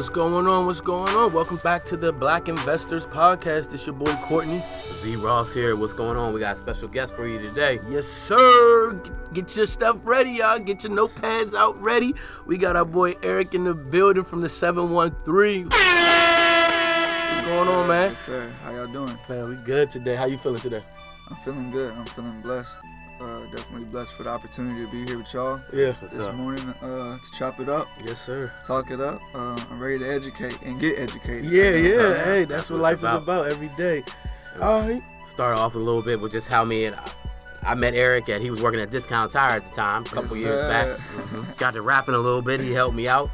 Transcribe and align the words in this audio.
What's 0.00 0.08
going 0.08 0.46
on? 0.46 0.64
What's 0.64 0.80
going 0.80 1.14
on? 1.14 1.30
Welcome 1.30 1.58
back 1.62 1.84
to 1.84 1.94
the 1.94 2.10
Black 2.10 2.48
Investors 2.48 3.04
Podcast. 3.04 3.74
It's 3.74 3.86
your 3.86 3.94
boy 3.94 4.14
Courtney. 4.22 4.62
Z 5.02 5.16
Ross 5.16 5.52
here. 5.52 5.76
What's 5.76 5.92
going 5.92 6.16
on? 6.16 6.32
We 6.32 6.40
got 6.40 6.56
a 6.56 6.58
special 6.58 6.88
guest 6.88 7.14
for 7.14 7.28
you 7.28 7.38
today. 7.42 7.76
Yes, 7.90 8.06
sir. 8.06 8.94
Get, 8.94 9.32
get 9.34 9.56
your 9.58 9.66
stuff 9.66 9.98
ready, 10.04 10.30
y'all. 10.30 10.58
Get 10.58 10.84
your 10.84 10.92
notepads 10.94 11.52
out 11.52 11.78
ready. 11.82 12.14
We 12.46 12.56
got 12.56 12.76
our 12.76 12.86
boy 12.86 13.12
Eric 13.22 13.52
in 13.52 13.64
the 13.64 13.74
building 13.92 14.24
from 14.24 14.40
the 14.40 14.48
713. 14.48 15.66
What's 15.66 15.76
going 17.46 17.68
on, 17.68 17.86
man? 17.86 18.12
Yes, 18.12 18.24
sir. 18.24 18.50
How 18.62 18.72
y'all 18.72 18.86
doing? 18.86 19.18
Man, 19.28 19.50
we 19.50 19.56
good 19.56 19.90
today. 19.90 20.16
How 20.16 20.24
you 20.24 20.38
feeling 20.38 20.60
today? 20.60 20.82
I'm 21.28 21.36
feeling 21.44 21.70
good. 21.70 21.92
I'm 21.92 22.06
feeling 22.06 22.40
blessed. 22.40 22.80
Uh, 23.20 23.40
definitely 23.54 23.84
blessed 23.84 24.14
for 24.14 24.22
the 24.22 24.30
opportunity 24.30 24.82
to 24.84 24.90
be 24.90 25.04
here 25.04 25.18
with 25.18 25.32
y'all 25.34 25.60
Yeah. 25.74 25.92
This 26.00 26.14
up? 26.26 26.34
morning 26.34 26.66
uh, 26.80 27.18
to 27.18 27.30
chop 27.34 27.60
it 27.60 27.68
up, 27.68 27.86
Yes, 28.02 28.18
sir. 28.20 28.50
talk 28.66 28.90
it 28.90 29.00
up. 29.00 29.20
Uh, 29.34 29.58
I'm 29.70 29.78
ready 29.78 29.98
to 29.98 30.10
educate 30.10 30.58
and 30.62 30.80
get 30.80 30.98
educated. 30.98 31.44
Yeah, 31.44 31.70
You 31.74 31.82
know, 31.82 31.88
yeah. 31.88 31.98
so, 32.16 32.24
Hey, 32.24 32.38
that's 32.44 32.48
That's 32.48 32.70
what 32.70 32.76
what 32.76 32.82
life 32.82 32.92
it's 32.94 33.02
is 33.02 33.08
about. 33.08 33.22
about 33.22 33.46
every 33.48 33.68
day. 33.76 34.04
All 34.62 34.80
right. 34.80 35.02
Start 35.28 35.58
off 35.58 35.74
a 35.74 35.78
little 35.78 36.00
bit 36.02 36.18
with 36.20 36.32
just 36.32 36.48
how 36.48 36.64
me 36.64 36.86
and 36.86 36.96
I 37.62 37.74
met 37.74 37.92
Eric 37.94 38.30
at 38.30 38.40
he 38.40 38.50
was 38.50 38.62
working 38.62 38.80
at 38.80 38.90
Discount 38.90 39.32
Tire 39.32 39.56
at 39.56 39.68
the 39.68 39.76
time, 39.76 40.02
a 40.02 40.04
couple 40.06 40.36
Yes, 40.38 40.46
years 40.46 40.60
sir. 40.60 40.68
back. 41.46 41.56
Got 41.58 41.74
to 41.74 41.82
rapping 41.82 42.14
a 42.14 42.18
little 42.18 42.40
bit. 42.42 42.58
He 42.60 42.72
helped 42.72 42.96
me 42.96 43.06
out. 43.06 43.30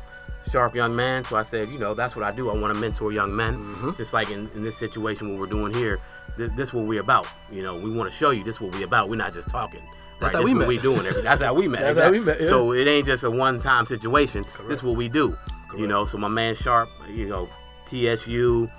Sharp 0.50 0.74
young 0.74 0.96
man. 0.96 1.22
So 1.22 1.36
I 1.36 1.44
said, 1.44 1.70
you 1.70 1.78
know, 1.78 1.94
that's 1.94 2.16
what 2.16 2.24
I 2.24 2.32
do. 2.32 2.50
I 2.50 2.54
want 2.58 2.74
to 2.74 2.80
mentor 2.80 3.12
young 3.12 3.34
men. 3.34 3.54
Mm-hmm. 3.56 3.90
Just 3.96 4.12
like 4.12 4.30
in, 4.30 4.50
in 4.54 4.62
this 4.64 4.76
situation, 4.76 5.28
what 5.30 5.38
we're 5.38 5.46
doing 5.46 5.72
here, 5.72 6.00
this, 6.36 6.50
this 6.52 6.72
what 6.72 6.86
we 6.86 6.98
about. 6.98 7.26
You 7.50 7.62
know, 7.62 7.76
we 7.76 7.90
want 7.90 8.10
to 8.10 8.16
show 8.16 8.30
you 8.30 8.44
this 8.44 8.60
what 8.60 8.74
we 8.74 8.82
about. 8.82 9.08
We're 9.08 9.16
not 9.16 9.34
just 9.34 9.48
talking. 9.48 9.82
That's 10.18 10.34
right? 10.34 10.40
how 10.40 10.46
this 10.46 10.46
we 10.46 10.54
what 10.54 10.60
met. 10.60 10.68
we 10.68 10.78
doing. 10.78 11.06
Every, 11.06 11.22
that's 11.22 11.42
how 11.42 11.54
we 11.54 11.68
met. 11.68 11.80
That's 11.80 11.98
how 11.98 12.10
we 12.10 12.20
met, 12.20 12.40
yeah. 12.40 12.48
So 12.48 12.72
it 12.72 12.86
ain't 12.86 13.06
just 13.06 13.24
a 13.24 13.30
one-time 13.30 13.84
situation. 13.86 14.44
Correct. 14.44 14.68
This 14.68 14.82
what 14.82 14.96
we 14.96 15.08
do. 15.08 15.36
You 15.76 15.86
know, 15.86 16.04
so 16.06 16.16
my 16.16 16.28
man 16.28 16.54
Sharp, 16.54 16.88
you 17.10 17.26
know, 17.26 17.50
TSU, 17.86 18.70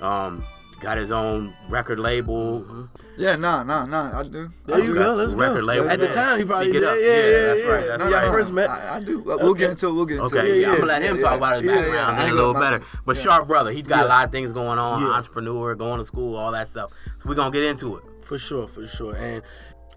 um, 0.00 0.44
got 0.80 0.98
his 0.98 1.10
own 1.10 1.52
record 1.68 1.98
label. 1.98 2.88
Yeah, 3.16 3.36
nah, 3.36 3.62
nah, 3.62 3.86
nah. 3.86 4.18
I 4.18 4.22
do. 4.24 4.48
There 4.66 4.76
I 4.76 4.78
you 4.80 4.86
do. 4.88 4.94
go. 4.94 5.14
Let's 5.14 5.34
Record 5.34 5.60
go. 5.60 5.66
label, 5.66 5.88
At 5.90 6.00
the 6.00 6.08
time, 6.08 6.38
he 6.40 6.44
probably 6.44 6.70
Speak 6.70 6.80
did. 6.80 6.84
up. 6.88 6.96
Yeah, 6.98 7.06
Yeah, 7.06 7.14
yeah, 7.14 7.46
that's 7.46 7.60
yeah. 7.60 7.66
right, 7.68 7.86
that's 7.86 8.04
yeah, 8.04 8.10
right. 8.10 8.24
I 8.28 8.32
first 8.32 8.52
met. 8.52 8.70
I, 8.70 8.96
I 8.96 9.00
do. 9.00 9.20
We'll 9.20 9.54
get 9.54 9.70
into 9.70 9.88
it. 9.88 9.92
We'll 9.92 10.06
get 10.06 10.18
into 10.18 10.24
Okay, 10.38 10.50
it. 10.50 10.60
yeah, 10.60 10.60
yeah, 10.62 10.68
I'm 10.72 10.74
gonna 10.80 10.86
let 10.86 11.02
him 11.02 11.16
yeah, 11.16 11.22
talk 11.22 11.36
about 11.36 11.56
his 11.56 11.64
yeah, 11.64 11.74
background 11.76 11.94
yeah. 11.94 12.08
in 12.08 12.14
I 12.14 12.22
a 12.22 12.26
ain't 12.26 12.34
little 12.34 12.52
gonna- 12.52 12.64
better. 12.78 12.84
But 13.06 13.16
yeah. 13.16 13.22
Sharp 13.22 13.46
brother, 13.46 13.70
he's 13.70 13.82
got 13.82 13.98
Yeah. 14.00 14.06
a 14.06 14.08
lot 14.08 14.24
of 14.26 14.32
things 14.32 14.52
going 14.52 14.78
on, 14.78 15.02
Yeah. 15.02 15.08
entrepreneur, 15.10 15.74
going 15.76 15.98
to 16.00 16.04
school, 16.04 16.36
all 16.36 16.50
that 16.52 16.68
stuff. 16.68 16.90
So 16.90 17.28
we're 17.28 17.34
gonna 17.36 17.50
get 17.52 17.62
into 17.62 17.96
it. 17.96 18.02
For 18.22 18.38
sure, 18.38 18.66
for 18.66 18.86
sure. 18.86 19.14
And 19.16 19.42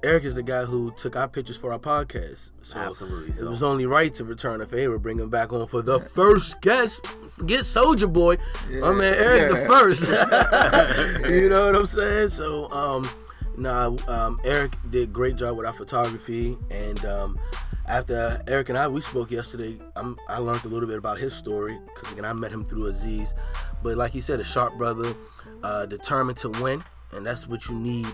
Eric 0.03 0.26
is 0.26 0.36
the 0.36 0.44
guy 0.44 0.64
who 0.64 0.92
took 0.92 1.16
our 1.16 1.28
pictures 1.28 1.58
for 1.58 1.72
our 1.73 1.80
podcast. 1.80 2.52
So 2.62 2.78
Absolutely, 2.78 3.30
It 3.30 3.38
so. 3.38 3.50
was 3.50 3.64
only 3.64 3.86
right 3.86 4.14
to 4.16 4.23
return 4.23 4.62
a 4.62 4.66
favor, 4.67 4.98
bring 5.00 5.17
him 5.20 5.30
back 5.30 5.52
on 5.52 5.66
for 5.67 5.81
the 5.81 6.00
first 6.00 6.62
guest. 6.62 7.06
Forget 7.36 7.66
Soldier 7.66 8.08
Boy. 8.08 8.38
My 8.70 8.92
man 8.92 9.14
Eric 9.16 9.52
the 9.52 9.66
first. 9.67 10.04
you 11.31 11.50
know 11.50 11.66
what 11.66 11.76
I'm 11.76 11.86
saying? 11.86 12.30
So 12.30 12.70
um 12.72 13.09
nah 13.58 13.95
um 14.08 14.39
Eric 14.44 14.76
did 14.92 15.12
great 15.12 15.36
job 15.36 15.58
with 15.58 15.66
our 15.66 15.73
photography 15.73 16.58
and 16.70 17.04
um 17.06 17.39
after 17.88 18.42
Eric 18.48 18.70
and 18.70 18.78
I 18.78 18.88
we 18.88 19.02
spoke 19.02 19.32
yesterday, 19.32 19.80
I'm, 19.95 20.17
I 20.28 20.38
learned 20.39 20.66
a 20.66 20.67
little 20.67 20.88
bit 20.89 20.98
about 20.98 21.17
his 21.17 21.34
story 21.34 21.80
because 21.94 22.11
again 22.11 22.26
I 22.26 22.34
met 22.34 22.52
him 22.52 22.66
through 22.66 22.88
Aziz, 22.88 23.34
but 23.82 23.98
like 23.98 24.11
he 24.11 24.22
said, 24.22 24.39
a 24.39 24.44
sharp 24.44 24.78
brother, 24.78 25.16
uh, 25.64 25.86
determined 25.86 26.38
to 26.39 26.50
win, 26.50 26.84
and 27.14 27.26
that's 27.26 27.48
what 27.48 27.67
you 27.70 27.76
need 27.76 28.08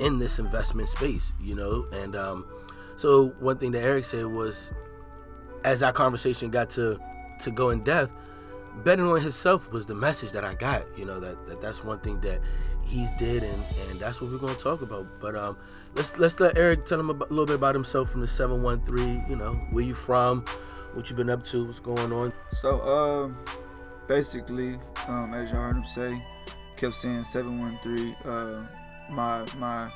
in 0.00 0.18
this 0.18 0.38
investment 0.38 0.88
space, 0.88 1.32
you 1.40 1.54
know. 1.54 1.86
And 1.92 2.16
um, 2.16 2.46
so 2.96 3.28
one 3.40 3.58
thing 3.58 3.72
that 3.72 3.82
Eric 3.82 4.04
said 4.04 4.26
was, 4.26 4.72
as 5.64 5.82
our 5.82 5.92
conversation 5.92 6.50
got 6.50 6.70
to 6.70 6.98
to 7.40 7.50
go 7.50 7.70
in 7.70 7.82
depth, 7.82 8.12
betting 8.84 9.04
on 9.06 9.20
himself 9.20 9.72
was 9.72 9.86
the 9.86 9.94
message 9.94 10.32
that 10.32 10.44
I 10.44 10.54
got. 10.54 10.84
You 10.98 11.04
know 11.04 11.20
that, 11.20 11.46
that 11.46 11.60
that's 11.60 11.84
one 11.84 12.00
thing 12.00 12.20
that 12.20 12.40
he's 12.84 13.10
did, 13.12 13.42
and 13.42 13.64
and 13.88 14.00
that's 14.00 14.20
what 14.20 14.30
we're 14.30 14.38
gonna 14.38 14.54
talk 14.54 14.82
about. 14.82 15.06
But 15.20 15.36
um, 15.36 15.56
let's 15.94 16.18
let's 16.18 16.40
let 16.40 16.56
Eric 16.56 16.86
tell 16.86 16.98
him 16.98 17.10
a 17.10 17.14
little 17.14 17.46
bit 17.46 17.56
about 17.56 17.74
himself 17.74 18.10
from 18.10 18.20
the 18.20 18.26
seven 18.26 18.62
one 18.62 18.82
three. 18.82 19.22
You 19.28 19.36
know 19.36 19.54
where 19.70 19.84
you 19.84 19.94
from, 19.94 20.44
what 20.94 21.10
you 21.10 21.16
been 21.16 21.30
up 21.30 21.44
to, 21.44 21.64
what's 21.64 21.80
going 21.80 22.12
on. 22.12 22.32
So, 22.52 22.80
um, 22.82 23.36
basically, 24.08 24.78
um, 25.08 25.34
as 25.34 25.50
y'all 25.50 25.62
heard 25.62 25.76
him 25.76 25.84
say, 25.84 26.22
kept 26.76 26.94
saying 26.94 27.24
713. 27.24 28.14
Uh, 28.24 28.66
my 29.10 29.44
my 29.58 29.90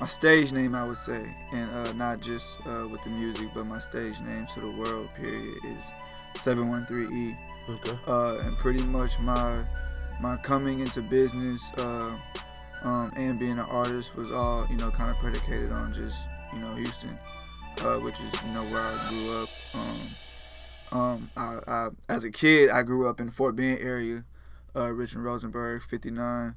my 0.00 0.06
stage 0.06 0.52
name, 0.52 0.74
I 0.74 0.84
would 0.84 0.96
say, 0.96 1.34
and 1.52 1.70
uh, 1.72 1.92
not 1.92 2.20
just 2.20 2.60
uh, 2.66 2.86
with 2.88 3.02
the 3.02 3.10
music, 3.10 3.50
but 3.54 3.66
my 3.66 3.80
stage 3.80 4.20
name 4.20 4.46
to 4.54 4.60
the 4.60 4.70
world. 4.70 5.08
Period 5.14 5.58
is 5.64 5.84
713E. 6.34 7.36
Okay. 7.68 7.98
Uh, 8.06 8.38
and 8.38 8.56
pretty 8.56 8.82
much 8.84 9.18
my 9.18 9.64
my 10.20 10.36
coming 10.38 10.80
into 10.80 11.02
business 11.02 11.70
uh, 11.78 12.16
um, 12.82 13.12
and 13.16 13.38
being 13.38 13.52
an 13.52 13.60
artist 13.60 14.16
was 14.16 14.30
all 14.30 14.66
you 14.70 14.76
know 14.76 14.90
kind 14.90 15.10
of 15.10 15.16
predicated 15.18 15.72
on 15.72 15.92
just 15.92 16.28
you 16.52 16.60
know 16.60 16.74
Houston, 16.74 17.18
uh, 17.82 17.98
which 17.98 18.20
is 18.20 18.42
you 18.42 18.52
know 18.52 18.64
where 18.64 18.82
I 18.82 19.08
grew 19.08 19.42
up. 19.42 19.48
Um, 19.74 19.98
um, 20.90 21.30
I, 21.36 21.58
I, 21.66 21.88
as 22.08 22.24
a 22.24 22.30
kid, 22.30 22.70
I 22.70 22.82
grew 22.82 23.08
up 23.08 23.20
in 23.20 23.30
Fort 23.30 23.56
Bend 23.56 23.80
area, 23.80 24.24
uh, 24.74 24.90
Richmond 24.90 25.26
Rosenberg, 25.26 25.82
59. 25.82 26.54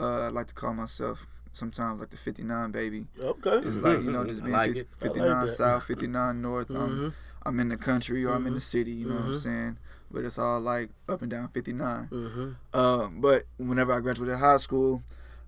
Uh, 0.00 0.20
I 0.20 0.28
like 0.28 0.46
to 0.46 0.54
call 0.54 0.72
myself 0.72 1.26
sometimes 1.54 2.00
like 2.00 2.10
the 2.10 2.16
59 2.16 2.70
baby. 2.72 3.06
Okay. 3.20 3.56
It's 3.66 3.78
like 3.78 4.02
you 4.02 4.10
know 4.12 4.24
just 4.24 4.42
being 4.42 4.52
like 4.52 4.72
fif- 4.72 4.76
it. 4.82 4.88
I 5.02 5.04
like 5.06 5.14
59 5.14 5.48
south, 5.50 5.84
59 5.84 6.42
north. 6.42 6.68
Mhm. 6.68 6.76
Um, 6.80 7.14
I'm 7.46 7.60
in 7.60 7.68
the 7.68 7.76
country 7.76 8.24
or 8.24 8.34
I'm 8.34 8.46
in 8.46 8.54
the 8.54 8.60
city. 8.60 8.92
You 8.92 9.08
know 9.08 9.14
what 9.16 9.24
Mhm. 9.24 9.28
I'm 9.32 9.38
saying? 9.38 9.78
But 10.10 10.24
it's 10.24 10.38
all 10.38 10.60
like 10.60 10.90
up 11.08 11.22
and 11.22 11.30
down 11.30 11.48
59. 11.48 12.08
Mm-hmm. 12.10 12.50
Uh, 12.72 13.08
but 13.08 13.44
whenever 13.58 13.92
I 13.92 14.00
graduated 14.00 14.38
high 14.38 14.58
school, 14.58 15.02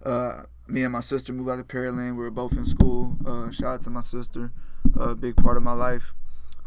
uh, 0.04 0.42
me 0.66 0.82
and 0.82 0.92
my 0.92 1.00
sister 1.00 1.32
moved 1.32 1.48
out 1.50 1.56
to 1.56 1.64
Pearland. 1.64 2.12
We 2.16 2.22
were 2.24 2.30
both 2.30 2.52
in 2.56 2.64
school. 2.64 3.16
Uh, 3.24 3.50
shout 3.50 3.74
out 3.74 3.82
to 3.82 3.90
my 3.90 4.00
sister, 4.00 4.50
a 4.98 5.14
big 5.14 5.36
part 5.36 5.56
of 5.56 5.62
my 5.62 5.72
life. 5.72 6.14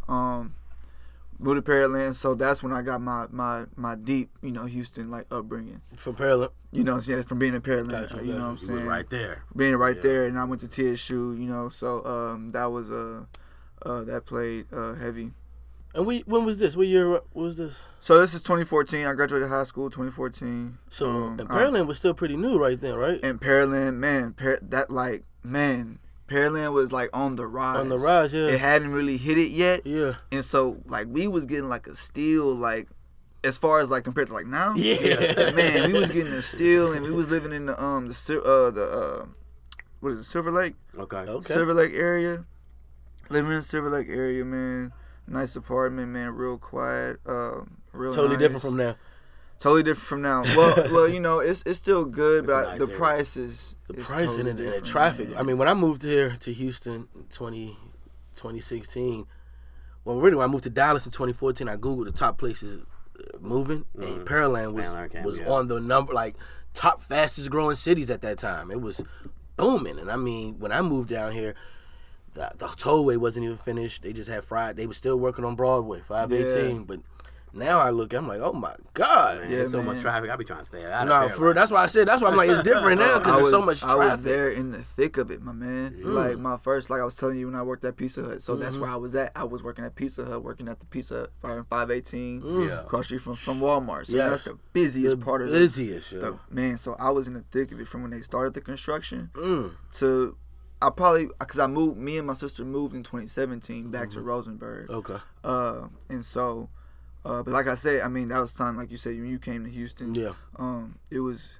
Um, 0.07 0.55
moved 1.39 1.65
to 1.65 1.71
Pearland, 1.71 2.13
so 2.15 2.35
that's 2.35 2.61
when 2.61 2.71
I 2.73 2.81
got 2.81 3.01
my 3.01 3.27
my 3.31 3.65
my 3.75 3.95
deep, 3.95 4.29
you 4.41 4.51
know, 4.51 4.65
Houston 4.65 5.09
like 5.09 5.25
upbringing. 5.31 5.81
From 5.97 6.15
Pearland. 6.15 6.49
You 6.71 6.83
know, 6.83 6.99
saying 6.99 7.23
from 7.23 7.39
being 7.39 7.55
in 7.55 7.61
Pearland, 7.61 7.89
Gotcha, 7.89 8.23
you 8.23 8.33
know 8.33 8.41
what 8.41 8.45
I'm 8.49 8.55
gotcha. 8.55 8.65
He 8.67 8.71
was 8.73 8.79
saying, 8.79 8.85
right 8.87 9.09
there. 9.09 9.43
being 9.55 9.75
right 9.75 9.95
Yeah. 9.95 10.01
there, 10.03 10.25
and 10.27 10.37
I 10.37 10.43
went 10.43 10.61
to 10.61 10.67
TSU, 10.67 11.33
you 11.33 11.47
know, 11.47 11.69
so 11.69 12.05
um, 12.05 12.49
that 12.49 12.65
was 12.71 12.91
uh, 12.91 13.23
uh, 13.83 14.03
that 14.03 14.25
played 14.27 14.67
uh, 14.71 14.93
heavy. 14.93 15.31
And 15.95 16.05
we 16.05 16.19
when 16.27 16.45
was 16.45 16.59
this? 16.59 16.77
What 16.77 16.85
year 16.85 17.09
what 17.09 17.25
was 17.33 17.57
this? 17.57 17.87
So 17.99 18.19
this 18.19 18.35
is 18.35 18.43
2014. 18.43 19.07
I 19.07 19.13
graduated 19.13 19.49
high 19.49 19.63
school 19.63 19.89
2014. 19.89 20.77
So 20.89 21.09
Um, 21.09 21.39
and 21.39 21.51
I- 21.51 21.63
Pearland 21.63 21.87
was 21.87 21.97
still 21.97 22.13
pretty 22.13 22.37
new 22.37 22.59
right 22.59 22.79
then, 22.79 22.95
right? 22.95 23.19
and 23.25 23.41
Pearland, 23.41 23.95
man, 23.95 24.35
that 24.61 24.91
like 24.91 25.23
man, 25.41 25.97
Pearland 26.29 26.73
was 26.73 26.91
like 26.91 27.09
on 27.13 27.35
the 27.35 27.45
rise. 27.45 27.77
On 27.77 27.89
the 27.89 27.97
rise, 27.97 28.33
yeah. 28.33 28.47
It 28.47 28.59
hadn't 28.59 28.91
really 28.91 29.17
hit 29.17 29.37
it 29.37 29.51
yet, 29.51 29.85
yeah. 29.85 30.15
and 30.31 30.43
so 30.43 30.77
like 30.85 31.07
we 31.09 31.27
was 31.27 31.45
getting 31.45 31.69
like 31.69 31.87
a 31.87 31.95
steal, 31.95 32.53
like 32.53 32.87
as 33.43 33.57
far 33.57 33.79
as 33.79 33.89
like 33.89 34.03
compared 34.03 34.27
to 34.27 34.33
like 34.33 34.45
now. 34.45 34.75
Yeah. 34.75 35.51
man, 35.55 35.91
we 35.91 35.99
was 35.99 36.11
getting 36.11 36.33
a 36.33 36.41
steal, 36.41 36.93
and 36.93 37.03
we 37.03 37.11
was 37.11 37.29
living 37.29 37.53
in 37.53 37.65
the 37.67 37.83
um 37.83 38.07
the 38.07 38.41
uh 38.41 38.71
the 38.71 38.83
uh 38.83 39.25
what 39.99 40.11
is 40.11 40.19
it 40.19 40.23
Silver 40.23 40.51
Lake 40.51 40.75
Okay. 40.97 41.17
Okay. 41.17 41.53
Silver 41.53 41.73
Lake 41.73 41.93
area. 41.93 42.45
Living 43.29 43.51
in 43.51 43.57
the 43.57 43.63
Silver 43.63 43.89
Lake 43.89 44.07
area, 44.09 44.43
man. 44.43 44.91
Nice 45.27 45.55
apartment, 45.55 46.09
man. 46.09 46.33
Real 46.33 46.57
quiet. 46.57 47.19
Uh, 47.25 47.61
real 47.93 48.13
totally 48.13 48.37
different 48.37 48.61
from 48.61 48.77
now. 48.77 48.95
Totally 49.59 49.83
different 49.83 50.07
from 50.07 50.21
now. 50.21 50.43
Well, 50.55 50.75
well, 50.91 51.07
you 51.09 51.19
know, 51.19 51.39
it's 51.39 51.63
it's 51.65 51.77
still 51.77 52.05
good, 52.05 52.47
but 52.47 52.53
a 52.53 52.55
I, 52.55 52.61
nice 52.71 52.79
the 52.79 52.85
area. 52.85 52.97
price 52.97 53.37
is 53.37 53.75
The 53.87 53.99
is 53.99 54.07
price 54.07 54.21
totally 54.21 54.49
and, 54.51 54.59
the, 54.59 54.65
and 54.65 54.73
the 54.73 54.81
traffic. 54.81 55.29
man. 55.29 55.37
I 55.37 55.43
mean, 55.43 55.57
when 55.57 55.67
I 55.67 55.73
moved 55.73 56.03
here 56.03 56.31
to 56.39 56.53
Houston 56.53 57.07
in 57.13 57.23
20, 57.29 57.75
2016, 58.35 59.25
well, 60.05 60.17
really, 60.17 60.35
when 60.37 60.47
I 60.47 60.51
moved 60.51 60.63
to 60.63 60.69
Dallas 60.69 61.05
in 61.05 61.11
2014, 61.11 61.67
I 61.67 61.75
Googled 61.75 62.05
the 62.05 62.11
top 62.11 62.37
places 62.37 62.79
uh, 62.79 63.37
moving, 63.41 63.85
and 63.95 64.25
Pearland 64.25 64.73
was, 64.73 64.85
Pearland 64.85 65.11
came, 65.11 65.23
was 65.23 65.39
yeah. 65.39 65.49
on 65.49 65.67
the 65.67 65.79
number, 65.79 66.13
like, 66.13 66.35
top 66.73 67.01
fastest 67.01 67.49
growing 67.49 67.75
cities 67.75 68.09
at 68.09 68.21
that 68.21 68.37
time. 68.37 68.71
It 68.71 68.81
was 68.81 69.03
booming. 69.57 69.99
And 69.99 70.09
I 70.09 70.15
mean, 70.15 70.57
when 70.59 70.71
I 70.71 70.81
moved 70.81 71.09
down 71.09 71.33
here, 71.33 71.53
the, 72.33 72.49
the 72.57 72.67
tollway 72.67 73.17
wasn't 73.17 73.45
even 73.45 73.57
finished. 73.57 74.03
They 74.03 74.13
just 74.13 74.29
had 74.29 74.43
fried. 74.43 74.77
They 74.77 74.87
were 74.87 74.93
still 74.93 75.17
working 75.17 75.43
on 75.43 75.55
Broadway, 75.55 75.99
518. 76.07 76.83
But 76.83 77.01
now 77.53 77.79
I 77.79 77.89
look, 77.89 78.13
I'm 78.13 78.27
like, 78.27 78.39
oh 78.41 78.53
my 78.53 78.75
God. 78.93 79.39
Man, 79.41 79.49
Yeah, 79.51 79.57
there's 79.57 79.71
so 79.71 79.81
much 79.81 80.01
traffic. 80.01 80.29
I 80.29 80.35
be 80.35 80.45
trying 80.45 80.59
to 80.59 80.65
stay 80.65 80.85
out 80.85 81.03
of 81.03 81.07
No, 81.09 81.19
there, 81.21 81.29
for 81.29 81.45
real. 81.45 81.53
That's 81.53 81.71
why 81.71 81.83
I 81.83 81.85
said. 81.87 82.07
That's 82.07 82.21
why 82.21 82.29
I'm 82.29 82.35
like, 82.35 82.49
it's 82.49 82.61
different 82.63 82.99
now 82.99 83.17
because 83.19 83.37
there's 83.37 83.49
so 83.49 83.61
much 83.65 83.79
Traffic. 83.79 84.01
I 84.01 84.09
was 84.11 84.21
there 84.23 84.49
in 84.49 84.71
the 84.71 84.83
thick 84.83 85.17
of 85.17 85.31
it, 85.31 85.41
my 85.41 85.51
man. 85.51 85.95
Like 86.03 86.37
my 86.37 86.57
first, 86.57 86.89
like 86.89 87.01
I 87.01 87.05
was 87.05 87.15
telling 87.15 87.37
you 87.39 87.45
when 87.47 87.55
I 87.55 87.63
worked 87.63 87.83
at 87.85 87.95
Pizza 87.97 88.23
Hut. 88.23 88.41
So 88.41 88.55
that's 88.55 88.75
Mm-hmm. 88.75 88.83
where 88.83 88.91
I 88.91 88.95
was 88.97 89.15
at. 89.15 89.31
I 89.35 89.43
was 89.45 89.63
working 89.63 89.83
at 89.85 89.95
Pizza 89.95 90.25
Hut, 90.25 90.43
working 90.43 90.67
at 90.67 90.79
the 90.79 90.85
Pizza 90.85 91.15
Hut, 91.15 91.31
right 91.41 91.57
in 91.57 91.63
518, 91.65 92.61
Yeah. 92.69 92.81
across 92.81 93.05
street 93.05 93.21
from 93.21 93.35
from 93.35 93.59
Walmart. 93.59 94.07
So 94.07 94.15
Yes. 94.15 94.29
that's 94.29 94.43
the 94.43 94.57
busiest 94.73 95.17
The 95.19 95.25
part 95.25 95.41
of 95.41 95.47
it. 95.49 95.51
busiest, 95.51 96.11
yo. 96.11 96.19
The, 96.19 96.39
man, 96.49 96.77
so 96.77 96.95
I 96.99 97.09
was 97.09 97.27
in 97.27 97.33
the 97.33 97.43
thick 97.51 97.71
of 97.71 97.79
it 97.79 97.87
from 97.87 98.01
when 98.03 98.11
they 98.11 98.21
started 98.21 98.53
the 98.53 98.61
construction 98.61 99.29
Mm. 99.33 99.71
to 99.93 100.35
I 100.81 100.89
probably 100.89 101.27
because 101.39 101.59
I 101.59 101.67
moved. 101.67 101.97
Me 101.97 102.17
and 102.17 102.25
my 102.25 102.33
sister 102.33 102.63
moved 102.63 102.95
in 102.95 103.03
2017 103.03 103.91
back 103.91 104.03
Mm-hmm. 104.09 104.19
to 104.19 104.21
Rosenberg. 104.21 104.89
Okay. 104.89 105.17
Uh, 105.43 105.87
and 106.09 106.23
so 106.23 106.69
Uh, 107.25 107.43
but 107.43 107.53
like 107.53 107.67
I 107.67 107.75
said, 107.75 108.01
I 108.01 108.07
mean 108.07 108.29
that 108.29 108.39
was 108.39 108.53
time 108.53 108.77
like 108.77 108.91
you 108.91 108.97
said 108.97 109.15
when 109.15 109.27
you 109.27 109.39
came 109.39 109.63
to 109.65 109.69
Houston. 109.69 110.13
Yeah. 110.13 110.33
Um, 110.57 110.99
it 111.11 111.19
was 111.19 111.59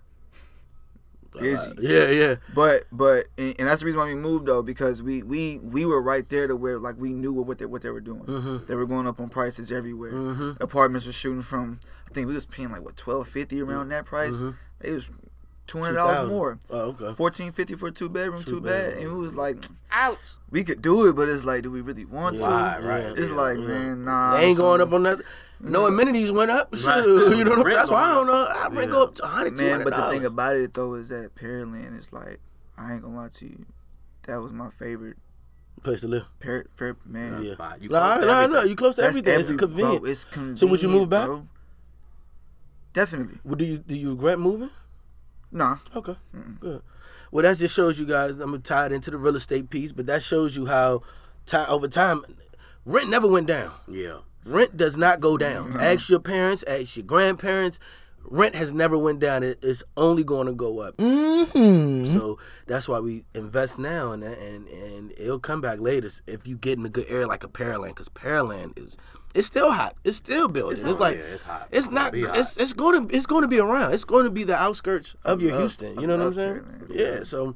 busy. 1.37 1.57
Uh, 1.57 1.73
yeah, 1.79 2.09
yeah. 2.09 2.35
But 2.53 2.85
but 2.91 3.25
and, 3.37 3.55
and 3.59 3.67
that's 3.67 3.81
the 3.81 3.85
reason 3.85 3.99
why 3.99 4.07
we 4.07 4.15
moved 4.15 4.45
though 4.45 4.63
because 4.63 5.03
we 5.03 5.21
we 5.23 5.59
we 5.59 5.85
were 5.85 6.01
right 6.01 6.27
there 6.29 6.47
to 6.47 6.55
where 6.55 6.79
like 6.79 6.95
we 6.97 7.13
knew 7.13 7.33
what 7.33 7.59
they 7.59 7.65
what 7.65 7.81
they 7.81 7.89
were 7.89 8.01
doing. 8.01 8.23
Mm-hmm. 8.23 8.65
They 8.67 8.75
were 8.75 8.85
going 8.85 9.07
up 9.07 9.19
on 9.19 9.29
prices 9.29 9.71
everywhere. 9.71 10.55
Apartments 10.61 11.05
were 11.05 11.13
shooting 11.13 11.41
from 11.41 11.79
I 12.09 12.13
think 12.13 12.27
we 12.27 12.33
was 12.33 12.45
paying 12.45 12.71
like 12.71 12.83
what 12.83 12.95
twelve 12.95 13.27
fifty 13.27 13.61
around 13.61 13.89
that 13.89 14.05
price. 14.05 14.41
It 14.81 14.91
was 14.91 15.11
two 15.69 15.79
hundred 15.79 15.95
dollars 15.95 16.27
more. 16.27 16.59
Oh, 16.69 16.95
okay. 16.99 17.13
Fourteen 17.13 17.51
fifty 17.51 17.75
for 17.75 17.87
a 17.87 17.91
two 17.91 18.09
bedroom, 18.09 18.41
two, 18.43 18.59
bed, 18.59 18.95
bedroom. 18.95 19.03
and 19.03 19.11
it 19.11 19.15
was 19.15 19.35
like 19.35 19.63
Ouch. 19.91 20.17
we 20.49 20.63
could 20.63 20.81
do 20.81 21.07
it, 21.07 21.15
but 21.15 21.29
it's 21.29 21.45
like, 21.45 21.63
do 21.63 21.71
we 21.71 21.81
really 21.81 22.05
want 22.05 22.37
to? 22.37 22.45
Right, 22.45 22.83
right. 22.83 23.03
It's 23.17 23.29
yeah. 23.29 23.35
like, 23.35 23.59
man, 23.59 24.05
nah. 24.05 24.37
They 24.37 24.45
ain't 24.45 24.57
son. 24.57 24.65
going 24.65 24.81
up 24.81 24.91
on 24.91 25.03
that. 25.03 25.21
No 25.61 25.85
amenities 25.87 26.31
went 26.31 26.51
up. 26.51 26.69
Right. 26.71 27.03
Shoot, 27.03 27.37
you 27.37 27.43
know, 27.43 27.61
Rent 27.63 27.75
that's 27.77 27.91
why 27.91 28.03
I 28.03 28.13
don't 28.15 28.27
know. 28.27 28.45
I 28.45 28.63
rent 28.69 28.75
Yeah. 28.75 28.85
go 28.87 29.03
up 29.03 29.15
to 29.15 29.21
100 29.23 29.53
Man, 29.57 29.83
but 29.83 29.93
the 29.95 30.09
thing 30.09 30.25
about 30.25 30.55
it 30.55 30.73
though 30.73 30.93
is 30.93 31.09
that 31.09 31.35
Pearland 31.35 31.97
is 31.97 32.13
like, 32.13 32.39
I 32.77 32.93
ain't 32.93 33.01
gonna 33.01 33.15
lie 33.15 33.27
to 33.29 33.45
you, 33.45 33.65
that 34.27 34.41
was 34.41 34.53
my 34.53 34.69
favorite. 34.69 35.17
place 35.83 36.01
to 36.01 36.07
live. 36.07 36.25
Par- 36.39 36.65
par- 36.77 36.97
man, 37.05 37.41
Yeah. 37.43 37.53
Spot. 37.53 37.81
You 37.81 37.89
Nah, 37.89 37.99
close 37.99 38.19
to 38.21 38.25
nah, 38.25 38.31
everything. 38.39 38.53
nah. 38.53 38.61
You 38.69 38.75
close 38.75 38.95
to 38.95 39.01
That's 39.01 39.09
everything. 39.17 39.39
it's 39.39 39.51
convenient. 39.51 40.01
Bro, 40.01 40.09
it's 40.11 40.25
convenient. 40.25 40.59
So 40.59 40.67
would 40.67 40.81
you 40.83 40.89
move 40.89 41.09
back? 41.09 41.25
Bro. 41.27 41.47
Definitely. 42.93 43.37
Well, 43.43 43.55
do 43.55 43.65
you 43.65 43.77
do 43.77 43.95
you 43.95 44.11
regret 44.11 44.39
moving? 44.39 44.69
Nah. 45.51 45.77
Okay, 45.95 46.15
good. 46.59 46.81
Well, 47.31 47.43
that 47.43 47.57
just 47.57 47.75
shows 47.75 47.99
you 47.99 48.05
guys. 48.05 48.39
I'm 48.39 48.51
gonna 48.51 48.59
tie 48.59 48.87
it 48.87 48.91
into 48.91 49.11
the 49.11 49.17
real 49.17 49.35
estate 49.35 49.69
piece, 49.69 49.91
but 49.91 50.05
that 50.07 50.21
shows 50.23 50.55
you 50.57 50.65
how, 50.67 51.01
ti 51.45 51.57
over 51.67 51.87
time, 51.87 52.23
rent 52.85 53.09
never 53.09 53.27
went 53.27 53.47
down. 53.47 53.71
Yeah. 53.87 54.19
Rent 54.45 54.77
does 54.77 54.97
not 54.97 55.19
go 55.19 55.37
down. 55.37 55.75
Ask 55.79 56.09
your 56.09 56.19
parents, 56.19 56.63
ask 56.67 56.95
your 56.97 57.05
grandparents. 57.05 57.79
Rent 58.23 58.53
has 58.55 58.73
never 58.73 58.97
went 58.97 59.19
down. 59.19 59.43
It- 59.43 59.59
It's 59.61 59.83
only 59.97 60.23
going 60.23 60.47
to 60.47 60.53
go 60.53 60.79
up. 60.79 60.97
Mm-hmm. 60.97 62.05
So 62.05 62.37
that's 62.67 62.87
why 62.87 62.99
we 62.99 63.23
invest 63.33 63.79
now, 63.79 64.11
and 64.11 64.23
and 64.23 64.67
and 64.67 65.11
it'll 65.17 65.39
come 65.39 65.61
back 65.61 65.79
later 65.79 66.09
if 66.27 66.45
you 66.47 66.57
get 66.57 66.77
in 66.77 66.85
a 66.85 66.89
good 66.89 67.05
area 67.09 67.27
like 67.27 67.43
a 67.43 67.47
Pearland, 67.47 67.89
because 67.89 68.09
Pearland 68.09 68.77
is 68.77 68.97
it's 69.33 69.47
still 69.47 69.71
hot. 69.71 69.95
It's 70.03 70.17
still 70.17 70.47
building. 70.47 70.77
It's, 70.79 70.87
hot. 70.87 70.99
like 70.99 71.17
Yeah, 71.17 71.23
it's 71.23 71.43
hot. 71.43 71.67
It's 71.71 71.85
It's 71.85 71.93
not. 71.93 72.11
gonna 72.11 72.21
be 72.23 72.27
hot. 72.27 72.37
It's 72.37 72.57
it's 72.57 72.73
going 72.73 73.07
to 73.07 73.15
it's 73.15 73.25
going 73.25 73.41
to 73.43 73.47
be 73.47 73.59
around. 73.59 73.93
It's 73.93 74.03
going 74.03 74.25
to 74.25 74.31
be 74.31 74.43
the 74.43 74.55
outskirts 74.55 75.15
of 75.23 75.41
your 75.41 75.51
love- 75.51 75.61
Houston. 75.61 75.95
You 75.99 76.03
I 76.03 76.05
know 76.05 76.17
what 76.17 76.25
I'm 76.27 76.33
saying? 76.33 76.55
Pearland. 76.61 76.95
Yeah. 76.95 77.23
So, 77.23 77.55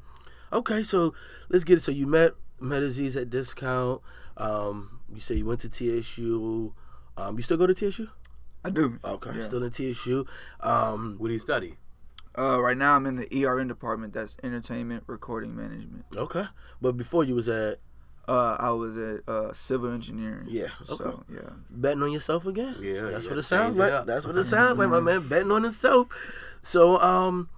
okay. 0.52 0.82
So 0.82 1.14
let's 1.50 1.64
get 1.64 1.78
it. 1.78 1.82
So 1.82 1.92
you 1.92 2.06
met 2.06 2.32
met 2.60 2.82
Aziz 2.82 3.16
at 3.16 3.28
discount. 3.30 4.00
Um, 4.36 4.93
you 5.14 5.20
say 5.20 5.34
you 5.36 5.46
went 5.46 5.60
to 5.60 5.68
TSU. 5.68 6.74
Um, 7.16 7.36
you 7.36 7.42
still 7.42 7.56
go 7.56 7.66
to 7.66 7.74
TSU? 7.74 8.08
I 8.64 8.70
do. 8.70 8.98
Okay, 9.04 9.30
Yeah. 9.36 9.40
still 9.42 9.62
in 9.62 9.70
TSU. 9.70 10.26
Um, 10.60 11.16
What 11.18 11.28
do 11.28 11.34
you 11.34 11.38
study? 11.40 11.76
Uh, 12.36 12.60
right 12.60 12.76
now 12.76 12.96
I'm 12.96 13.06
in 13.06 13.14
the 13.16 13.28
ERN 13.32 13.68
department. 13.68 14.12
That's 14.12 14.36
entertainment 14.42 15.04
recording 15.06 15.54
management. 15.54 16.04
okay, 16.16 16.46
but 16.80 16.96
before 16.96 17.24
you 17.24 17.34
was 17.34 17.48
at 17.48 17.80
Uh, 18.26 18.56
I 18.58 18.70
was 18.70 18.96
at 18.96 19.20
uh, 19.28 19.52
civil 19.52 19.90
engineering. 19.92 20.46
Yeah, 20.48 20.68
So 20.84 21.22
yeah. 21.30 21.50
betting 21.68 22.02
on 22.02 22.10
yourself 22.10 22.46
again. 22.46 22.74
Yeah, 22.80 23.02
that's 23.10 23.24
you 23.26 23.30
what 23.32 23.38
it 23.38 23.42
sounds 23.42 23.74
change 23.74 23.76
it 23.76 23.80
like. 23.80 23.92
up. 23.92 24.06
That's 24.06 24.26
what 24.26 24.34
it 24.38 24.44
sounds 24.44 24.78
like, 24.78 24.88
my 24.88 25.00
man. 25.08 25.28
Betting 25.28 25.50
on 25.52 25.62
himself. 25.62 26.08
So, 26.62 26.98
um, 27.00 27.50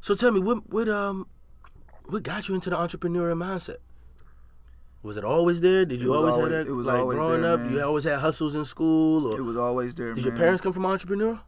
so 0.00 0.16
tell 0.16 0.32
me, 0.32 0.40
what, 0.40 0.68
what, 0.68 0.88
um, 0.88 1.28
what 2.06 2.24
got 2.24 2.48
you 2.48 2.56
into 2.56 2.70
the 2.70 2.76
entrepreneurial 2.76 3.38
mindset? 3.38 3.76
Was 5.02 5.16
it 5.16 5.24
always 5.24 5.60
there? 5.62 5.84
Did 5.86 6.02
you 6.02 6.14
always, 6.14 6.34
always- 6.34 6.52
have 6.52 6.66
that? 6.66 6.70
it 6.70 6.74
was 6.74 6.86
like 6.86 6.98
always 6.98 7.18
growing 7.18 7.42
there, 7.42 7.54
up, 7.54 7.60
man. 7.60 7.72
you 7.72 7.82
always 7.82 8.04
had 8.04 8.18
hustles 8.18 8.54
in 8.54 8.64
school, 8.64 9.28
or 9.32 9.38
It 9.38 9.42
was 9.42 9.56
always 9.56 9.94
there. 9.94 10.12
did 10.12 10.24
your 10.24 10.36
parents 10.36 10.60
come 10.60 10.72
from 10.72 10.84
entrepreneur? 10.84 11.40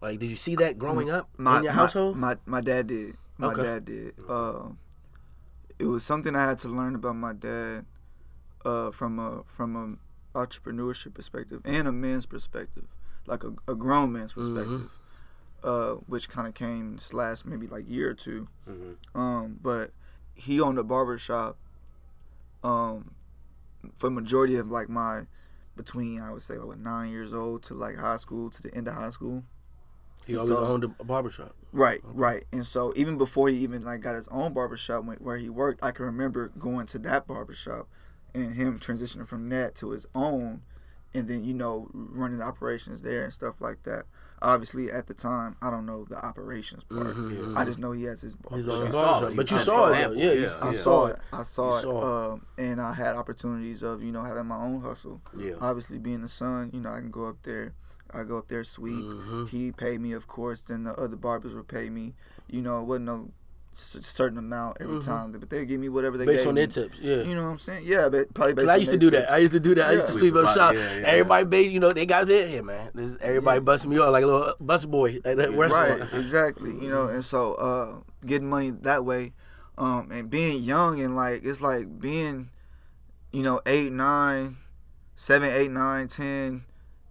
Like, 0.00 0.18
did 0.18 0.30
you 0.30 0.36
see 0.36 0.56
that 0.56 0.78
growing 0.78 1.10
up 1.10 1.28
my, 1.36 1.58
in 1.58 1.64
your 1.64 1.72
my- 1.72 1.78
household? 1.78 2.16
My, 2.16 2.36
my 2.46 2.60
dad 2.60 2.86
did. 2.88 3.14
My 3.38 3.48
Okay. 3.48 3.62
dad 3.62 3.84
did. 3.84 4.14
Uh, 4.28 4.70
it 5.78 5.86
was 5.86 6.02
something 6.04 6.34
I 6.34 6.44
had 6.44 6.58
to 6.60 6.68
learn 6.68 6.94
about 6.94 7.16
my 7.16 7.32
dad 7.32 7.84
uh, 8.64 8.90
from 8.90 9.18
a 9.18 9.42
from 9.46 9.98
a 10.34 10.38
entrepreneurship 10.38 11.12
perspective 11.14 11.60
and 11.64 11.86
a 11.88 11.92
man's 11.92 12.24
perspective, 12.26 12.84
like 13.26 13.42
a, 13.44 13.52
a 13.68 13.74
grown 13.74 14.12
man's 14.12 14.32
Mm-hmm. 14.34 14.54
perspective, 14.54 14.90
uh, 15.64 15.92
which 16.06 16.28
kind 16.28 16.46
of 16.48 16.54
came 16.54 16.94
this 16.94 17.12
last 17.12 17.44
maybe 17.46 17.66
like 17.66 17.88
year 17.88 18.10
or 18.10 18.14
2 18.14 18.48
Um, 19.14 19.58
but 19.60 19.90
he 20.34 20.60
owned 20.60 20.78
a 20.78 20.84
barber 20.84 21.18
shop. 21.18 21.58
Um, 22.62 23.12
for 23.96 24.10
majority 24.10 24.56
of 24.56 24.68
like 24.68 24.88
my 24.88 25.22
between 25.76 26.20
I 26.20 26.30
would 26.32 26.42
say 26.42 26.54
like 26.54 26.78
nine 26.78 27.10
years 27.10 27.32
old 27.32 27.62
to 27.64 27.74
like 27.74 27.96
high 27.96 28.18
school 28.18 28.50
to 28.50 28.62
the 28.62 28.72
end 28.74 28.88
of 28.88 28.94
high 28.94 29.10
school. 29.10 29.42
he 30.26 30.36
always 30.36 30.48
so- 30.50 30.64
owned 30.64 30.84
a, 30.84 31.04
barbershop. 31.04 31.54
Right, 31.72 32.00
right. 32.04 32.44
And 32.52 32.66
so 32.66 32.92
even 32.96 33.16
before 33.16 33.48
he 33.48 33.56
even 33.58 33.82
like 33.82 34.02
got 34.02 34.14
his 34.14 34.28
own 34.28 34.52
barbershop 34.52 35.04
wh- 35.04 35.20
where 35.22 35.38
he 35.38 35.48
worked, 35.48 35.82
I 35.82 35.90
can 35.90 36.04
remember 36.04 36.52
going 36.58 36.86
to 36.86 36.98
that 37.00 37.26
barbershop 37.26 37.88
and 38.34 38.54
him 38.54 38.78
transitioning 38.78 39.26
from 39.26 39.48
that 39.48 39.74
to 39.76 39.90
his 39.90 40.06
own 40.14 40.62
and 41.14 41.28
then, 41.28 41.44
you 41.44 41.54
know, 41.54 41.88
running 41.92 42.38
the 42.38 42.44
operations 42.44 43.02
there 43.02 43.24
and 43.24 43.32
stuff 43.32 43.60
like 43.60 43.82
that. 43.84 44.04
Obviously 44.42 44.90
at 44.90 45.06
the 45.06 45.14
time, 45.14 45.56
I 45.62 45.70
don't 45.70 45.86
know 45.86 46.04
the 46.04 46.16
operations 46.24 46.84
part. 46.84 47.16
I 47.56 47.64
just 47.64 47.78
know 47.78 47.92
he 47.92 48.04
has 48.04 48.20
his 48.22 48.36
His 48.50 48.66
barbershop. 48.66 48.84
own 48.86 48.90
barbershop. 48.92 49.20
saw. 49.30 49.36
But 49.36 49.50
you 49.50 49.56
You 49.56 49.62
saw 49.62 49.74
saw 49.74 49.86
it, 49.92 49.98
it. 50.00 50.08
though. 50.08 50.14
Yeah, 50.16 50.32
Yeah. 50.32 50.58
I 50.60 50.70
you 50.70 50.76
saw 50.76 51.06
it. 51.06 51.16
I 51.32 51.42
saw 51.44 51.70
You 51.72 51.78
it. 51.78 51.82
saw 51.82 52.32
Um, 52.32 52.42
and 52.58 52.80
I 52.80 52.92
had 52.92 53.14
opportunities 53.14 53.82
of, 53.82 54.02
you 54.02 54.10
know, 54.12 54.22
having 54.24 54.46
my 54.46 54.56
own 54.58 54.82
hustle. 54.82 55.20
Yeah. 55.36 55.54
Obviously 55.60 55.98
being 55.98 56.22
the 56.22 56.28
son, 56.28 56.70
you 56.72 56.80
know, 56.80 56.90
I 56.92 56.98
can 56.98 57.10
go 57.10 57.26
up 57.28 57.36
there. 57.44 57.74
I 58.12 58.24
go 58.24 58.36
up 58.36 58.48
there 58.48 58.62
sweep. 58.64 59.04
Mm-hmm. 59.04 59.46
He 59.46 59.72
paid 59.72 60.00
me, 60.00 60.12
of 60.12 60.26
course. 60.26 60.60
Then 60.60 60.84
the 60.84 60.94
other 60.96 61.16
barbers 61.16 61.54
would 61.54 61.68
pay 61.68 61.88
me. 61.88 62.14
You 62.48 62.60
know, 62.60 62.80
it 62.82 62.84
wasn't 62.84 63.06
no 63.06 63.14
s- 63.22 63.30
certain 63.74 64.36
amount 64.38 64.76
every 64.80 65.00
time, 65.00 65.32
but 65.32 65.48
they 65.48 65.64
give 65.64 65.80
me 65.80 65.88
whatever 65.88 66.16
they 66.18 66.24
Mm-hmm. 66.24 66.32
Based 66.32 66.42
gave 66.44 66.48
on 66.48 66.54
me. 66.54 66.60
their 66.66 66.66
tips, 66.88 66.98
yeah. 67.00 67.22
You 67.22 67.34
know 67.34 67.44
what 67.44 67.50
I'm 67.52 67.58
saying? 67.58 67.84
Yeah, 67.86 68.08
but 68.10 68.32
probably 68.34 68.54
based 68.54 68.66
Cause 68.66 68.70
I 68.70 68.74
on 68.74 68.80
used 68.80 68.90
to 68.92 68.98
their 68.98 69.10
do 69.10 69.16
that. 69.16 69.30
I 69.32 69.36
used 69.38 69.52
to 69.54 69.60
do 69.60 69.74
that. 69.76 69.86
I 69.88 69.92
used 69.92 70.06
to 70.08 70.12
Yeah. 70.12 70.18
sweep 70.18 70.34
up 70.34 70.54
shop. 70.54 70.74
yeah, 70.74 70.80
yeah, 70.98 71.06
everybody, 71.06 71.44
ba- 71.46 71.64
you 71.70 71.80
know, 71.80 71.92
they 71.92 72.04
got 72.06 72.28
it 72.28 72.48
here, 72.48 72.62
man. 72.62 72.90
This, 72.94 73.16
everybody 73.20 73.60
busting 73.60 73.90
me 73.90 73.98
up 73.98 74.10
like 74.12 74.24
a 74.24 74.26
little 74.26 74.54
bus 74.60 74.84
boy 74.84 75.20
at 75.24 75.36
that 75.38 75.52
restaurant. 75.52 76.00
Right, 76.00 76.14
exactly. 76.20 76.70
You 76.72 76.90
know, 76.90 77.08
and 77.08 77.24
so 77.24 77.54
uh, 77.54 78.00
getting 78.26 78.48
money 78.48 78.70
that 78.82 79.04
way, 79.04 79.32
um, 79.78 80.10
and 80.10 80.28
being 80.28 80.62
young 80.62 81.00
and 81.02 81.16
like 81.16 81.40
it's 81.44 81.60
like 81.62 81.98
being, 81.98 82.50
you 83.32 83.42
know, 83.42 83.60
eight, 83.66 83.90
nine, 83.90 84.56
seven, 85.16 85.48
eight, 85.50 85.70
nine, 85.70 86.08
ten, 86.08 86.64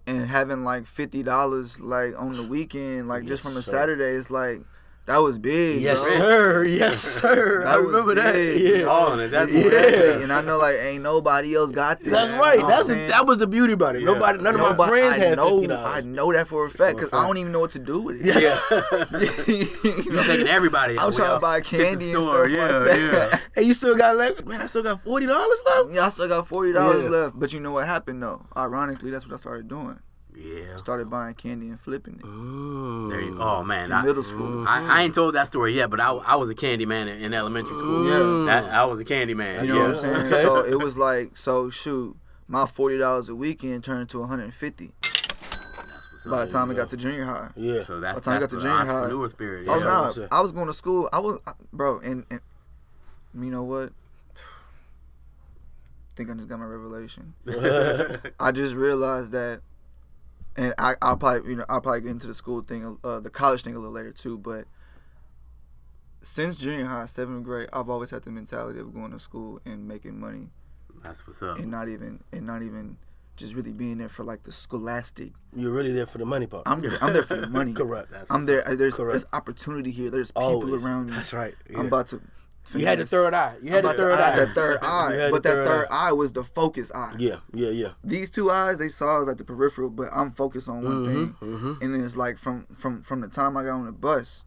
and 0.05 0.27
having 0.27 0.63
like 0.63 0.85
fifty 0.85 1.23
dollars 1.23 1.79
like 1.79 2.13
on 2.21 2.33
the 2.33 2.43
weekend, 2.43 3.07
like 3.07 3.25
just 3.25 3.41
from 3.41 3.57
a 3.57 3.61
sir. 3.63 3.71
Saturday, 3.71 4.11
it's 4.11 4.29
like 4.29 4.61
that 5.07 5.17
was 5.17 5.39
big. 5.39 5.81
Yes, 5.81 5.99
bro. 6.01 6.17
sir. 6.17 6.63
Yes, 6.65 6.97
sir. 6.99 7.63
I 7.65 7.71
That 7.71 7.77
was 7.83 7.85
remember 7.93 8.15
that. 8.15 8.33
big, 8.33 8.61
Yeah. 8.61 8.75
you 8.77 8.89
All 8.89 9.13
in 9.13 9.19
it. 9.21 9.29
That's 9.29 9.51
Yeah. 9.51 9.65
Exactly. 9.65 10.23
And 10.23 10.31
I 10.31 10.41
know 10.41 10.57
like 10.57 10.75
ain't 10.77 11.03
nobody 11.03 11.55
else 11.55 11.71
got 11.71 11.99
that. 11.99 12.09
That's 12.09 12.31
You 12.31 12.39
right. 12.39 12.59
know 12.59 12.67
That's 12.67 12.87
what 12.87 12.93
the, 12.97 13.07
that 13.07 13.25
was 13.25 13.37
the 13.39 13.47
beauty 13.47 13.73
about 13.73 13.95
it. 13.95 14.01
Yeah. 14.01 14.05
Nobody, 14.13 14.41
none 14.41 14.55
of 14.55 14.61
my 14.61 14.69
Nobody- 14.69 14.89
friends 14.91 15.15
I 15.17 15.19
had 15.19 15.37
know, 15.37 15.59
fifty 15.59 15.73
I 15.73 16.01
know 16.01 16.31
that 16.31 16.47
for 16.47 16.65
a 16.65 16.69
fact 16.69 16.97
because 16.97 17.11
I 17.11 17.25
don't 17.27 17.37
even 17.37 17.51
know 17.51 17.59
what 17.59 17.71
to 17.71 17.79
do 17.79 17.99
with 18.01 18.21
it. 18.25 18.25
Yeah. 18.41 18.59
you 19.47 20.03
You 20.03 20.11
know? 20.11 20.23
taking 20.23 20.47
everybody. 20.47 20.97
I'm 20.99 21.11
trying 21.11 21.33
to 21.35 21.39
buy 21.39 21.49
all 21.49 21.55
hit 21.55 21.65
candy 21.65 22.11
and 22.13 22.21
store. 22.23 22.47
stuff 22.49 22.57
yeah, 22.57 22.77
like 22.77 22.85
that. 22.87 23.31
Yeah. 23.33 23.39
And 23.57 23.65
you 23.65 23.73
still 23.73 23.95
got 23.97 24.15
left. 24.15 24.45
Man, 24.45 24.61
I 24.61 24.65
still 24.67 24.83
got 24.83 25.01
forty 25.01 25.25
dollars 25.25 25.63
left. 25.65 25.89
Yeah, 25.93 26.05
I 26.05 26.09
still 26.09 26.27
got 26.27 26.47
forty 26.47 26.71
dollars 26.73 27.03
Yeah. 27.03 27.09
left. 27.09 27.39
But 27.39 27.51
you 27.53 27.59
know 27.59 27.71
what 27.71 27.85
happened 27.87 28.21
though? 28.23 28.45
Ironically, 28.55 29.09
that's 29.11 29.25
what 29.27 29.33
I 29.33 29.37
started 29.37 29.67
doing. 29.67 29.99
Yeah. 30.35 30.75
Started 30.77 31.09
buying 31.09 31.33
candy 31.35 31.69
and 31.69 31.79
flipping 31.79 32.15
it 32.15 32.21
Mm. 32.25 33.09
There 33.09 33.21
you, 33.21 33.37
oh 33.41 33.63
man, 33.63 33.85
in 33.85 33.91
I, 33.91 34.01
middle 34.03 34.23
school. 34.23 34.65
I, 34.67 34.99
I 34.99 35.01
ain't 35.03 35.13
told 35.13 35.35
that 35.35 35.47
story 35.47 35.73
yet, 35.73 35.89
but 35.89 35.99
I, 35.99 36.11
I 36.11 36.35
was 36.35 36.49
a 36.49 36.55
candy 36.55 36.85
man 36.85 37.07
in, 37.07 37.21
in 37.21 37.33
elementary 37.33 37.75
school. 37.77 38.05
Yeah. 38.07 38.45
that, 38.61 38.71
I 38.73 38.85
was 38.85 38.99
a 38.99 39.05
candy 39.05 39.33
man. 39.33 39.65
You 39.65 39.73
know 39.73 39.75
yeah. 39.75 39.81
what 39.87 39.91
I'm 39.91 39.97
saying? 39.97 40.15
okay. 40.27 40.41
So 40.41 40.65
it 40.65 40.79
was 40.79 40.97
like, 40.97 41.37
so 41.37 41.69
shoot, 41.69 42.15
my 42.47 42.65
forty 42.65 42.97
dollars 42.97 43.29
a 43.29 43.35
weekend 43.35 43.83
turned 43.83 44.09
to 44.09 44.19
150 44.19 44.91
That's 45.01 46.25
by 46.25 46.45
the 46.45 46.51
time 46.51 46.71
I 46.71 46.73
got 46.75 46.89
to 46.89 46.97
junior 46.97 47.25
high. 47.25 47.49
Yeah. 47.55 47.83
So 47.83 47.99
that's, 47.99 48.13
By 48.13 48.19
the 48.19 48.21
time 48.21 48.37
I 48.37 48.39
that's 48.39 48.41
got 48.41 48.49
to 48.49 48.55
the 48.55 48.61
junior 48.61 48.85
high- 48.85 48.91
entrepreneur 48.99 49.29
spirit. 49.29 49.67
Oh 49.69 49.77
yeah. 49.77 49.83
no, 49.83 50.01
what's 50.03 50.15
that? 50.15 50.27
I 50.31 50.41
was 50.41 50.51
going 50.51 50.67
to 50.67 50.73
school. 50.73 51.09
I 51.11 51.19
was, 51.19 51.39
bro, 51.73 51.99
and, 51.99 52.25
and 52.31 52.39
you 53.37 53.51
know 53.51 53.63
what? 53.63 53.91
I 54.37 54.39
think 56.15 56.29
I 56.29 56.33
just 56.35 56.47
got 56.47 56.59
my 56.59 56.65
revelation. 56.65 57.33
I 58.39 58.51
just 58.51 58.75
realized 58.75 59.31
that, 59.33 59.61
and 60.55 60.73
I, 60.77 60.93
I'll 61.01 61.17
probably 61.17 61.49
you 61.51 61.55
know 61.57 61.65
I'll 61.69 61.81
probably 61.81 62.01
get 62.01 62.11
into 62.11 62.27
the 62.27 62.33
school 62.33 62.61
thing, 62.61 62.97
uh, 63.03 63.19
the 63.19 63.29
college 63.29 63.63
thing 63.63 63.75
a 63.75 63.79
little 63.79 63.93
later 63.93 64.11
too. 64.11 64.37
But 64.37 64.65
since 66.21 66.59
junior 66.59 66.85
high, 66.85 67.05
seventh 67.05 67.43
grade, 67.43 67.69
I've 67.73 67.89
always 67.89 68.11
had 68.11 68.23
the 68.23 68.31
mentality 68.31 68.79
of 68.79 68.93
going 68.93 69.11
to 69.11 69.19
school 69.19 69.59
and 69.65 69.87
making 69.87 70.19
money, 70.19 70.49
That's 71.03 71.25
what's 71.25 71.41
up. 71.41 71.57
and 71.57 71.71
not 71.71 71.87
even 71.89 72.23
and 72.31 72.45
not 72.45 72.61
even 72.61 72.97
just 73.37 73.55
really 73.55 73.73
being 73.73 73.97
there 73.97 74.09
for 74.09 74.23
like 74.23 74.43
the 74.43 74.51
scholastic. 74.51 75.31
You're 75.55 75.71
really 75.71 75.93
there 75.93 76.05
for 76.05 76.19
the 76.19 76.25
money 76.25 76.45
part. 76.47 76.63
I'm 76.67 76.83
I'm 77.01 77.13
there 77.13 77.23
for 77.23 77.37
the 77.37 77.47
money. 77.47 77.73
Correct. 77.81 78.11
That's 78.11 78.29
I'm 78.29 78.45
there. 78.45 78.63
There's 78.75 78.95
Correct. 78.97 79.11
there's 79.13 79.25
opportunity 79.33 79.89
here. 79.91 80.11
There's 80.11 80.31
people 80.31 80.43
Always. 80.43 80.85
around 80.85 81.09
me. 81.09 81.15
That's 81.15 81.33
right. 81.33 81.55
I'm 81.75 81.87
about 81.87 82.07
to 82.07 82.21
You 82.75 82.85
had 82.85 82.99
the 82.99 83.05
finesse. 83.05 83.09
third 83.09 83.33
eye. 83.33 83.55
You 83.61 83.71
had 83.71 83.83
the 83.83 83.93
third 83.93 84.19
eye. 84.19 84.35
that 84.35 84.55
third 84.55 84.77
eye, 84.83 85.29
but 85.31 85.43
that 85.43 85.65
third 85.65 85.87
eye. 85.91 86.11
was 86.11 86.31
the 86.31 86.43
focus 86.43 86.91
eye. 86.93 87.15
Yeah, 87.17 87.37
yeah, 87.53 87.69
yeah. 87.69 87.89
These 88.03 88.29
two 88.29 88.49
eyes, 88.49 88.79
they 88.79 88.87
saw 88.87 89.23
us 89.23 89.29
at 89.29 89.37
the 89.37 89.43
peripheral, 89.43 89.89
but 89.89 90.09
I'm 90.13 90.31
focused 90.31 90.69
on 90.69 90.83
one 90.83 90.93
mm-hmm, 90.93 91.45
thing. 91.45 91.59
mhm. 91.59 91.81
And 91.81 91.95
then 91.95 92.03
it's 92.03 92.15
like 92.15 92.37
from 92.37 92.67
from 92.67 93.01
from 93.01 93.21
the 93.21 93.27
time 93.27 93.57
I 93.57 93.63
got 93.63 93.71
on 93.71 93.85
the 93.85 93.91
bus 93.91 94.45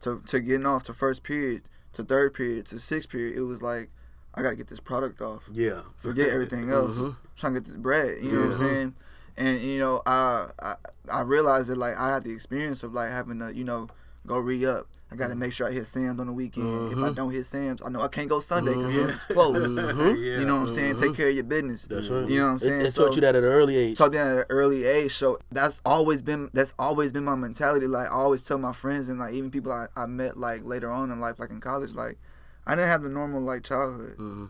to 0.00 0.22
to 0.26 0.40
getting 0.40 0.66
off 0.66 0.84
to 0.84 0.92
first 0.92 1.22
period 1.22 1.62
to 1.92 2.04
third 2.04 2.34
period 2.34 2.66
to 2.66 2.78
sixth 2.78 3.10
period, 3.10 3.36
it 3.36 3.42
was 3.42 3.62
like 3.62 3.90
I 4.34 4.42
gotta 4.42 4.56
get 4.56 4.68
this 4.68 4.80
product 4.80 5.20
off. 5.20 5.48
Yeah. 5.52 5.80
Forget 5.96 6.28
everything 6.28 6.70
else. 6.70 6.98
Mm-hmm. 6.98 7.10
Trying 7.36 7.54
to 7.54 7.60
get 7.60 7.66
this 7.66 7.76
bread. 7.76 8.22
You 8.22 8.32
know 8.32 8.38
what 8.40 8.46
I'm 8.46 8.52
mm-hmm. 8.52 8.66
saying? 8.66 8.94
And 9.38 9.60
you 9.60 9.78
know, 9.78 10.02
I, 10.06 10.48
I 10.60 10.74
I 11.12 11.20
realized 11.22 11.68
that 11.68 11.78
like 11.78 11.96
I 11.96 12.12
had 12.12 12.24
the 12.24 12.32
experience 12.32 12.82
of 12.82 12.92
like 12.92 13.10
having 13.10 13.38
to 13.40 13.54
you 13.54 13.64
know 13.64 13.88
go 14.26 14.38
re 14.38 14.64
up. 14.66 14.88
I 15.10 15.14
got 15.14 15.28
to 15.28 15.36
make 15.36 15.52
sure 15.52 15.68
I 15.68 15.72
hit 15.72 15.86
Sam's 15.86 16.18
on 16.20 16.26
the 16.26 16.32
weekend. 16.32 16.92
If 16.92 16.98
I 16.98 17.12
don't 17.12 17.30
hit 17.30 17.44
Sam's, 17.46 17.80
I 17.80 17.88
know 17.90 18.00
I 18.02 18.08
can't 18.08 18.28
go 18.28 18.40
Sunday 18.40 18.74
because 18.74 18.92
Sam's 18.92 19.14
is 19.14 19.24
closed. 19.24 19.78
You 20.18 20.44
know 20.44 20.60
what 20.60 20.68
I'm 20.68 20.74
saying? 20.74 20.96
Take 20.98 21.14
care 21.14 21.28
of 21.28 21.34
your 21.34 21.44
business. 21.44 21.84
That's 21.86 22.08
right. 22.10 22.28
You 22.28 22.38
know 22.40 22.44
what 22.46 22.50
I'm 22.50 22.56
It- 22.56 22.60
saying? 22.60 22.80
It, 22.86 22.94
taught 22.94 23.14
you 23.14 23.20
that 23.20 23.36
at 23.36 23.44
an 23.44 23.48
early 23.48 23.76
age. 23.76 23.96
taught 23.98 24.10
me 24.10 24.18
that 24.18 24.26
at 24.26 24.36
an 24.38 24.44
early 24.50 24.84
age. 24.84 25.12
So 25.12 25.38
that's 25.52 25.80
always 25.84 26.22
been 26.22 26.50
that's 26.52 26.74
always 26.78 27.12
been 27.12 27.24
my 27.24 27.36
mentality. 27.36 27.86
Like 27.86 28.08
I 28.08 28.14
always 28.14 28.42
tell 28.42 28.58
my 28.58 28.72
friends 28.72 29.08
and 29.08 29.20
like 29.20 29.32
even 29.32 29.50
people 29.50 29.70
I, 29.72 29.86
I 29.94 30.06
met 30.06 30.36
like 30.38 30.64
later 30.64 30.90
on 30.90 31.12
in 31.12 31.20
life, 31.20 31.38
like 31.38 31.50
in 31.50 31.60
college, 31.60 31.94
like 31.94 32.18
I 32.66 32.74
didn't 32.74 32.90
have 32.90 33.02
the 33.02 33.08
normal 33.08 33.40
like 33.42 33.62
childhood. 33.62 34.14
Mm-hmm. 34.18 34.46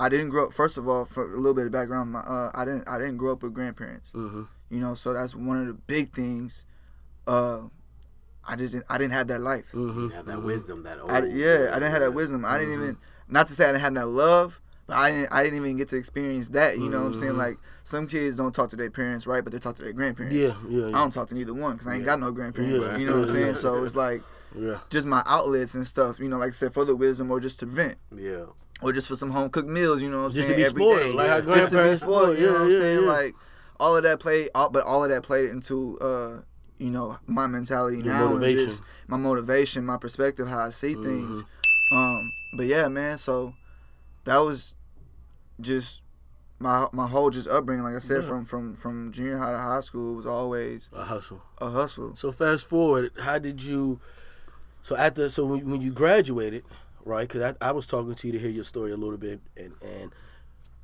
I 0.00 0.08
didn't 0.08 0.30
grow 0.30 0.46
up. 0.48 0.52
First 0.52 0.76
of 0.76 0.88
all, 0.88 1.04
for 1.04 1.22
a 1.32 1.36
little 1.36 1.54
bit 1.54 1.66
of 1.66 1.72
background, 1.72 2.10
my, 2.10 2.20
uh, 2.20 2.50
I 2.52 2.64
didn't 2.64 2.88
I 2.88 2.98
didn't 2.98 3.16
grow 3.18 3.30
up 3.32 3.44
with 3.44 3.54
grandparents. 3.54 4.10
Mm-hmm. 4.12 4.42
You 4.70 4.80
know, 4.80 4.94
so 4.94 5.12
that's 5.12 5.36
one 5.36 5.56
of 5.60 5.68
the 5.68 5.74
big 5.74 6.12
things. 6.12 6.64
Uh, 7.28 7.68
I 8.48 8.56
just 8.56 8.72
didn't, 8.74 8.86
I 8.90 8.98
didn't 8.98 9.14
have 9.14 9.28
that 9.28 9.40
life. 9.40 9.70
Mm-hmm. 9.72 10.08
Have 10.10 10.26
that 10.26 10.42
wisdom, 10.42 10.82
that 10.82 11.00
old. 11.00 11.10
I, 11.10 11.24
yeah, 11.26 11.70
I 11.70 11.74
didn't 11.78 11.92
have 11.92 12.00
that 12.02 12.12
wisdom. 12.14 12.44
I 12.44 12.58
didn't 12.58 12.74
even 12.74 12.96
not 13.28 13.46
to 13.48 13.54
say 13.54 13.64
I 13.64 13.68
didn't 13.72 13.82
have 13.82 13.94
that 13.94 14.06
love, 14.06 14.60
but 14.86 14.96
I 14.96 15.10
didn't 15.10 15.32
I 15.32 15.42
didn't 15.42 15.58
even 15.58 15.76
get 15.76 15.88
to 15.90 15.96
experience 15.96 16.50
that. 16.50 16.78
You 16.78 16.88
know 16.90 17.00
what 17.00 17.06
I'm 17.08 17.14
saying? 17.14 17.36
Like 17.36 17.56
some 17.84 18.06
kids 18.06 18.36
don't 18.36 18.54
talk 18.54 18.70
to 18.70 18.76
their 18.76 18.90
parents, 18.90 19.26
right? 19.26 19.42
But 19.42 19.52
they 19.52 19.58
talk 19.58 19.76
to 19.76 19.82
their 19.82 19.92
grandparents. 19.92 20.36
Yeah, 20.36 20.54
yeah, 20.68 20.88
I 20.88 20.90
don't 20.92 21.12
talk 21.12 21.28
to 21.28 21.34
neither 21.34 21.54
one 21.54 21.72
because 21.72 21.86
I 21.86 21.94
ain't 21.94 22.04
got 22.04 22.20
no 22.20 22.30
grandparents. 22.32 22.86
Yeah, 22.86 22.96
You 22.96 23.06
know 23.06 23.20
what 23.20 23.28
I'm 23.30 23.34
saying? 23.34 23.54
So 23.54 23.82
it's 23.84 23.94
like 24.06 24.20
yeah. 24.54 24.78
just 24.90 25.06
my 25.06 25.22
outlets 25.26 25.74
and 25.74 25.86
stuff. 25.86 26.18
You 26.20 26.28
know, 26.28 26.38
like 26.38 26.48
I 26.48 26.50
said, 26.50 26.74
for 26.74 26.84
the 26.84 26.94
wisdom 26.96 27.30
or 27.30 27.40
just 27.40 27.60
to 27.60 27.66
vent. 27.66 27.96
Yeah. 28.14 28.44
Or 28.82 28.92
just 28.92 29.08
for 29.08 29.14
some 29.16 29.30
home 29.30 29.48
cooked 29.48 29.68
meals, 29.68 30.02
you 30.02 30.10
know 30.10 30.18
what 30.24 30.24
I'm 30.26 30.30
Just 30.32 30.48
saying? 30.48 30.60
to 30.60 30.64
be 30.64 30.68
every 30.68 30.82
spoiled, 30.82 31.00
day. 31.00 31.12
like 31.12 31.28
how 31.28 31.40
Just 31.40 31.46
to 31.46 31.46
be 31.46 31.54
grandparents 31.70 32.00
spoiled, 32.02 32.22
spoiled, 32.22 32.38
you 32.38 32.46
know 32.46 32.52
yeah, 32.52 32.58
what 32.58 32.64
I'm 32.64 32.70
yeah, 32.72 32.78
saying? 32.78 33.02
yeah. 33.04 33.08
Like 33.10 33.34
all 33.80 33.96
of 33.96 34.02
that 34.02 34.20
played, 34.20 34.50
all, 34.54 34.68
but 34.70 34.84
all 34.84 35.04
of 35.04 35.10
that 35.10 35.22
played 35.22 35.48
into, 35.48 35.98
uh, 36.00 36.40
you 36.78 36.90
know, 36.90 37.18
my 37.26 37.46
mentality 37.46 37.98
Your 37.98 38.06
now, 38.06 38.26
motivation. 38.28 38.58
and 38.58 38.68
just 38.68 38.82
my 39.06 39.16
motivation, 39.16 39.84
my 39.86 39.96
perspective, 39.96 40.48
how 40.48 40.58
I 40.60 40.70
see 40.70 40.94
things. 40.94 41.42
Mm-hmm. 41.42 41.96
Um, 41.96 42.32
but 42.56 42.66
yeah, 42.66 42.88
man. 42.88 43.18
So 43.18 43.54
that 44.24 44.38
was 44.38 44.74
just 45.60 46.02
my 46.58 46.86
my 46.92 47.06
whole 47.06 47.30
just 47.30 47.48
upbringing. 47.48 47.84
Like 47.84 47.94
I 47.96 47.98
said, 48.00 48.24
from 48.24 48.44
from 48.44 48.74
from 48.74 49.12
junior 49.12 49.38
high 49.38 49.52
to 49.52 49.58
high 49.58 49.80
school, 49.80 50.12
it 50.14 50.16
was 50.16 50.26
always 50.26 50.90
A 50.92 51.04
hustle. 51.04 51.42
a 51.60 51.70
hustle. 51.70 52.16
So 52.16 52.32
fast 52.32 52.66
forward, 52.66 53.12
how 53.20 53.38
did 53.38 53.62
you? 53.62 54.00
So 54.82 54.96
after, 54.96 55.30
so 55.30 55.44
when, 55.46 55.70
when 55.70 55.80
you 55.80 55.92
graduated, 55.92 56.64
right? 57.04 57.26
Because 57.26 57.54
I, 57.60 57.68
I 57.68 57.72
was 57.72 57.86
talking 57.86 58.14
to 58.14 58.26
you 58.26 58.32
to 58.34 58.38
hear 58.38 58.50
your 58.50 58.64
story 58.64 58.92
a 58.92 58.96
little 58.96 59.16
bit, 59.16 59.40
and 59.56 59.74
and 59.82 60.12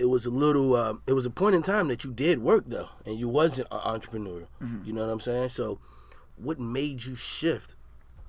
it 0.00 0.08
was 0.08 0.24
a 0.24 0.30
little, 0.30 0.74
um, 0.76 1.02
it 1.06 1.12
was 1.12 1.26
a 1.26 1.30
point 1.30 1.54
in 1.54 1.62
time 1.62 1.88
that 1.88 2.04
you 2.04 2.12
did 2.12 2.40
work 2.40 2.64
though, 2.66 2.88
and 3.04 3.18
you 3.18 3.28
wasn't 3.28 3.68
an 3.70 3.80
entrepreneur. 3.84 4.48
You 4.84 4.92
know 4.94 5.04
what 5.04 5.12
I'm 5.12 5.20
saying? 5.20 5.50
So, 5.50 5.78
what 6.36 6.58
made 6.58 7.04
you 7.04 7.14
shift? 7.14 7.76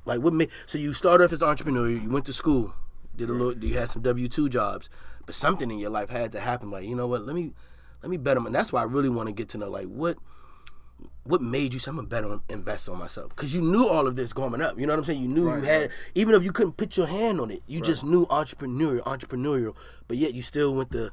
Like 0.06 0.20
what 0.22 0.34
made? 0.34 0.50
So 0.66 0.78
you 0.78 0.94
started 0.94 1.24
off 1.24 1.34
as 1.34 1.42
an 1.42 1.48
entrepreneur. 1.48 1.90
You 1.90 2.10
went 2.10 2.26
to 2.26 2.34
school, 2.34 2.74
did 3.16 3.30
a 3.30 3.34
little, 3.34 3.64
you 3.64 3.78
had 3.78 3.90
some 3.90 4.02
W 4.02 4.28
two 4.28 4.50
jobs, 4.50 4.90
but 5.26 5.34
something 5.34 5.72
in 5.72 5.80
your 5.80 5.92
life 5.92 6.10
had 6.10 6.32
to 6.34 6.40
happen. 6.40 6.72
Like 6.72 6.86
you 6.86 6.96
know 6.96 7.08
what? 7.08 7.26
Let 7.26 7.36
me, 7.36 7.54
let 8.04 8.10
me 8.10 8.18
bet 8.18 8.38
on. 8.38 8.46
And 8.46 8.56
that's 8.56 8.74
why 8.74 8.82
I 8.82 8.86
really 8.86 9.10
want 9.10 9.30
to 9.30 9.34
get 9.34 9.48
to 9.50 9.58
know 9.58 9.70
like 9.70 9.86
what 9.86 10.18
what 11.24 11.40
made 11.40 11.74
you 11.74 11.80
say 11.80 11.90
I'm 11.90 11.98
gonna 11.98 12.08
bet 12.08 12.24
on 12.24 12.42
invest 12.50 12.90
on 12.90 12.98
myself? 12.98 13.30
Because 13.30 13.54
you 13.54 13.62
knew 13.62 13.88
all 13.88 14.08
of 14.08 14.16
this 14.16 14.34
going 14.34 14.62
up. 14.62 14.80
You 14.80 14.88
know 14.88 14.94
what 14.94 15.00
I'm 15.00 15.06
saying? 15.06 15.22
You 15.22 15.28
knew 15.28 15.54
you 15.54 15.62
had, 15.62 15.82
right. 15.82 15.92
even 16.16 16.34
if 16.34 16.44
you 16.44 16.52
couldn't 16.52 16.78
put 16.78 16.98
your 16.98 17.08
hand 17.08 17.40
on 17.40 17.52
it, 17.52 17.62
you 17.68 17.82
just 17.82 18.04
knew 18.04 18.26
entrepreneurial, 18.28 19.04
entrepreneurial. 19.04 19.76
But 20.08 20.18
yet 20.18 20.34
you 20.34 20.42
still 20.42 20.74
went 20.74 20.92
the 20.92 21.12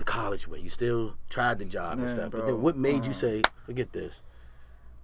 the 0.00 0.04
college 0.04 0.48
way. 0.48 0.60
You 0.60 0.68
still 0.68 1.14
tried 1.28 1.58
the 1.58 1.64
job 1.64 1.92
and 1.92 2.02
Man, 2.02 2.08
stuff. 2.08 2.32
But 2.32 2.46
then 2.46 2.60
what 2.60 2.76
made 2.76 3.06
you 3.06 3.12
say, 3.12 3.42
forget 3.64 3.92
this? 3.92 4.22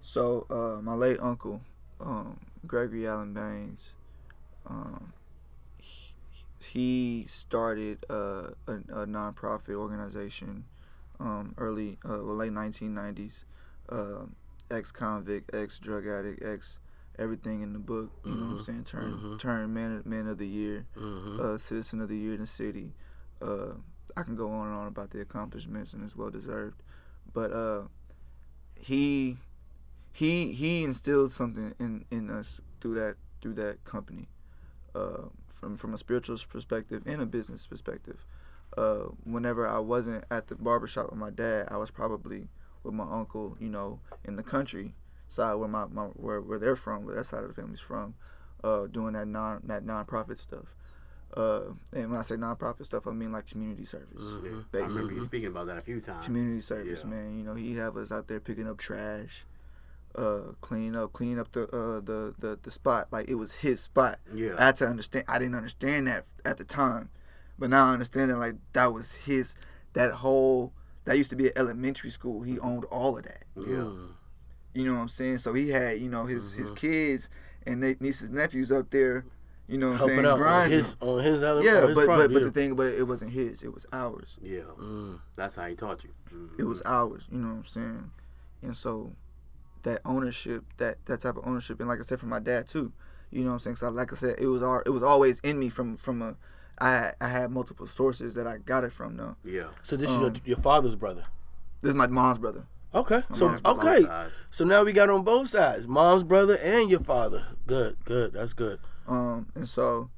So 0.01 0.45
uh, 0.49 0.81
my 0.81 0.93
late 0.93 1.17
uncle, 1.21 1.61
um, 2.01 2.39
Gregory 2.65 3.07
Allen 3.07 3.33
Baines, 3.33 3.93
um, 4.65 5.13
he, 5.79 6.13
he 6.61 7.25
started 7.27 8.05
uh, 8.09 8.49
a, 8.67 8.73
a 8.73 9.05
nonprofit 9.05 9.75
organization 9.75 10.65
um, 11.19 11.53
early, 11.57 11.97
uh, 12.05 12.23
well, 12.23 12.35
late 12.35 12.51
1990s. 12.51 13.43
Uh, 13.89 14.25
ex 14.69 14.91
convict, 14.91 15.53
ex 15.53 15.79
drug 15.79 16.05
addict, 16.05 16.43
ex 16.43 16.79
everything 17.17 17.61
in 17.61 17.73
the 17.73 17.79
book. 17.79 18.11
You 18.25 18.31
know 18.35 18.45
what 18.45 18.51
I'm 18.51 18.59
saying? 18.59 18.83
Turn 18.83 19.37
turn 19.39 19.73
man 19.73 20.01
man 20.05 20.27
of 20.27 20.37
the 20.37 20.47
year, 20.47 20.85
uh, 21.39 21.57
citizen 21.57 22.01
of 22.01 22.09
the 22.09 22.17
year 22.17 22.33
in 22.33 22.41
the 22.41 22.47
city. 22.47 22.93
Uh, 23.41 23.73
I 24.17 24.23
can 24.23 24.35
go 24.35 24.49
on 24.49 24.67
and 24.67 24.75
on 24.75 24.87
about 24.87 25.11
the 25.11 25.21
accomplishments, 25.21 25.93
and 25.93 26.03
it's 26.03 26.15
well 26.15 26.29
deserved. 26.29 26.81
But 27.33 27.51
uh, 27.51 27.83
he 28.79 29.37
he 30.11 30.51
he 30.51 30.83
instilled 30.83 31.31
something 31.31 31.73
in 31.79 32.05
in 32.09 32.29
us 32.29 32.59
through 32.81 32.95
that 32.95 33.15
through 33.41 33.53
that 33.53 33.83
company 33.83 34.27
uh, 34.95 35.25
from 35.47 35.75
from 35.77 35.93
a 35.93 35.97
spiritual 35.97 36.37
perspective 36.49 37.03
and 37.05 37.21
a 37.21 37.25
business 37.25 37.67
perspective 37.67 38.25
uh, 38.77 39.03
whenever 39.23 39.67
I 39.67 39.79
wasn't 39.79 40.25
at 40.31 40.47
the 40.47 40.55
barbershop 40.55 41.11
with 41.11 41.19
my 41.19 41.29
dad 41.29 41.67
I 41.69 41.77
was 41.77 41.91
probably 41.91 42.47
with 42.83 42.93
my 42.93 43.05
uncle 43.09 43.57
you 43.59 43.69
know 43.69 43.99
in 44.25 44.35
the 44.35 44.43
country 44.43 44.95
side 45.27 45.55
where 45.55 45.67
my, 45.67 45.85
my 45.85 46.05
where, 46.05 46.41
where 46.41 46.57
they're 46.57 46.75
from 46.75 47.05
where 47.05 47.15
that 47.15 47.25
side 47.25 47.43
of 47.43 47.49
the 47.49 47.53
family's 47.53 47.79
from 47.79 48.15
uh, 48.63 48.87
doing 48.87 49.13
that 49.13 49.27
non 49.27 49.61
that 49.65 49.85
non-profit 49.85 50.39
stuff 50.39 50.75
uh, 51.35 51.61
and 51.93 52.09
when 52.11 52.19
I 52.19 52.23
say 52.23 52.37
non-profit 52.37 52.85
stuff 52.85 53.05
I 53.07 53.11
mean 53.11 53.31
like 53.31 53.47
community 53.47 53.83
service 53.85 54.23
I 54.23 54.35
remember 54.37 54.65
basically 54.71 55.15
you 55.15 55.25
speaking 55.25 55.47
about 55.49 55.67
that 55.67 55.77
a 55.77 55.81
few 55.81 55.99
times. 55.99 56.25
community 56.25 56.61
service, 56.61 57.03
Yeah. 57.03 57.09
man. 57.09 57.37
You 57.37 57.43
know, 57.43 57.53
he'd 57.53 57.77
have 57.77 57.97
us 57.97 58.11
out 58.11 58.27
there 58.27 58.39
picking 58.39 58.67
up 58.67 58.77
trash, 58.77 59.45
uh, 60.15 60.53
cleaning 60.61 60.95
up, 60.95 61.13
cleaning 61.13 61.39
up 61.39 61.51
the 61.51 61.63
uh, 61.63 61.99
the, 61.99 62.33
the 62.39 62.59
the 62.61 62.71
spot 62.71 63.07
like 63.11 63.27
it 63.29 63.35
was 63.35 63.55
his 63.55 63.81
spot. 63.81 64.19
Yeah. 64.33 64.55
I 64.57 64.65
had 64.67 64.75
to 64.77 64.87
understand. 64.87 65.25
I 65.27 65.37
didn't 65.37 65.55
understand 65.55 66.07
that 66.07 66.25
at 66.45 66.57
the 66.57 66.63
time, 66.63 67.09
but 67.59 67.69
now 67.69 67.87
I 67.89 67.93
understand 67.93 68.31
that 68.31 68.37
like 68.37 68.55
that 68.73 68.93
was 68.93 69.15
his. 69.25 69.55
That 69.93 70.11
whole 70.11 70.73
that 71.05 71.17
used 71.17 71.29
to 71.31 71.35
be 71.35 71.47
an 71.47 71.53
elementary 71.55 72.09
school. 72.09 72.43
He 72.43 72.59
owned 72.59 72.85
all 72.85 73.17
of 73.17 73.23
that. 73.23 73.43
Yeah. 73.55 73.89
You 74.73 74.85
know 74.85 74.93
what 74.95 75.01
I'm 75.01 75.07
saying? 75.09 75.39
So 75.39 75.53
he 75.53 75.69
had 75.69 75.99
you 75.99 76.09
know 76.09 76.25
his 76.25 76.53
his 76.53 76.67
Mm-hmm. 76.71 76.75
kids 76.75 77.29
and 77.65 77.81
they, 77.83 77.95
nieces 77.99 78.29
nephews 78.31 78.71
up 78.71 78.89
there. 78.91 79.25
You 79.67 79.77
know 79.77 79.91
what 79.91 80.01
I'm 80.01 80.07
saying? 80.07 80.19
out 80.19 80.33
on 80.33 80.39
Grinding. 80.39 80.77
his 80.77 80.95
on 81.01 81.23
his, 81.23 81.43
on 81.43 81.61
yeah, 81.61 81.87
his 81.87 81.95
but 81.95 82.07
but 82.07 82.31
but 82.31 82.31
yeah. 82.31 82.39
the 82.39 82.51
thing, 82.51 82.75
but 82.75 82.87
it 82.87 83.03
wasn't 83.03 83.31
his. 83.31 83.63
It 83.63 83.73
was 83.73 83.85
ours. 83.91 84.37
Yeah. 84.41 84.61
Mm. 84.79 85.19
That's 85.35 85.57
how 85.57 85.65
he 85.67 85.75
taught 85.75 86.03
you. 86.03 86.09
Mm. 86.33 86.59
it 86.59 86.63
was 86.63 86.81
ours. 86.83 87.27
You 87.31 87.39
know 87.39 87.49
what 87.49 87.57
I'm 87.57 87.65
saying? 87.65 88.11
And 88.61 88.77
so 88.77 89.11
that 89.83 89.99
ownership, 90.05 90.63
that 90.77 91.05
that 91.05 91.21
type 91.21 91.35
of 91.35 91.45
ownership, 91.45 91.79
and 91.79 91.89
like 91.89 91.99
I 91.99 92.03
said, 92.03 92.19
from 92.19 92.29
my 92.29 92.39
dad 92.39 92.67
too. 92.67 92.93
You 93.29 93.41
know 93.41 93.49
what 93.49 93.53
I'm 93.55 93.59
saying? 93.59 93.75
So 93.75 93.89
like 93.89 94.13
I 94.13 94.15
said, 94.15 94.35
it 94.39 94.47
was 94.47 94.63
all, 94.63 94.81
it 94.85 94.89
was 94.89 95.03
always 95.03 95.39
in 95.41 95.59
me 95.59 95.69
from 95.69 95.97
from 95.97 96.21
a. 96.21 96.35
I 96.79 97.11
I 97.19 97.27
had 97.27 97.51
multiple 97.51 97.87
sources 97.87 98.35
that 98.35 98.47
I 98.47 98.57
got 98.57 98.83
it 98.83 98.93
from. 98.93 99.17
Though 99.17 99.35
Yeah. 99.43 99.67
So 99.83 99.97
this 99.97 100.09
is 100.09 100.19
your, 100.19 100.31
your 100.45 100.57
father's 100.57 100.95
brother. 100.95 101.25
this 101.81 101.89
is 101.89 101.95
my 101.95 102.07
mom's 102.07 102.37
brother. 102.37 102.67
Okay. 102.93 103.21
So 103.33 103.47
mom's 103.47 103.61
brother. 103.61 103.89
okay. 103.89 104.29
So 104.49 104.63
now 104.63 104.83
we 104.83 104.93
got 104.93 105.09
on 105.09 105.23
both 105.23 105.49
sides, 105.49 105.87
mom's 105.87 106.23
brother 106.23 106.57
and 106.61 106.89
your 106.89 106.99
father. 106.99 107.43
Good, 107.65 107.97
good. 108.05 108.33
That's 108.33 108.53
good. 108.53 108.79
Um, 109.07 109.47
and 109.55 109.67
so, 109.67 110.09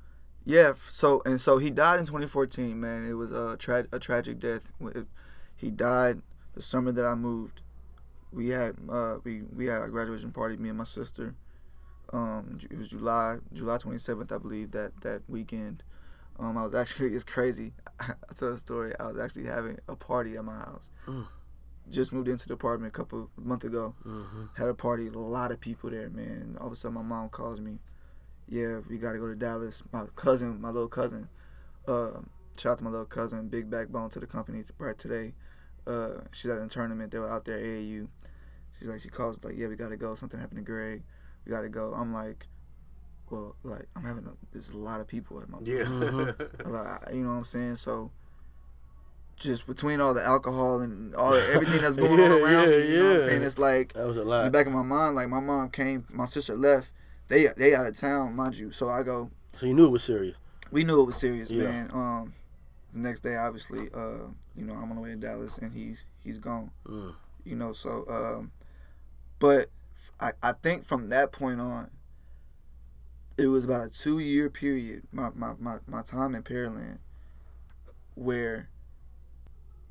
yeah. 0.46 0.74
So 0.76 1.22
and 1.26 1.40
so 1.40 1.58
he 1.58 1.70
died 1.70 2.00
in 2.00 2.06
2014. 2.06 2.80
Man, 2.80 3.06
it 3.08 3.14
was 3.14 3.32
a 3.32 3.56
tra- 3.58 3.88
a 3.92 4.00
tragic 4.00 4.40
death. 4.40 4.72
He 5.56 5.70
died 5.72 6.22
the 6.56 6.62
summer 6.62 6.92
that 6.92 7.06
I 7.06 7.16
moved. 7.16 7.62
We 8.32 8.50
had 8.50 8.76
uh 8.90 9.18
we 9.24 9.42
we 9.56 9.66
had 9.68 9.82
a 9.82 9.88
graduation 9.90 10.32
party. 10.32 10.58
Me 10.58 10.70
and 10.70 10.78
my 10.78 10.84
sister. 10.84 11.36
Um, 12.12 12.58
it 12.72 12.76
was 12.78 12.90
July 12.90 13.38
July 13.54 13.78
27th, 13.78 14.32
I 14.32 14.38
believe 14.40 14.72
that 14.72 15.00
that 15.02 15.22
weekend. 15.28 15.84
Um, 16.40 16.58
I 16.58 16.64
was 16.64 16.74
actually 16.74 17.10
it's 17.14 17.24
crazy. 17.24 17.74
I 18.00 18.14
tell 18.36 18.50
a 18.50 18.58
story. 18.58 18.94
I 19.00 19.08
was 19.08 19.20
actually 19.20 19.46
having 19.46 19.78
a 19.88 19.96
party 19.96 20.36
at 20.38 20.44
my 20.44 20.58
house. 20.58 20.90
Just 21.90 22.14
moved 22.14 22.28
into 22.28 22.48
the 22.48 22.54
apartment 22.54 22.94
a 22.94 22.98
couple 22.98 23.30
month 23.36 23.64
ago. 23.64 23.96
Had 24.58 24.70
a 24.70 24.74
party, 24.76 25.08
a 25.08 25.12
lot 25.12 25.52
of 25.52 25.60
people 25.60 25.90
there, 25.90 26.10
man. 26.10 26.56
All 26.60 26.68
of 26.68 26.74
a 26.74 26.76
sudden, 26.76 26.96
my 26.96 27.02
mom 27.02 27.30
calls 27.30 27.60
me 27.60 27.80
yeah, 28.50 28.80
we 28.90 28.98
got 28.98 29.14
to 29.14 29.20
go 29.20 29.28
to 29.28 29.36
Dallas. 29.36 29.84
My 29.92 30.06
cousin, 30.16 30.60
my 30.60 30.70
little 30.70 30.88
cousin, 30.88 31.30
uh, 31.88 32.22
shout 32.58 32.74
out 32.74 32.78
to 32.80 32.84
my 32.84 32.90
little 32.90 33.06
cousin, 33.06 33.48
big 33.48 33.70
backbone 33.70 34.10
to 34.12 34.20
the 34.20 34.28
company 34.28 34.64
right 34.78 34.98
today. 34.98 35.34
Uh, 35.86 36.22
she's 36.32 36.50
at 36.52 36.58
a 36.62 36.68
tournament. 36.68 37.12
They 37.12 37.20
were 37.20 37.32
out 37.32 37.46
there 37.46 37.58
AAU. 37.60 38.08
She's 38.78 38.88
like, 38.88 39.02
she 39.02 39.10
calls 39.10 39.40
like, 39.44 39.56
yeah, 39.58 39.68
we 39.68 39.76
got 39.76 39.90
to 39.90 39.98
go. 39.98 40.16
Something 40.16 40.40
happened 40.40 40.60
to 40.60 40.64
Greg. 40.64 41.04
We 41.46 41.52
got 41.52 41.62
to 41.62 41.70
go. 41.70 41.94
I'm 41.94 42.14
like, 42.14 42.48
well, 43.30 43.56
like 43.64 43.88
I'm 43.96 44.04
having 44.04 44.26
a, 44.26 44.32
there's 44.52 44.70
a 44.70 44.78
lot 44.78 45.02
of 45.02 45.08
people 45.08 45.42
at 45.42 45.50
my 45.50 45.60
Yeah. 45.64 45.84
Mm-hmm. 45.84 46.72
like, 46.74 47.14
you 47.14 47.24
know 47.24 47.30
what 47.30 47.36
I'm 47.36 47.46
saying. 47.46 47.76
So 47.76 48.12
just 49.36 49.68
between 49.68 50.02
all 50.02 50.14
the 50.14 50.24
alcohol 50.24 50.82
and 50.82 51.16
all 51.16 51.34
everything 51.34 51.82
that's 51.82 51.98
going 51.98 52.20
on 52.20 52.32
around 52.32 52.72
yeah, 52.72 52.78
me, 52.80 52.94
you 52.94 53.00
know 53.00 53.14
what 53.14 53.22
I'm 53.22 53.28
saying. 53.30 53.44
It's 53.44 53.58
like 53.58 53.94
That 53.94 54.08
was 54.08 54.18
a 54.18 54.24
lot. 54.24 54.40
in 54.46 54.52
the 54.52 54.58
back 54.58 54.68
of 54.68 54.74
my 54.74 54.84
mind, 54.84 55.16
like 55.16 55.30
my 55.30 55.40
mom 55.40 55.70
came, 55.70 56.06
my 56.12 56.26
sister 56.26 56.56
left. 56.56 56.92
They 57.30 57.48
they 57.56 57.74
out 57.74 57.86
of 57.88 57.96
town, 57.96 58.36
mind 58.36 58.58
you. 58.58 58.72
So 58.72 58.90
I 58.90 59.04
go. 59.04 59.30
So 59.56 59.66
you 59.66 59.74
knew 59.74 59.86
it 59.86 59.92
was 59.92 60.04
serious. 60.04 60.36
We 60.72 60.84
knew 60.84 61.02
it 61.02 61.06
was 61.06 61.16
serious, 61.16 61.50
Yeah. 61.50 61.64
man. 61.64 61.90
Um, 61.94 62.34
the 62.94 63.00
next 63.00 63.22
day, 63.22 63.36
obviously, 63.36 63.90
uh, 63.94 64.28
you 64.56 64.66
know, 64.66 64.74
I'm 64.74 64.90
on 64.90 64.96
the 64.96 65.02
way 65.02 65.10
to 65.10 65.16
Dallas, 65.16 65.58
and 65.60 65.72
he's 65.74 66.04
he's 66.24 66.38
gone. 66.38 66.72
Mm. 66.86 67.14
You 67.46 67.56
know, 67.56 67.72
so 67.74 68.06
um, 68.10 68.52
but 69.40 69.70
I 70.20 70.32
I 70.44 70.52
think 70.54 70.86
from 70.86 71.10
that 71.10 71.32
point 71.32 71.62
on, 71.62 71.90
it 73.38 73.48
was 73.48 73.64
about 73.64 73.86
a 73.86 73.90
two 73.90 74.20
year 74.20 74.50
period. 74.50 75.04
My 75.12 75.30
my 75.36 75.54
my, 75.60 75.78
my 75.88 76.02
time 76.02 76.36
in 76.36 76.44
Pearland, 76.44 76.98
where 78.16 78.70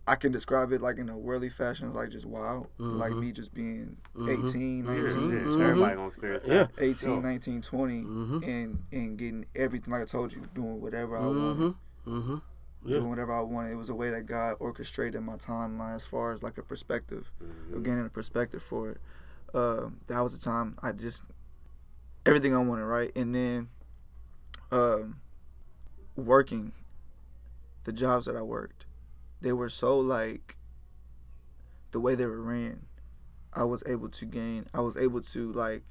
I 0.09 0.15
can 0.17 0.33
describe 0.33 0.73
it 0.73 0.81
like 0.81 0.97
in 0.97 1.09
a 1.11 1.17
worldly 1.19 1.51
fashion, 1.51 1.87
it's 1.87 1.95
like 1.95 2.09
just 2.09 2.25
wild, 2.25 2.69
like 2.79 3.13
Mhm. 3.13 3.21
me 3.21 3.33
just 3.33 3.53
being 3.53 3.99
Mhm. 4.17 4.29
18, 4.29 4.85
19, 4.87 5.31
yeah. 5.31 5.37
Mhm. 5.45 5.61
Everybody 5.61 5.95
gonna 5.97 6.07
experience 6.09 6.45
Yeah. 6.47 6.67
18, 6.79 6.97
Sure. 6.97 7.21
19, 7.21 7.61
20, 7.63 8.05
Mhm. 8.05 8.47
and 8.49 8.83
and 8.91 9.19
getting 9.19 9.45
everything 9.55 9.93
like 9.93 10.03
I 10.03 10.07
told 10.07 10.33
you, 10.33 10.43
doing 10.55 10.81
whatever 10.81 11.17
I 11.17 11.27
wanted, 11.27 11.75
Mm-hmm. 12.07 12.11
Mm-hmm. 12.17 12.37
Yeah. 12.85 12.97
doing 12.99 13.11
whatever 13.11 13.33
I 13.33 13.41
wanted. 13.43 13.73
It 13.73 13.77
was 13.77 13.91
a 13.91 13.95
way 13.95 14.11
that 14.11 14.25
God 14.25 14.57
orchestrated 14.61 15.23
my 15.23 15.37
timeline 15.37 15.95
as 15.95 16.05
far 16.07 16.33
as 16.33 16.43
like 16.43 16.57
a 16.57 16.63
perspective, 16.63 17.31
of 17.75 17.83
gaining 17.83 18.07
a 18.07 18.09
perspective 18.09 18.63
for 18.63 18.91
it. 18.93 19.01
Uh, 19.53 19.91
that 20.07 20.21
was 20.21 20.33
the 20.39 20.43
time 20.43 20.77
I 20.83 20.93
just 20.93 21.23
everything 22.25 22.55
I 22.55 22.63
wanted, 22.63 22.85
right? 22.85 23.13
And 23.15 23.35
then 23.35 23.69
um, 24.71 25.21
working, 26.17 26.73
the 27.85 27.93
jobs 27.93 28.27
that 28.27 28.37
I 28.37 28.43
worked, 28.43 28.78
they 29.41 29.53
were 29.53 29.69
so 29.69 29.99
like 29.99 30.57
the 31.91 32.01
way 32.01 32.15
they 32.15 32.27
were 32.27 32.41
ran. 32.43 32.87
I 33.53 33.65
was 33.65 33.83
able 33.87 34.09
to 34.11 34.25
gain. 34.27 34.67
I 34.75 34.81
was 34.81 34.97
able 34.97 35.21
to 35.21 35.53
like. 35.53 35.83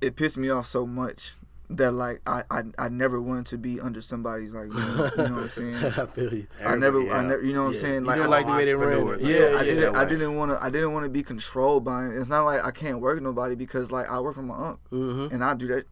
It 0.00 0.16
pissed 0.16 0.36
me 0.38 0.50
off 0.50 0.66
so 0.66 0.86
much 0.86 1.34
that 1.70 1.92
like 1.92 2.20
I 2.26 2.42
I, 2.50 2.62
I 2.78 2.88
never 2.88 3.20
wanted 3.22 3.46
to 3.46 3.58
be 3.58 3.80
under 3.80 4.00
somebody's 4.00 4.52
like 4.52 4.66
you 4.66 4.74
know, 4.74 5.10
you 5.16 5.22
know 5.28 5.34
what 5.36 5.42
I'm 5.44 5.48
saying. 5.50 5.74
I 5.84 6.06
feel 6.06 6.34
you. 6.34 6.46
I 6.64 6.74
never, 6.74 6.98
Everybody, 6.98 7.10
I 7.10 7.22
never, 7.22 7.42
you 7.42 7.52
know 7.54 7.64
what 7.64 7.74
Yeah. 7.74 7.78
I'm 7.78 7.84
saying. 7.84 8.00
You 8.02 8.06
Like, 8.08 8.16
didn't 8.16 8.26
I, 8.32 8.36
like 8.36 8.46
the 8.46 8.52
way 8.52 8.64
they 8.64 8.74
ran 8.74 8.88
it. 8.92 9.00
Entrepreneurs, 9.00 9.22
Yeah, 9.22 9.38
yeah, 9.38 9.50
yeah, 9.52 9.58
I 9.58 9.62
didn't, 9.64 9.80
that 9.92 9.96
I 9.96 10.02
way. 10.02 10.08
didn't 10.10 10.36
want 10.36 10.50
to, 10.58 10.64
I 10.64 10.70
didn't 10.70 10.92
want 10.92 11.04
to 11.04 11.10
be 11.10 11.22
controlled 11.22 11.84
by 11.84 12.06
it. 12.06 12.16
It's 12.16 12.28
not 12.28 12.42
like 12.44 12.64
I 12.64 12.70
can't 12.72 13.00
work 13.00 13.14
with 13.16 13.22
nobody 13.24 13.54
because 13.54 13.92
like 13.92 14.10
I 14.10 14.18
work 14.20 14.34
for 14.34 14.42
my 14.42 14.54
uncle 14.56 14.80
Mm-hmm. 14.90 15.34
and 15.34 15.44
I 15.44 15.54
do 15.54 15.66
that 15.68 15.84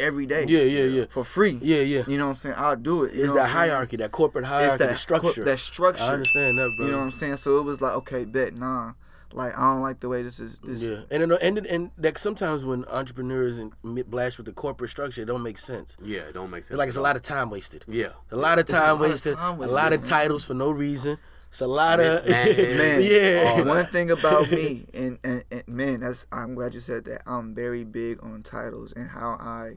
every 0.00 0.26
day 0.26 0.44
Yeah, 0.48 0.62
yeah, 0.62 0.84
yeah. 0.84 1.04
for 1.10 1.24
free. 1.24 1.58
Yeah, 1.62 1.80
yeah. 1.80 2.02
You 2.06 2.18
know 2.18 2.26
what 2.26 2.30
I'm 2.32 2.36
saying? 2.36 2.54
I'll 2.58 2.76
do 2.76 3.04
it. 3.04 3.14
You 3.14 3.20
It's 3.20 3.28
know 3.28 3.34
that 3.34 3.40
what 3.40 3.40
I'm 3.42 3.46
saying? 3.56 3.56
hierarchy, 3.70 3.96
that 3.98 4.12
corporate 4.12 4.44
hierarchy, 4.44 4.72
It's 4.74 4.78
that 4.78 4.88
that 4.90 4.98
structure. 4.98 5.32
co- 5.32 5.44
that 5.44 5.58
structure. 5.58 6.02
I 6.04 6.08
understand 6.14 6.58
that, 6.58 6.70
bro. 6.76 6.86
You 6.86 6.92
know 6.92 6.98
what 6.98 7.04
I'm 7.04 7.12
saying? 7.12 7.36
So 7.36 7.58
it 7.58 7.64
was 7.64 7.80
like, 7.80 7.94
okay, 7.96 8.24
bet, 8.24 8.56
nah. 8.56 8.92
Like 9.32 9.58
I 9.58 9.62
don't 9.62 9.80
like 9.82 9.98
the 9.98 10.08
way 10.08 10.22
this 10.22 10.38
is. 10.38 10.58
This, 10.62 10.80
Yeah, 10.80 10.98
and 11.10 11.24
and 11.24 11.32
and, 11.32 11.66
and 11.66 11.90
like 11.98 12.18
sometimes 12.20 12.64
when 12.64 12.84
entrepreneurs 12.84 13.58
and 13.58 13.72
blast 14.08 14.36
with 14.36 14.46
the 14.46 14.52
corporate 14.52 14.90
structure, 14.90 15.22
it 15.22 15.24
don't 15.24 15.42
make 15.42 15.58
sense. 15.58 15.96
Yeah, 16.00 16.20
it 16.20 16.34
don't 16.34 16.50
make 16.50 16.62
sense. 16.62 16.70
It's 16.70 16.78
like 16.78 16.86
it's 16.86 16.96
a 16.96 17.00
lot 17.02 17.16
of 17.16 17.22
time 17.22 17.50
wasted. 17.50 17.84
Yeah. 17.88 18.10
A 18.30 18.36
lot 18.36 18.58
of 18.60 18.62
It's 18.62 18.72
a 18.72 18.76
time 18.76 18.82
lot 19.00 19.04
of 19.06 19.10
wasted. 19.10 19.34
a 19.36 19.52
lot 19.66 19.92
of 19.92 20.04
titles 20.04 20.44
for 20.44 20.54
no 20.54 20.70
reason. 20.70 21.18
It's 21.54 21.60
a 21.60 21.68
lot 21.68 22.00
of 22.00 22.24
Mismanaged. 22.26 22.76
Man, 22.76 23.00
yeah. 23.00 23.44
all 23.46 23.58
one 23.58 23.76
that. 23.76 23.92
thing 23.92 24.10
about 24.10 24.50
me, 24.50 24.86
and, 24.92 25.20
and, 25.22 25.44
and 25.52 25.62
man, 25.68 26.00
that's 26.00 26.26
I'm 26.32 26.56
glad 26.56 26.74
you 26.74 26.80
said 26.80 27.04
that. 27.04 27.22
I'm 27.28 27.54
very 27.54 27.84
big 27.84 28.20
on 28.24 28.42
titles 28.42 28.92
and 28.92 29.08
how 29.08 29.36
I 29.38 29.74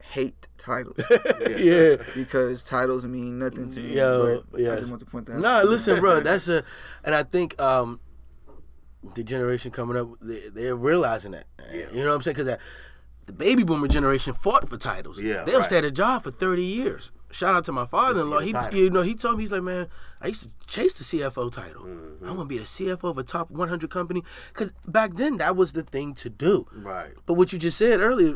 hate 0.00 0.46
titles 0.58 0.94
yeah. 1.58 1.96
because 2.14 2.62
titles 2.62 3.04
mean 3.04 3.40
nothing 3.40 3.68
to 3.68 3.80
me. 3.80 3.96
Yo, 3.96 4.44
but 4.48 4.60
I 4.60 4.76
just 4.76 4.90
want 4.90 5.00
to 5.00 5.06
point 5.06 5.26
that 5.26 5.40
No, 5.40 5.48
out. 5.48 5.66
listen, 5.66 5.98
bro. 6.00 6.20
That's 6.20 6.46
a, 6.46 6.62
and 7.02 7.16
I 7.16 7.24
think 7.24 7.60
um, 7.60 7.98
the 9.16 9.24
generation 9.24 9.72
coming 9.72 9.96
up, 9.96 10.20
they, 10.20 10.50
they're 10.50 10.76
realizing 10.76 11.32
that. 11.32 11.46
Yeah. 11.72 11.86
You 11.92 12.02
know 12.04 12.10
what 12.10 12.14
I'm 12.14 12.22
saying? 12.22 12.36
Because 12.36 12.58
the 13.26 13.32
baby 13.32 13.64
boomer 13.64 13.88
generation 13.88 14.34
fought 14.34 14.68
for 14.68 14.76
titles. 14.76 15.20
Yeah, 15.20 15.42
they'll 15.42 15.56
right. 15.56 15.64
stay 15.64 15.78
at 15.78 15.84
a 15.84 15.90
job 15.90 16.22
for 16.22 16.30
30 16.30 16.62
years. 16.62 17.10
Shout 17.30 17.54
out 17.54 17.64
to 17.66 17.72
my 17.72 17.86
father-in-law. 17.86 18.40
He, 18.40 18.48
to 18.48 18.52
get 18.52 18.60
a 18.60 18.64
title. 18.64 18.80
you 18.80 18.90
know, 18.90 19.02
he 19.02 19.14
told 19.14 19.36
me 19.36 19.44
he's 19.44 19.52
like, 19.52 19.62
man, 19.62 19.86
I 20.20 20.28
used 20.28 20.42
to 20.42 20.50
chase 20.66 20.94
the 20.94 21.04
CFO 21.04 21.52
title. 21.52 21.84
Mm-hmm. 21.84 22.26
I 22.26 22.32
want 22.32 22.40
to 22.40 22.44
be 22.46 22.58
the 22.58 22.64
CFO 22.64 23.04
of 23.04 23.18
a 23.18 23.22
top 23.22 23.50
100 23.50 23.88
company. 23.90 24.22
Because 24.52 24.72
back 24.86 25.14
then, 25.14 25.38
that 25.38 25.56
was 25.56 25.72
the 25.72 25.82
thing 25.82 26.14
to 26.14 26.30
do. 26.30 26.66
Right. 26.72 27.12
But 27.26 27.34
what 27.34 27.52
you 27.52 27.58
just 27.58 27.78
said 27.78 28.00
earlier, 28.00 28.34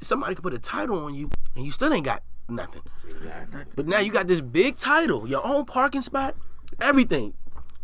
somebody 0.00 0.34
could 0.34 0.42
put 0.42 0.54
a 0.54 0.58
title 0.58 1.04
on 1.04 1.14
you, 1.14 1.30
and 1.54 1.64
you 1.64 1.70
still 1.70 1.92
ain't 1.92 2.04
got 2.04 2.22
nothing. 2.48 2.82
Exactly. 3.04 3.64
But 3.74 3.86
now 3.86 4.00
you 4.00 4.12
got 4.12 4.26
this 4.26 4.40
big 4.40 4.76
title, 4.76 5.28
your 5.28 5.44
own 5.46 5.64
parking 5.64 6.00
spot, 6.00 6.36
everything. 6.80 7.34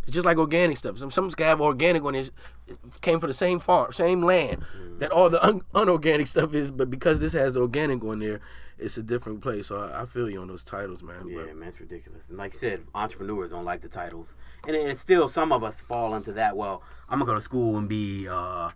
It's 0.04 0.14
just 0.14 0.26
like 0.26 0.38
organic 0.38 0.76
stuff. 0.76 0.98
Some 0.98 1.10
some 1.10 1.30
have 1.38 1.60
organic 1.60 2.02
on 2.04 2.14
this, 2.14 2.32
it 2.66 2.76
came 3.02 3.20
from 3.20 3.30
the 3.30 3.34
same 3.34 3.60
farm, 3.60 3.92
same 3.92 4.22
land 4.22 4.64
that 4.98 5.12
all 5.12 5.30
the 5.30 5.44
un- 5.46 5.62
unorganic 5.74 6.26
stuff 6.26 6.54
is. 6.54 6.72
But 6.72 6.90
because 6.90 7.20
this 7.20 7.32
has 7.34 7.56
organic 7.56 8.02
on 8.02 8.18
there, 8.18 8.40
it's 8.82 8.96
a 8.98 9.02
different 9.02 9.40
place. 9.40 9.68
So 9.68 9.80
I, 9.80 10.02
I 10.02 10.04
feel 10.06 10.28
you 10.28 10.40
on 10.40 10.48
those 10.48 10.64
titles, 10.64 11.02
man. 11.02 11.26
Yeah, 11.28 11.36
But 11.46 11.56
man, 11.56 11.68
it's 11.68 11.80
ridiculous. 11.80 12.28
And 12.28 12.38
like 12.38 12.52
you 12.54 12.58
said, 12.58 12.82
entrepreneurs 12.94 13.50
don't 13.50 13.64
like 13.64 13.80
the 13.80 13.88
titles, 13.88 14.34
and 14.66 14.74
it's 14.76 15.00
still 15.00 15.28
some 15.28 15.52
of 15.52 15.62
us 15.64 15.80
fall 15.80 16.14
into 16.14 16.32
that. 16.34 16.56
Well, 16.56 16.82
I'm 17.08 17.18
gonna 17.18 17.30
go 17.30 17.34
to 17.36 17.40
school 17.42 17.76
and 17.78 17.88
be 17.88 18.28
uh, 18.28 18.70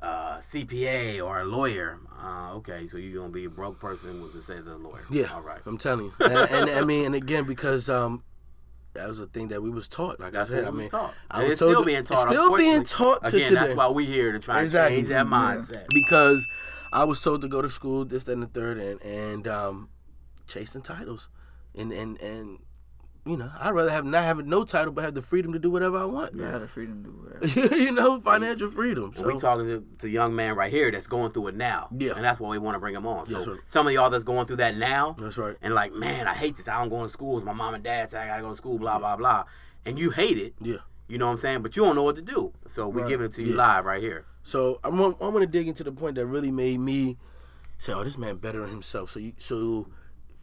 uh, 0.00 0.38
CPA 0.40 1.24
or 1.24 1.40
a 1.40 1.44
lawyer. 1.44 1.98
Uh, 2.22 2.54
okay, 2.54 2.88
so 2.88 2.96
you're 2.98 3.20
gonna 3.20 3.32
be 3.32 3.44
a 3.44 3.50
broke 3.50 3.78
person 3.80 4.22
with 4.22 4.32
to 4.32 4.42
say 4.42 4.60
the 4.60 4.76
lawyer. 4.76 5.04
yeah, 5.10 5.32
all 5.34 5.42
right. 5.42 5.60
I'm 5.66 5.78
telling 5.78 6.06
you. 6.06 6.12
And, 6.20 6.32
and 6.50 6.70
I 6.70 6.82
mean, 6.84 7.06
and 7.06 7.14
again, 7.14 7.44
because 7.44 7.88
um, 7.88 8.22
that 8.94 9.08
was 9.08 9.20
a 9.20 9.26
thing 9.26 9.48
that 9.48 9.62
we 9.62 9.70
was 9.70 9.88
taught. 9.88 10.20
Like 10.20 10.32
That's 10.32 10.50
I 10.50 10.54
said, 10.54 10.64
I 10.66 10.70
mean, 10.70 10.88
taught. 10.90 11.14
I 11.30 11.36
And 11.38 11.44
was 11.44 11.52
it's 11.54 11.60
told 11.60 11.72
still 11.72 11.84
being 11.84 11.98
it's 11.98 12.08
taught. 12.08 12.28
still 12.28 12.56
being 12.56 12.84
taught 12.84 13.26
to 13.26 13.36
Again, 13.36 13.48
today. 13.48 13.60
that's 13.60 13.74
why 13.76 13.88
we 13.88 14.06
here 14.06 14.32
to 14.32 14.38
try 14.38 14.62
Exactly. 14.62 14.98
and 14.98 15.06
change 15.06 15.08
that 15.08 15.26
Yeah. 15.26 15.32
mindset. 15.32 15.86
because 15.94 16.46
I 16.92 17.04
was 17.04 17.20
told 17.20 17.40
to 17.42 17.48
go 17.48 17.62
to 17.62 17.70
school, 17.70 18.04
this, 18.04 18.24
that, 18.24 18.32
and 18.32 18.42
the 18.42 18.46
third, 18.46 18.78
and 18.78 19.00
and 19.02 19.48
um, 19.48 19.88
chasing 20.46 20.82
titles, 20.82 21.28
and 21.74 21.92
and 21.92 22.20
and 22.20 22.60
you 23.24 23.36
know, 23.36 23.50
I'd 23.60 23.70
rather 23.70 23.90
have 23.90 24.04
not 24.04 24.24
having 24.24 24.48
no 24.48 24.64
title, 24.64 24.92
but 24.92 25.04
have 25.04 25.14
the 25.14 25.22
freedom 25.22 25.52
to 25.52 25.58
do 25.58 25.70
whatever 25.70 25.96
I 25.96 26.04
want. 26.04 26.40
I 26.40 26.50
had 26.50 26.62
the 26.62 26.66
freedom 26.66 27.04
to 27.04 27.10
do 27.10 27.16
whatever. 27.16 27.76
you 27.76 27.92
know, 27.92 28.20
financial 28.20 28.68
freedom. 28.68 29.12
So 29.16 29.32
we 29.32 29.38
talking 29.38 29.66
to, 29.66 29.84
to 29.98 30.08
young 30.08 30.34
man 30.34 30.56
right 30.56 30.72
here 30.72 30.90
that's 30.90 31.06
going 31.06 31.30
through 31.30 31.48
it 31.48 31.56
now. 31.56 31.88
Yeah. 31.96 32.14
And 32.16 32.24
that's 32.24 32.40
why 32.40 32.48
we 32.48 32.58
want 32.58 32.74
to 32.74 32.80
bring 32.80 32.96
him 32.96 33.06
on. 33.06 33.26
So 33.26 33.36
Yes, 33.36 33.44
sir. 33.44 33.60
some 33.68 33.86
of 33.86 33.92
y'all 33.92 34.10
that's 34.10 34.24
going 34.24 34.46
through 34.46 34.56
that 34.56 34.76
now 34.76 35.14
that's 35.18 35.38
right. 35.38 35.56
and 35.62 35.72
like, 35.72 35.92
man, 35.92 36.26
I 36.26 36.34
hate 36.34 36.56
this. 36.56 36.66
I 36.66 36.80
don't 36.80 36.88
go 36.88 37.04
to 37.04 37.08
school. 37.08 37.40
My 37.42 37.52
mom 37.52 37.74
and 37.74 37.84
dad 37.84 38.10
say 38.10 38.18
I 38.18 38.26
gotta 38.26 38.42
go 38.42 38.50
to 38.50 38.56
school, 38.56 38.78
blah, 38.78 38.98
blah, 38.98 39.14
blah. 39.14 39.44
And 39.84 40.00
you 40.00 40.10
hate 40.10 40.38
it. 40.38 40.54
Yeah. 40.60 40.78
You 41.08 41.18
know 41.18 41.26
what 41.26 41.32
I'm 41.32 41.38
saying? 41.38 41.62
But 41.62 41.76
you 41.76 41.84
don't 41.84 41.94
know 41.96 42.02
what 42.04 42.16
to 42.16 42.22
do. 42.22 42.52
So 42.68 42.88
we're 42.88 43.02
Right. 43.02 43.08
giving 43.08 43.26
it 43.26 43.34
to 43.34 43.42
you 43.42 43.50
Yeah. 43.50 43.56
live 43.76 43.84
right 43.84 44.02
here. 44.02 44.24
So 44.42 44.80
I'm 44.82 44.96
gonna- 44.96 45.16
I'm 45.20 45.32
going 45.32 45.40
to 45.44 45.46
dig 45.50 45.68
into 45.68 45.84
the 45.84 45.92
point 45.92 46.14
that 46.16 46.26
really 46.26 46.50
made 46.50 46.80
me 46.80 47.18
say, 47.78 47.92
"Oh, 47.92 48.02
this 48.04 48.16
man 48.18 48.36
better 48.36 48.60
than 48.60 48.70
himself." 48.70 49.10
So 49.10 49.20
you, 49.20 49.32
so 49.38 49.88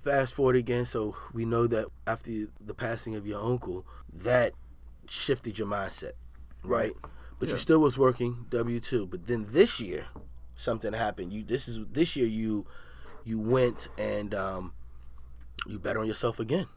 fast 0.03 0.33
forward 0.33 0.55
again. 0.55 0.85
So 0.85 1.15
we 1.33 1.43
know 1.45 1.67
that 1.67 1.87
after 2.07 2.31
the 2.61 2.73
passing 2.73 3.15
of 3.15 3.25
your 3.25 3.41
uncle, 3.43 3.85
that 4.13 4.53
shifted 5.07 5.57
your 5.57 5.67
mindset, 5.67 6.13
right? 6.63 6.93
But 7.39 7.49
you 7.49 7.57
still 7.57 7.79
was 7.79 7.97
working 7.97 8.45
W 8.49 8.79
two. 8.79 9.05
But 9.07 9.27
then 9.27 9.47
this 9.49 9.79
year, 9.81 10.05
something 10.55 10.93
happened. 10.93 11.33
You 11.33 11.43
this 11.43 11.67
is 11.67 11.79
this 11.91 12.15
year 12.15 12.27
you 12.27 12.65
you 13.25 13.39
went 13.39 13.89
and 13.97 14.33
um, 14.33 14.73
you 15.67 15.79
bet 15.79 15.97
on 15.97 16.05
yourself 16.07 16.39
again. 16.39 16.67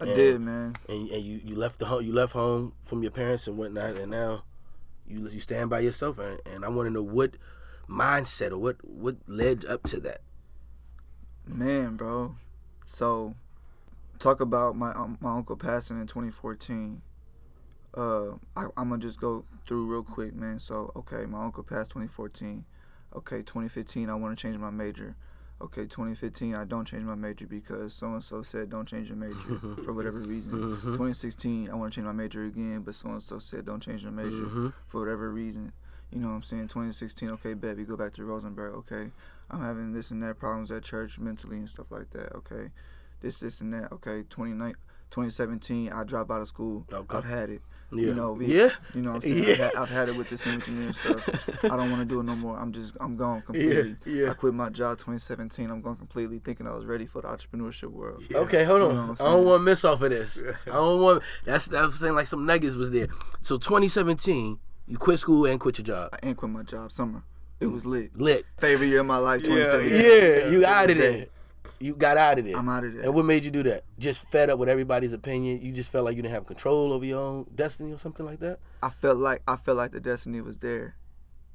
I 0.00 0.04
Yeah. 0.06 0.14
did, 0.14 0.40
man. 0.40 0.76
and, 0.88 1.08
and 1.10 1.24
you, 1.24 1.40
you 1.44 1.56
left 1.56 1.78
the 1.78 1.86
home 1.86 2.04
you 2.04 2.12
left 2.12 2.32
home 2.32 2.72
from 2.82 3.02
your 3.02 3.12
parents 3.12 3.46
and 3.48 3.56
whatnot 3.56 3.96
and 3.96 4.10
now 4.10 4.44
you 5.06 5.20
you 5.28 5.40
stand 5.40 5.70
by 5.70 5.80
yourself 5.80 6.18
and, 6.18 6.40
and 6.46 6.64
I 6.64 6.68
want 6.68 6.86
to 6.88 6.92
know 6.92 7.02
what 7.02 7.36
mindset 7.88 8.50
or 8.50 8.58
what 8.58 8.76
what 8.84 9.16
led 9.26 9.64
up 9.64 9.82
to 9.84 10.00
that 10.00 10.20
Man, 11.46 11.96
bro. 11.96 12.34
So, 12.84 13.34
talk 14.18 14.40
about 14.40 14.74
my 14.76 14.92
um, 14.92 15.16
my 15.20 15.30
uncle 15.36 15.56
passing 15.56 16.00
in 16.00 16.06
2014. 16.08 17.02
Uh, 17.96 18.32
I, 18.56 18.64
I'm 18.76 18.88
gonna 18.90 18.98
just 18.98 19.20
go 19.20 19.44
through 19.64 19.86
real 19.86 20.02
quick, 20.02 20.34
man. 20.34 20.58
So, 20.58 20.90
okay, 20.96 21.24
my 21.26 21.44
uncle 21.44 21.62
passed 21.62 21.92
2014. 21.92 22.64
Okay, 23.14 23.38
2015, 23.38 24.10
I 24.10 24.14
want 24.14 24.36
to 24.36 24.42
change 24.42 24.58
my 24.58 24.70
major. 24.70 25.14
Okay, 25.60 25.82
2015, 25.82 26.54
I 26.54 26.64
don't 26.64 26.84
change 26.84 27.04
my 27.04 27.14
major 27.14 27.46
because 27.46 27.94
so 27.94 28.08
and 28.08 28.22
so 28.22 28.42
said 28.42 28.68
don't 28.68 28.86
change 28.86 29.08
your 29.08 29.16
major 29.16 29.34
for 29.84 29.94
whatever 29.94 30.18
reason. 30.18 30.52
Mm-hmm. 30.52 30.92
2016, 30.92 31.70
I 31.70 31.74
want 31.74 31.92
to 31.92 31.96
change 31.96 32.06
my 32.06 32.12
major 32.12 32.44
again, 32.44 32.82
but 32.82 32.94
so 32.94 33.08
and 33.08 33.22
so 33.22 33.38
said 33.38 33.64
don't 33.64 33.80
change 33.80 34.02
your 34.02 34.12
major 34.12 34.28
mm-hmm. 34.28 34.68
for 34.86 35.00
whatever 35.00 35.30
reason. 35.30 35.72
You 36.10 36.20
know 36.20 36.28
what 36.28 36.34
I'm 36.34 36.42
saying? 36.42 36.68
2016, 36.68 37.30
okay, 37.30 37.54
bet 37.54 37.78
we 37.78 37.84
go 37.84 37.96
back 37.96 38.12
to 38.14 38.24
Rosenberg. 38.24 38.74
Okay, 38.74 39.10
I'm 39.50 39.62
having 39.62 39.92
this 39.92 40.10
and 40.10 40.22
that 40.22 40.38
problems 40.38 40.70
at 40.70 40.84
church 40.84 41.18
mentally 41.18 41.56
and 41.56 41.68
stuff 41.68 41.90
like 41.90 42.10
that. 42.10 42.34
Okay, 42.36 42.70
this, 43.20 43.40
this 43.40 43.62
and 43.62 43.72
that. 43.72 43.90
Okay, 43.92 44.24
29, 44.28 44.74
2017, 45.10 45.90
I 45.90 46.04
drop 46.04 46.30
out 46.30 46.42
of 46.42 46.48
school. 46.48 46.86
Okay. 46.92 47.16
I've 47.16 47.24
had 47.24 47.48
it. 47.48 47.62
Yeah. 47.92 48.06
You 48.06 48.14
know, 48.14 48.32
we, 48.32 48.46
Yeah. 48.46 48.68
You 48.94 49.02
know 49.02 49.10
what 49.12 49.16
I'm 49.16 49.22
saying? 49.22 49.44
Yeah. 49.44 49.50
I've, 49.50 49.58
had, 49.58 49.76
I've 49.76 49.90
had 49.90 50.08
it 50.08 50.16
with 50.16 50.28
this 50.28 50.40
sandwich 50.42 50.68
engineering 50.68 50.92
stuff. 50.92 51.64
I 51.64 51.68
don't 51.68 51.90
want 51.90 52.00
to 52.00 52.04
do 52.04 52.20
it 52.20 52.24
no 52.24 52.34
more. 52.34 52.58
I'm 52.58 52.72
just, 52.72 52.96
I'm 53.00 53.16
gone 53.16 53.42
completely. 53.46 53.94
yeah. 54.06 54.30
I 54.30 54.34
quit 54.34 54.54
my 54.54 54.68
job 54.70 54.98
2017. 54.98 55.70
I'm 55.70 55.80
gone 55.80 55.96
completely 55.96 56.38
thinking 56.40 56.66
I 56.66 56.74
was 56.74 56.84
ready 56.84 57.06
for 57.06 57.22
the 57.22 57.28
entrepreneurship 57.28 57.90
world. 57.90 58.24
Yeah. 58.28 58.38
Okay, 58.38 58.64
hold 58.64 58.82
on. 58.82 58.90
You 58.90 58.94
know 58.96 59.02
I'm 59.02 59.14
don't 59.14 59.44
want 59.44 59.60
to 59.60 59.64
miss 59.64 59.84
off 59.84 60.02
of 60.02 60.10
this. 60.10 60.42
I 60.66 60.72
don't 60.72 61.00
want. 61.00 61.22
That's 61.44 61.68
that 61.68 61.84
was 61.84 61.98
saying 61.98 62.14
like 62.14 62.26
some 62.26 62.44
negatives 62.44 62.76
was 62.76 62.90
there. 62.90 63.06
So 63.42 63.56
2017, 63.56 64.58
you 64.88 64.96
quit 64.98 65.18
school 65.18 65.46
and 65.46 65.60
quit 65.60 65.78
your 65.78 65.84
job. 65.84 66.10
I 66.12 66.26
ain't 66.26 66.36
quit 66.36 66.50
my 66.50 66.62
job 66.62 66.90
summer. 66.92 67.22
It 67.58 67.66
was 67.66 67.86
lit. 67.86 68.14
Lit. 68.18 68.44
Favorite 68.58 68.88
year 68.88 69.00
of 69.00 69.06
my 69.06 69.16
life, 69.16 69.42
2017. 69.42 69.92
Yeah, 69.92 70.50
you 70.50 70.60
To 70.60 70.68
out 70.68 70.90
of 70.90 70.96
this 70.96 71.16
there. 71.16 71.26
Day. 71.78 71.86
You 71.86 71.94
got 71.94 72.16
out 72.16 72.38
of 72.38 72.44
there. 72.44 72.56
I'm 72.56 72.68
out 72.68 72.84
of 72.84 72.94
there. 72.94 73.02
And 73.02 73.14
what 73.14 73.24
made 73.24 73.44
you 73.44 73.50
do 73.50 73.62
that? 73.64 73.84
Just 73.98 74.28
fed 74.28 74.50
up 74.50 74.58
with 74.58 74.68
everybody's 74.68 75.12
opinion. 75.12 75.60
You 75.62 75.72
just 75.72 75.90
felt 75.90 76.04
like 76.04 76.16
you 76.16 76.22
didn't 76.22 76.34
have 76.34 76.46
control 76.46 76.92
over 76.92 77.04
your 77.04 77.20
own 77.20 77.46
destiny 77.54 77.92
or 77.92 77.98
something 77.98 78.26
like 78.26 78.40
that. 78.40 78.58
I 78.82 78.90
felt 78.90 79.18
like 79.18 79.42
I 79.46 79.56
felt 79.56 79.76
like 79.76 79.92
the 79.92 80.00
destiny 80.00 80.40
was 80.40 80.58
there. 80.58 80.96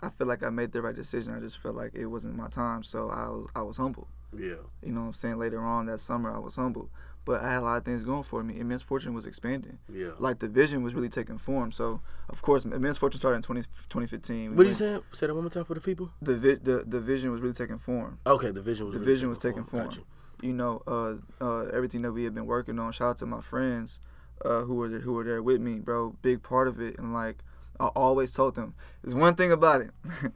I 0.02 0.10
feel 0.10 0.28
like 0.28 0.44
I 0.44 0.50
made 0.50 0.72
the 0.72 0.82
right 0.82 0.96
decision. 0.96 1.34
I 1.34 1.40
just 1.40 1.60
felt 1.60 1.76
like 1.76 1.94
it 1.94 2.08
wasn't 2.08 2.36
my 2.36 2.48
time, 2.48 2.84
so 2.84 3.10
I 3.10 3.60
I 3.60 3.64
was 3.64 3.78
humble. 3.78 4.08
Yeah. 4.36 4.56
You 4.82 4.92
know 4.92 5.02
what 5.02 5.08
I'm 5.08 5.14
saying? 5.14 5.38
Later 5.38 5.62
on 5.62 5.86
that 5.88 6.00
summer, 6.00 6.34
I 6.34 6.40
was 6.40 6.56
humble, 6.56 6.90
but 7.26 7.42
I 7.42 7.52
had 7.54 7.60
a 7.60 7.66
lot 7.66 7.78
of 7.78 7.86
things 7.86 8.04
going 8.04 8.24
for 8.24 8.44
me. 8.44 8.60
Immense 8.60 8.82
Fortune 8.82 9.14
was 9.14 9.26
expanding. 9.26 9.78
Yeah. 9.92 10.12
Like 10.20 10.40
the 10.40 10.48
vision 10.50 10.82
was 10.84 10.94
really 10.96 11.10
taking 11.10 11.38
form. 11.38 11.72
So 11.72 12.02
of 12.30 12.42
course, 12.42 12.66
Immense 12.66 12.98
Fortune 12.98 13.20
started 13.20 13.38
in 13.38 13.42
20, 13.44 13.62
2015. 13.90 14.52
We 14.52 14.56
What 14.58 14.66
are 14.66 14.70
you 14.70 14.76
saying? 14.76 15.02
Say 15.12 15.28
that 15.28 15.34
one 15.34 15.44
more 15.44 15.50
time 15.52 15.66
for 15.66 15.74
the 15.76 15.82
people. 15.82 16.10
The, 16.22 16.36
vi- 16.36 16.56
the 16.64 16.84
the 16.88 17.00
vision 17.00 17.32
was 17.32 17.42
really 17.42 17.54
taking 17.54 17.78
form. 17.78 18.20
Okay, 18.26 18.52
the 18.52 18.62
vision 18.62 18.86
was 18.88 18.94
The 18.94 19.00
really 19.00 19.12
vision 19.14 19.30
was 19.30 19.38
taking 19.38 19.64
form. 19.64 19.86
Got 19.86 19.96
you. 19.98 20.04
You 20.42 20.54
know, 20.54 20.82
uh, 20.88 21.16
uh, 21.40 21.66
everything 21.74 22.02
that 22.02 22.12
we 22.14 22.24
had 22.24 22.34
been 22.34 22.48
working 22.48 22.80
on. 22.80 22.92
Shout 22.92 23.10
out 23.10 23.18
to 23.20 23.26
my 23.28 23.42
friends 23.42 24.00
uh, 24.44 24.62
who 24.62 24.74
were 24.76 24.90
there, 24.90 25.00
who 25.02 25.14
were 25.14 25.24
there 25.24 25.44
with 25.44 25.62
me, 25.62 25.80
bro. 25.80 26.16
Big 26.24 26.42
part 26.42 26.68
of 26.68 26.80
it, 26.82 26.98
and 26.98 27.14
like 27.14 27.44
I 27.80 27.88
always 27.88 28.34
told 28.34 28.56
them, 28.56 28.74
there's 29.04 29.14
one 29.14 29.36
thing 29.36 29.52
about 29.52 29.82
it. 29.82 29.92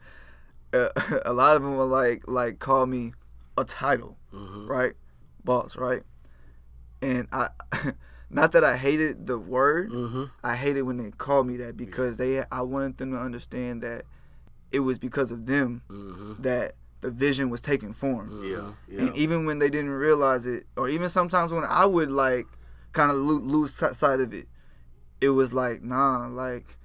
uh, 0.73 0.89
a 1.25 1.33
lot 1.33 1.55
of 1.55 1.63
them 1.63 1.75
were 1.75 1.85
like 1.85 2.23
like 2.27 2.59
call 2.59 2.85
me 2.85 3.13
a 3.57 3.63
title, 3.63 4.17
Mhm. 4.33 4.67
right, 4.67 4.93
boss, 5.43 5.75
right, 5.75 6.03
and 7.01 7.27
I. 7.31 7.49
Not 8.27 8.53
that 8.53 8.63
I 8.63 8.75
hated 8.75 9.27
the 9.27 9.37
word, 9.37 9.91
Mhm. 9.91 10.31
I 10.43 10.55
hated 10.55 10.81
when 10.81 10.97
they 10.97 11.11
called 11.11 11.45
me 11.47 11.57
that 11.57 11.77
because 11.77 12.17
they 12.17 12.43
I 12.51 12.61
wanted 12.61 12.97
them 12.97 13.11
to 13.11 13.17
understand 13.19 13.83
that 13.83 14.03
it 14.71 14.79
was 14.79 14.97
because 14.97 15.31
of 15.31 15.45
them 15.45 15.83
Mhm. 15.89 16.41
that 16.41 16.73
the 17.01 17.11
vision 17.11 17.49
was 17.51 17.61
taking 17.61 17.93
form. 17.93 18.43
Yeah. 18.43 18.71
Yeah. 18.89 19.01
And 19.05 19.15
even 19.15 19.45
when 19.45 19.59
they 19.59 19.69
didn't 19.69 19.91
realize 19.91 20.47
it, 20.47 20.65
or 20.75 20.89
even 20.89 21.07
sometimes 21.07 21.53
when 21.53 21.63
I 21.69 21.85
would 21.85 22.09
like 22.09 22.47
kind 22.93 23.11
of 23.11 23.17
lo- 23.17 23.37
lose 23.39 23.73
si- 23.75 23.93
sight 23.93 24.19
of 24.19 24.33
it, 24.33 24.47
it 25.21 25.29
was 25.29 25.53
like, 25.53 25.83
nah, 25.83 26.27
like 26.27 26.77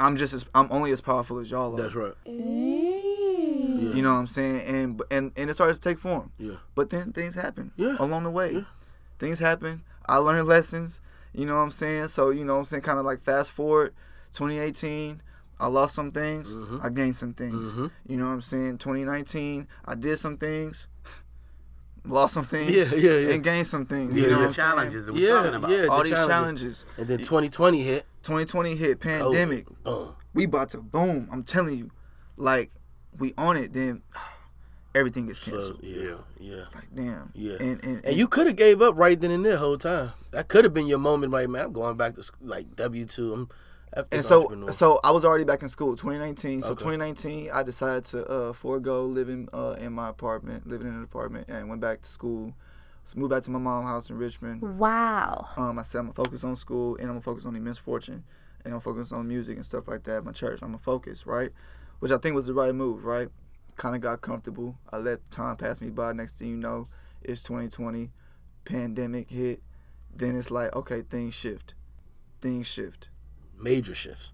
I'm 0.00 0.16
just 0.16 0.32
as 0.32 0.46
I'm 0.54 0.66
only 0.72 0.92
as 0.92 1.02
powerful 1.02 1.38
as 1.38 1.50
y'all 1.50 1.74
are. 1.74 1.76
That's 1.82 1.94
right. 1.94 2.14
You 2.26 4.00
know 4.02 4.12
what 4.14 4.20
I'm 4.20 4.26
saying? 4.26 4.62
And 4.66 5.02
and 5.10 5.32
and 5.36 5.50
it 5.50 5.54
started 5.54 5.74
to 5.74 5.80
take 5.80 5.98
form. 5.98 6.32
Yeah. 6.38 6.54
But 6.74 6.90
then 6.90 7.12
things 7.12 7.34
happen 7.34 7.72
Yeah. 7.76 7.96
along 7.98 8.24
the 8.24 8.30
way. 8.30 8.52
Yeah. 8.54 8.60
Things 9.22 9.38
happen. 9.38 9.84
I 10.08 10.16
learned 10.16 10.48
lessons. 10.48 11.00
You 11.32 11.46
know 11.46 11.54
what 11.54 11.60
I'm 11.60 11.70
saying? 11.70 12.08
So 12.08 12.30
you 12.30 12.44
know 12.44 12.54
what 12.54 12.58
I'm 12.60 12.64
saying? 12.66 12.82
Kind 12.82 12.98
of 12.98 13.06
like 13.06 13.20
fast 13.20 13.52
forward, 13.52 13.94
2018. 14.32 15.22
I 15.60 15.68
lost 15.68 15.94
some 15.94 16.10
things. 16.10 16.52
Mhm. 16.56 16.84
I 16.84 16.88
gained 16.88 17.14
some 17.16 17.32
things. 17.32 17.72
Mhm. 17.72 17.90
You 18.08 18.16
know 18.16 18.24
what 18.26 18.32
I'm 18.32 18.40
saying? 18.40 18.78
2019, 18.78 19.68
I 19.84 19.94
did 19.94 20.18
some 20.18 20.36
things, 20.36 20.88
lost 22.04 22.34
some 22.34 22.46
things, 22.46 22.68
Yeah, 22.70 22.98
yeah, 22.98 23.16
yeah. 23.18 23.34
and 23.34 23.44
gained 23.44 23.68
some 23.68 23.86
things. 23.86 24.16
Yeah, 24.16 24.24
you 24.24 24.30
know 24.30 24.34
the 24.34 24.40
what 24.40 24.46
I'm 24.48 24.54
challenges 24.54 25.06
that 25.06 25.12
we're 25.12 25.20
Yeah, 25.28 25.34
talking 25.42 25.54
about. 25.54 25.70
yeah. 25.70 25.86
All 25.86 25.98
the 25.98 26.02
these 26.04 26.12
challenges. 26.14 26.28
challenges. 26.28 26.86
And 26.98 27.06
then 27.06 27.18
2020 27.18 27.80
hit. 27.82 28.06
2020 28.24 28.74
hit, 28.74 28.98
COVID. 28.98 29.00
pandemic. 29.00 29.66
Boom. 29.84 30.14
We 30.34 30.44
about 30.46 30.70
to 30.70 30.78
boom. 30.78 31.28
I'm 31.30 31.44
telling 31.44 31.78
you, 31.78 31.92
like 32.36 32.72
we 33.20 33.32
on 33.38 33.56
it. 33.56 33.72
Then 33.72 34.02
everything 34.94 35.26
gets 35.26 35.40
So, 35.40 35.52
canceled. 35.52 35.80
yeah, 35.82 36.14
yeah. 36.38 36.64
Like 36.74 36.88
damn. 36.94 37.30
Yeah. 37.34 37.56
And 37.60 37.84
and, 37.84 38.04
And 38.04 38.16
you 38.16 38.28
could 38.28 38.46
have 38.46 38.56
gave 38.56 38.82
up 38.82 38.94
right 38.96 39.20
then 39.20 39.30
and 39.30 39.44
there 39.44 39.56
whole 39.56 39.78
time. 39.78 40.12
That 40.32 40.48
could 40.48 40.64
have 40.64 40.72
been 40.72 40.86
your 40.86 40.98
moment, 40.98 41.32
right, 41.32 41.48
man. 41.48 41.66
I'm 41.66 41.72
going 41.72 41.96
back 41.96 42.14
to 42.16 42.22
school, 42.22 42.48
like 42.48 42.74
W 42.76 43.04
two. 43.06 43.32
I'm 43.34 43.48
after 43.94 44.16
and 44.16 44.24
so 44.24 44.48
so 44.70 45.00
I 45.04 45.10
was 45.10 45.22
already 45.24 45.44
back 45.44 45.60
in 45.62 45.68
school 45.68 45.94
2019 45.96 46.62
so 46.62 46.68
Okay. 46.72 46.82
2019 46.84 47.50
I 47.52 47.62
decided 47.62 48.04
to 48.04 48.26
uh 48.26 48.52
forego 48.54 49.04
living 49.04 49.50
uh 49.52 49.76
in 49.78 49.92
my 49.92 50.08
apartment 50.08 50.66
living 50.66 50.86
in 50.86 50.94
an 50.94 51.02
apartment 51.04 51.50
and 51.50 51.68
went 51.68 51.82
back 51.82 52.00
to 52.00 52.08
school 52.08 52.54
so 53.04 53.18
moved 53.18 53.32
back 53.32 53.42
to 53.42 53.50
my 53.50 53.58
mom's 53.58 53.90
house 53.90 54.08
in 54.08 54.16
Richmond 54.16 54.62
Wow. 54.78 55.46
um 55.58 55.78
I 55.78 55.82
said 55.82 55.98
I'm 55.98 56.04
gonna 56.06 56.14
focus 56.14 56.42
on 56.42 56.56
school 56.56 56.94
and 56.94 57.02
I'm 57.04 57.08
gonna 57.10 57.20
focus 57.20 57.44
on 57.44 57.52
the 57.52 57.60
misfortune 57.60 58.24
and 58.64 58.72
I'm 58.72 58.80
gonna 58.80 58.80
focus 58.80 59.12
on 59.12 59.28
music 59.28 59.56
and 59.56 59.64
stuff 59.66 59.86
like 59.86 60.04
that 60.04 60.24
my 60.24 60.32
church 60.32 60.62
I'm 60.62 60.68
gonna 60.68 60.78
focus 60.78 61.26
right 61.26 61.50
which 61.98 62.12
I 62.12 62.16
think 62.16 62.34
was 62.34 62.46
the 62.46 62.54
right 62.54 62.74
move 62.74 63.04
right 63.04 63.28
kind 63.76 63.94
of 63.94 64.00
got 64.00 64.20
comfortable 64.20 64.78
I 64.92 64.98
let 64.98 65.30
time 65.30 65.56
pass 65.56 65.80
me 65.80 65.90
by 65.90 66.12
next 66.12 66.38
thing 66.38 66.48
you 66.48 66.56
know 66.56 66.88
it's 67.22 67.42
2020 67.42 68.10
pandemic 68.64 69.30
hit 69.30 69.62
then 70.14 70.36
it's 70.36 70.50
like 70.50 70.74
okay 70.76 71.02
things 71.02 71.34
shift 71.34 71.74
things 72.40 72.66
shift 72.66 73.08
major 73.62 73.94
shifts. 73.94 74.32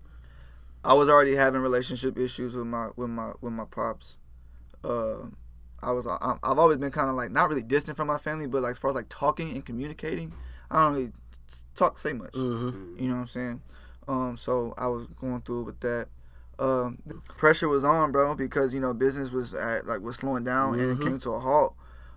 I 0.85 0.95
was 0.95 1.09
already 1.09 1.35
having 1.35 1.61
relationship 1.61 2.19
issues 2.19 2.57
with 2.57 2.67
my 2.67 2.89
with 2.97 3.11
my 3.11 3.33
with 3.41 3.53
my 3.53 3.65
pops. 3.65 4.17
Uh, 4.83 5.27
I 5.83 5.93
was 5.93 6.07
I, 6.07 6.17
I've 6.43 6.59
always 6.59 6.79
been 6.79 6.91
kind 6.91 7.11
of 7.11 7.17
like 7.17 7.31
not 7.31 7.49
really 7.49 7.63
distant 7.63 7.97
from 7.97 8.09
my 8.09 8.19
family, 8.19 8.47
but 8.47 8.63
like 8.63 8.73
as 8.73 8.79
far 8.79 8.91
as 8.91 8.95
like 8.95 9.09
talking 9.09 9.51
and 9.51 9.65
communicating, 9.65 10.33
I 10.71 10.85
don't 10.85 10.95
really 10.95 11.13
talk 11.75 11.99
say 11.99 12.13
much. 12.13 12.33
Mm-hmm. 12.33 13.03
You 13.03 13.09
know 13.09 13.15
what 13.15 13.21
I'm 13.21 13.27
saying? 13.27 13.63
Um, 14.07 14.37
so 14.37 14.75
I 14.79 14.87
was 14.87 15.07
going 15.09 15.43
through 15.43 15.65
with 15.65 15.81
that. 15.81 16.09
Um, 16.59 16.99
the 17.07 17.15
pressure 17.37 17.69
was 17.69 17.85
on, 17.85 18.11
bro, 18.13 18.35
because 18.35 18.75
you 18.75 18.81
know 18.81 18.93
business 18.93 19.31
was 19.31 19.55
at, 19.55 19.87
like 19.87 20.01
was 20.01 20.17
slowing 20.17 20.45
down 20.45 20.75
and 20.75 20.91
it 20.91 20.99
Mhm. 20.99 21.03
came 21.05 21.19
to 21.21 21.31
a 21.31 21.41
halt. 21.41 21.75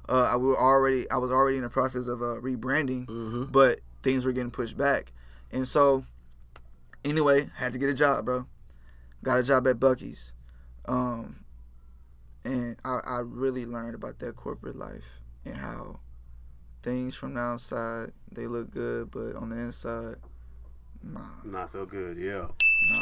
Uh, 0.09 0.31
I 0.33 0.35
we 0.37 0.45
were 0.47 0.59
already 0.59 1.09
I 1.11 1.17
was 1.17 1.31
already 1.31 1.57
in 1.57 1.63
the 1.63 1.69
process 1.69 2.07
of 2.07 2.21
uh, 2.21 2.41
rebranding, 2.41 3.05
Mm-hmm. 3.07 3.45
but 3.51 3.81
things 4.01 4.25
were 4.25 4.31
getting 4.31 4.49
pushed 4.51 4.77
back, 4.77 5.11
and 5.51 5.67
so 5.67 6.03
anyway, 7.05 7.49
had 7.55 7.73
to 7.73 7.79
get 7.79 7.89
a 7.89 7.93
job, 7.93 8.25
bro. 8.25 8.47
Got 9.23 9.39
a 9.39 9.43
job 9.43 9.67
at 9.67 9.79
Buc-ee's, 9.79 10.33
um, 10.85 11.45
and 12.43 12.75
I, 12.83 12.99
I 13.05 13.19
really 13.19 13.67
learned 13.67 13.93
about 13.93 14.17
that 14.19 14.35
corporate 14.35 14.75
life 14.75 15.21
and 15.45 15.55
how 15.57 15.99
things 16.81 17.13
from 17.15 17.35
the 17.35 17.39
outside 17.39 18.11
they 18.31 18.47
look 18.47 18.71
good, 18.71 19.11
but 19.11 19.35
on 19.35 19.49
the 19.49 19.57
inside, 19.57 20.15
nah, 21.03 21.21
Not 21.43 21.71
so 21.71 21.85
good. 21.85 22.17
Yeah. 22.17 22.47
nah. 22.89 22.99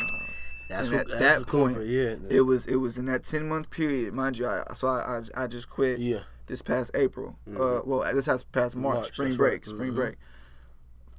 That's 0.69 0.88
And 0.88 0.97
what 0.97 1.12
at 1.12 1.19
that's 1.19 1.39
that 1.39 1.47
point, 1.47 1.75
corporate, 1.75 1.88
yeah. 1.89 2.15
It 2.29 2.41
was 2.41 2.65
it 2.67 2.75
was 2.77 2.97
in 2.97 3.05
that 3.08 3.23
ten 3.25 3.49
month 3.49 3.69
period, 3.71 4.13
mind 4.13 4.38
you. 4.38 4.47
I, 4.47 4.63
so 4.75 4.88
I, 4.88 5.19
I 5.36 5.43
I 5.43 5.47
just 5.47 5.67
quit 5.69 5.99
yeah. 5.99 6.19
this 6.45 6.62
past 6.62 6.91
April. 6.93 7.36
Uh, 7.47 7.51
Mhm. 7.60 7.86
well, 7.88 8.01
this 8.13 8.27
has 8.27 8.43
past 8.43 8.75
March, 8.75 8.95
March, 8.95 9.08
spring 9.13 9.36
break, 9.36 9.53
right. 9.53 9.65
spring 9.65 9.91
Mhm. 9.91 9.95
break. 9.95 10.15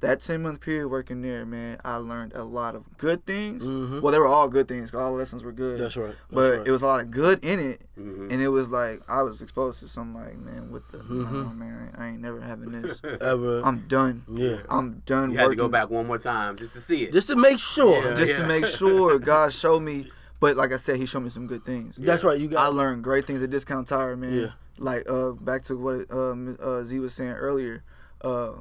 That 0.01 0.19
ten 0.19 0.41
month 0.41 0.61
period 0.61 0.87
working 0.87 1.21
there, 1.21 1.45
man, 1.45 1.77
I 1.85 1.97
learned 1.97 2.33
a 2.33 2.43
lot 2.43 2.73
of 2.75 2.97
good 2.97 3.23
things. 3.27 3.63
Mhm. 3.63 4.01
Well, 4.01 4.11
they 4.11 4.17
were 4.17 4.27
all 4.27 4.49
good 4.49 4.67
things. 4.67 4.89
'cause 4.91 4.99
All 4.99 5.11
the 5.11 5.17
lessons 5.19 5.43
were 5.43 5.51
good. 5.51 5.79
That's 5.79 5.95
right. 5.95 6.07
That's 6.07 6.17
but 6.31 6.57
right. 6.57 6.67
it 6.67 6.71
was 6.71 6.81
a 6.81 6.87
lot 6.87 7.01
of 7.01 7.11
good 7.11 7.45
in 7.45 7.59
it, 7.59 7.81
Mm-hmm. 7.99 8.29
and 8.31 8.41
it 8.41 8.47
was 8.47 8.71
like 8.71 8.99
I 9.07 9.21
was 9.21 9.43
exposed 9.43 9.79
to 9.81 9.87
some 9.87 10.15
like, 10.15 10.39
man, 10.39 10.71
what 10.71 10.81
the, 10.91 10.97
Mhm. 10.97 11.31
nah, 11.31 11.53
man, 11.53 11.93
I 11.95 12.07
ain't 12.07 12.19
never 12.21 12.41
having 12.41 12.71
this. 12.81 12.99
ever. 13.21 13.61
I'm 13.63 13.85
done. 13.87 14.23
yeah. 14.27 14.57
I'm 14.69 15.03
done 15.05 15.31
You 15.33 15.37
had 15.37 15.49
to 15.49 15.55
go 15.55 15.67
back 15.67 15.91
one 15.91 16.07
more 16.07 16.17
time 16.17 16.55
just 16.55 16.73
to 16.73 16.81
see 16.81 17.03
it. 17.03 17.13
Just 17.13 17.27
to 17.27 17.35
make 17.35 17.59
sure. 17.59 18.03
Yeah. 18.03 18.13
just 18.15 18.31
to 18.33 18.47
make 18.47 18.65
sure 18.65 19.19
God 19.33 19.53
showed 19.53 19.81
me. 19.81 20.09
But 20.39 20.57
like 20.57 20.73
I 20.73 20.77
said, 20.77 20.95
He 20.97 21.05
showed 21.05 21.21
me 21.21 21.29
some 21.29 21.45
good 21.45 21.63
things. 21.63 21.97
That's 21.97 22.23
right. 22.23 22.39
You 22.39 22.47
got. 22.47 22.65
I 22.65 22.69
learned 22.69 23.03
great 23.03 23.25
things 23.25 23.43
at 23.43 23.51
Discount 23.51 23.87
Tire, 23.87 24.15
man. 24.17 24.33
Yeah. 24.33 24.47
Like 24.79 25.07
uh, 25.07 25.33
back 25.33 25.61
to 25.65 25.77
what 25.77 26.09
uh, 26.11 26.33
uh, 26.59 26.83
Z 26.83 26.97
was 26.97 27.13
saying 27.13 27.33
earlier. 27.33 27.83
Uh, 28.23 28.53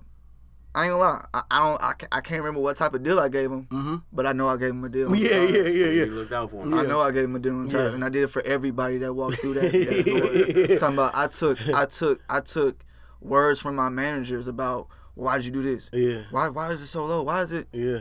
I 0.74 0.84
ain't 0.84 0.92
gonna 0.92 0.98
lie. 1.02 1.24
I, 1.34 1.42
I 1.50 1.66
don't. 1.68 1.82
I, 1.82 1.92
ca- 1.94 2.06
I 2.12 2.20
can't 2.20 2.40
remember 2.42 2.60
what 2.60 2.76
type 2.76 2.94
of 2.94 3.02
deal 3.02 3.18
I 3.18 3.28
gave 3.28 3.50
him, 3.50 3.66
Mm-hmm. 3.66 3.96
but 4.12 4.26
I 4.26 4.32
know 4.32 4.46
I 4.48 4.56
gave 4.56 4.70
him 4.70 4.84
a 4.84 4.88
deal. 4.88 5.14
Yeah, 5.16 5.42
yeah, 5.42 5.62
yeah, 5.62 5.68
yeah. 5.68 6.04
You 6.04 6.06
looked 6.12 6.32
out 6.32 6.50
for 6.50 6.62
him. 6.62 6.72
I 6.74 6.82
know 6.84 7.00
I 7.00 7.10
gave 7.10 7.24
him 7.24 7.34
a 7.36 7.38
deal 7.40 7.66
Yeah. 7.66 7.92
and 7.94 8.04
I 8.04 8.08
did 8.08 8.22
it 8.22 8.28
for 8.28 8.42
everybody 8.42 8.98
that 8.98 9.12
walked 9.12 9.38
through 9.40 9.54
that, 9.54 9.72
that 9.72 10.68
door. 10.68 10.78
Talking 10.78 10.94
about, 10.94 11.12
I 11.14 11.26
took, 11.26 11.58
I 11.74 11.86
took, 11.86 12.20
I 12.30 12.40
took 12.40 12.84
words 13.20 13.60
from 13.60 13.74
my 13.76 13.88
managers 13.88 14.46
about 14.46 14.86
why 15.14 15.36
did 15.36 15.46
you 15.46 15.52
do 15.52 15.62
this? 15.62 15.90
Yeah. 15.92 16.22
Why, 16.30 16.48
why 16.50 16.70
is 16.70 16.80
it 16.80 16.86
so 16.86 17.04
low? 17.04 17.24
Why 17.24 17.42
is 17.42 17.50
it? 17.52 17.66
Yeah. 17.72 18.00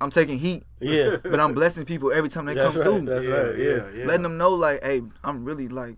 I'm 0.00 0.10
taking 0.10 0.38
heat, 0.38 0.64
Yeah. 0.80 1.16
but 1.22 1.38
I'm 1.40 1.54
blessing 1.54 1.84
people 1.84 2.12
every 2.12 2.28
time 2.28 2.46
they 2.46 2.54
That's 2.54 2.74
come 2.76 2.82
right. 2.84 2.96
through. 2.98 3.06
That's 3.06 3.26
Yeah, 3.26 3.32
right. 3.34 3.58
Yeah. 3.58 4.00
yeah. 4.00 4.04
Letting 4.06 4.22
them 4.24 4.36
know 4.36 4.50
like, 4.50 4.82
hey, 4.84 5.02
I'm 5.24 5.44
really 5.44 5.68
like 5.68 5.96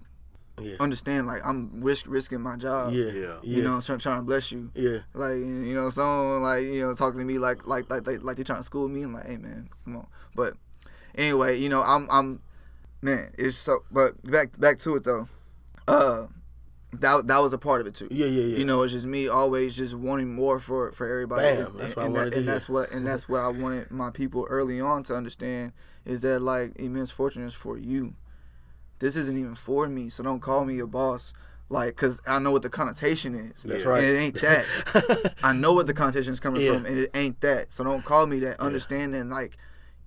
Yeah. 0.62 0.76
understand 0.80 1.26
like 1.26 1.40
I'm 1.44 1.80
risk 1.80 2.06
risking 2.08 2.40
my 2.40 2.56
job. 2.56 2.92
Yeah. 2.92 3.06
Yeah. 3.06 3.12
Yeah. 3.12 3.34
You 3.42 3.62
know, 3.62 3.80
trying 3.80 3.98
trying 3.98 4.18
to 4.18 4.24
bless 4.24 4.52
you. 4.52 4.70
Yeah. 4.74 4.98
Like 5.14 5.36
you 5.36 5.74
know, 5.74 5.88
someone 5.88 6.42
like 6.42 6.64
you 6.64 6.82
know 6.82 6.94
talking 6.94 7.18
to 7.18 7.24
me 7.24 7.38
like 7.38 7.66
like 7.66 7.90
like 7.90 8.06
like, 8.06 8.22
like 8.22 8.36
they're 8.36 8.44
trying 8.44 8.58
to 8.58 8.64
school 8.64 8.88
me 8.88 9.02
and 9.02 9.14
like, 9.14 9.26
hey 9.26 9.36
man, 9.36 9.68
come 9.84 9.96
on. 9.96 10.06
But 10.34 10.54
anyway, 11.14 11.58
you 11.58 11.68
know, 11.68 11.82
I'm 11.82 12.08
I'm 12.10 12.40
man, 13.02 13.32
it's 13.38 13.56
so. 13.56 13.80
But 13.90 14.22
back 14.22 14.58
back 14.58 14.78
to 14.80 14.96
it 14.96 15.04
though. 15.04 15.28
Uh, 15.88 16.26
that 16.92 17.26
that 17.28 17.38
was 17.38 17.52
a 17.52 17.58
part 17.58 17.80
of 17.80 17.86
it 17.86 17.94
too. 17.94 18.08
Yeah, 18.10 18.26
yeah, 18.26 18.42
yeah. 18.42 18.56
You 18.58 18.64
know, 18.64 18.82
it's 18.82 18.92
just 18.92 19.06
me 19.06 19.28
always 19.28 19.76
just 19.76 19.94
wanting 19.94 20.34
more 20.34 20.58
for 20.58 20.92
for 20.92 21.06
everybody. 21.06 21.42
Bam, 21.42 21.66
and, 21.66 21.78
that's 21.78 21.96
what 21.96 22.02
I 22.02 22.06
and, 22.06 22.14
wanted 22.14 22.26
that, 22.26 22.30
to 22.30 22.36
and 22.36 22.44
hear. 22.46 22.54
that's 22.54 22.68
what 22.68 22.90
and 22.90 23.06
that's 23.06 23.28
what 23.28 23.40
I 23.40 23.48
wanted 23.48 23.90
my 23.90 24.10
people 24.10 24.46
early 24.48 24.80
on 24.80 25.02
to 25.04 25.14
understand 25.14 25.72
is 26.04 26.22
that 26.22 26.40
like 26.40 26.78
immense 26.78 27.10
fortune 27.10 27.44
is 27.44 27.54
for 27.54 27.78
you. 27.78 28.14
This 29.00 29.16
isn't 29.16 29.36
even 29.36 29.54
for 29.56 29.88
me, 29.88 30.08
so 30.08 30.22
don't 30.22 30.40
call 30.40 30.64
me 30.64 30.74
your 30.76 30.86
boss. 30.86 31.32
Like, 31.68 31.94
cause 31.96 32.20
I 32.26 32.38
know 32.40 32.50
what 32.52 32.62
the 32.62 32.68
connotation 32.70 33.34
is. 33.34 33.62
That's 33.62 33.84
right. 33.84 34.02
And 34.02 34.16
it 34.16 34.18
ain't 34.18 34.40
that. 34.40 35.34
I 35.42 35.52
know 35.52 35.72
what 35.72 35.86
the 35.86 35.94
connotation 35.94 36.32
is 36.32 36.40
coming 36.40 36.62
Yeah. 36.62 36.72
from, 36.74 36.84
and 36.86 36.98
it 36.98 37.10
ain't 37.14 37.40
that. 37.42 37.70
So 37.72 37.84
don't 37.84 38.04
call 38.04 38.26
me 38.26 38.40
that. 38.40 38.58
Understanding 38.60 39.28
like 39.30 39.56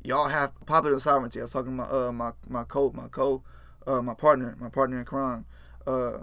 y'all 0.03 0.27
have 0.29 0.51
popular 0.65 0.99
sovereignty. 0.99 1.39
I 1.39 1.43
was 1.43 1.51
talking 1.53 1.71
to 1.71 1.77
my 1.77 1.89
uh 1.89 2.11
my 2.11 2.31
my 2.49 2.63
co 2.65 2.91
my 2.93 3.07
co 3.07 3.43
uh 3.87 4.01
my 4.01 4.13
partner 4.13 4.55
my 4.59 4.69
partner 4.69 4.99
in 4.99 5.05
crime 5.05 5.45
uh 5.87 6.19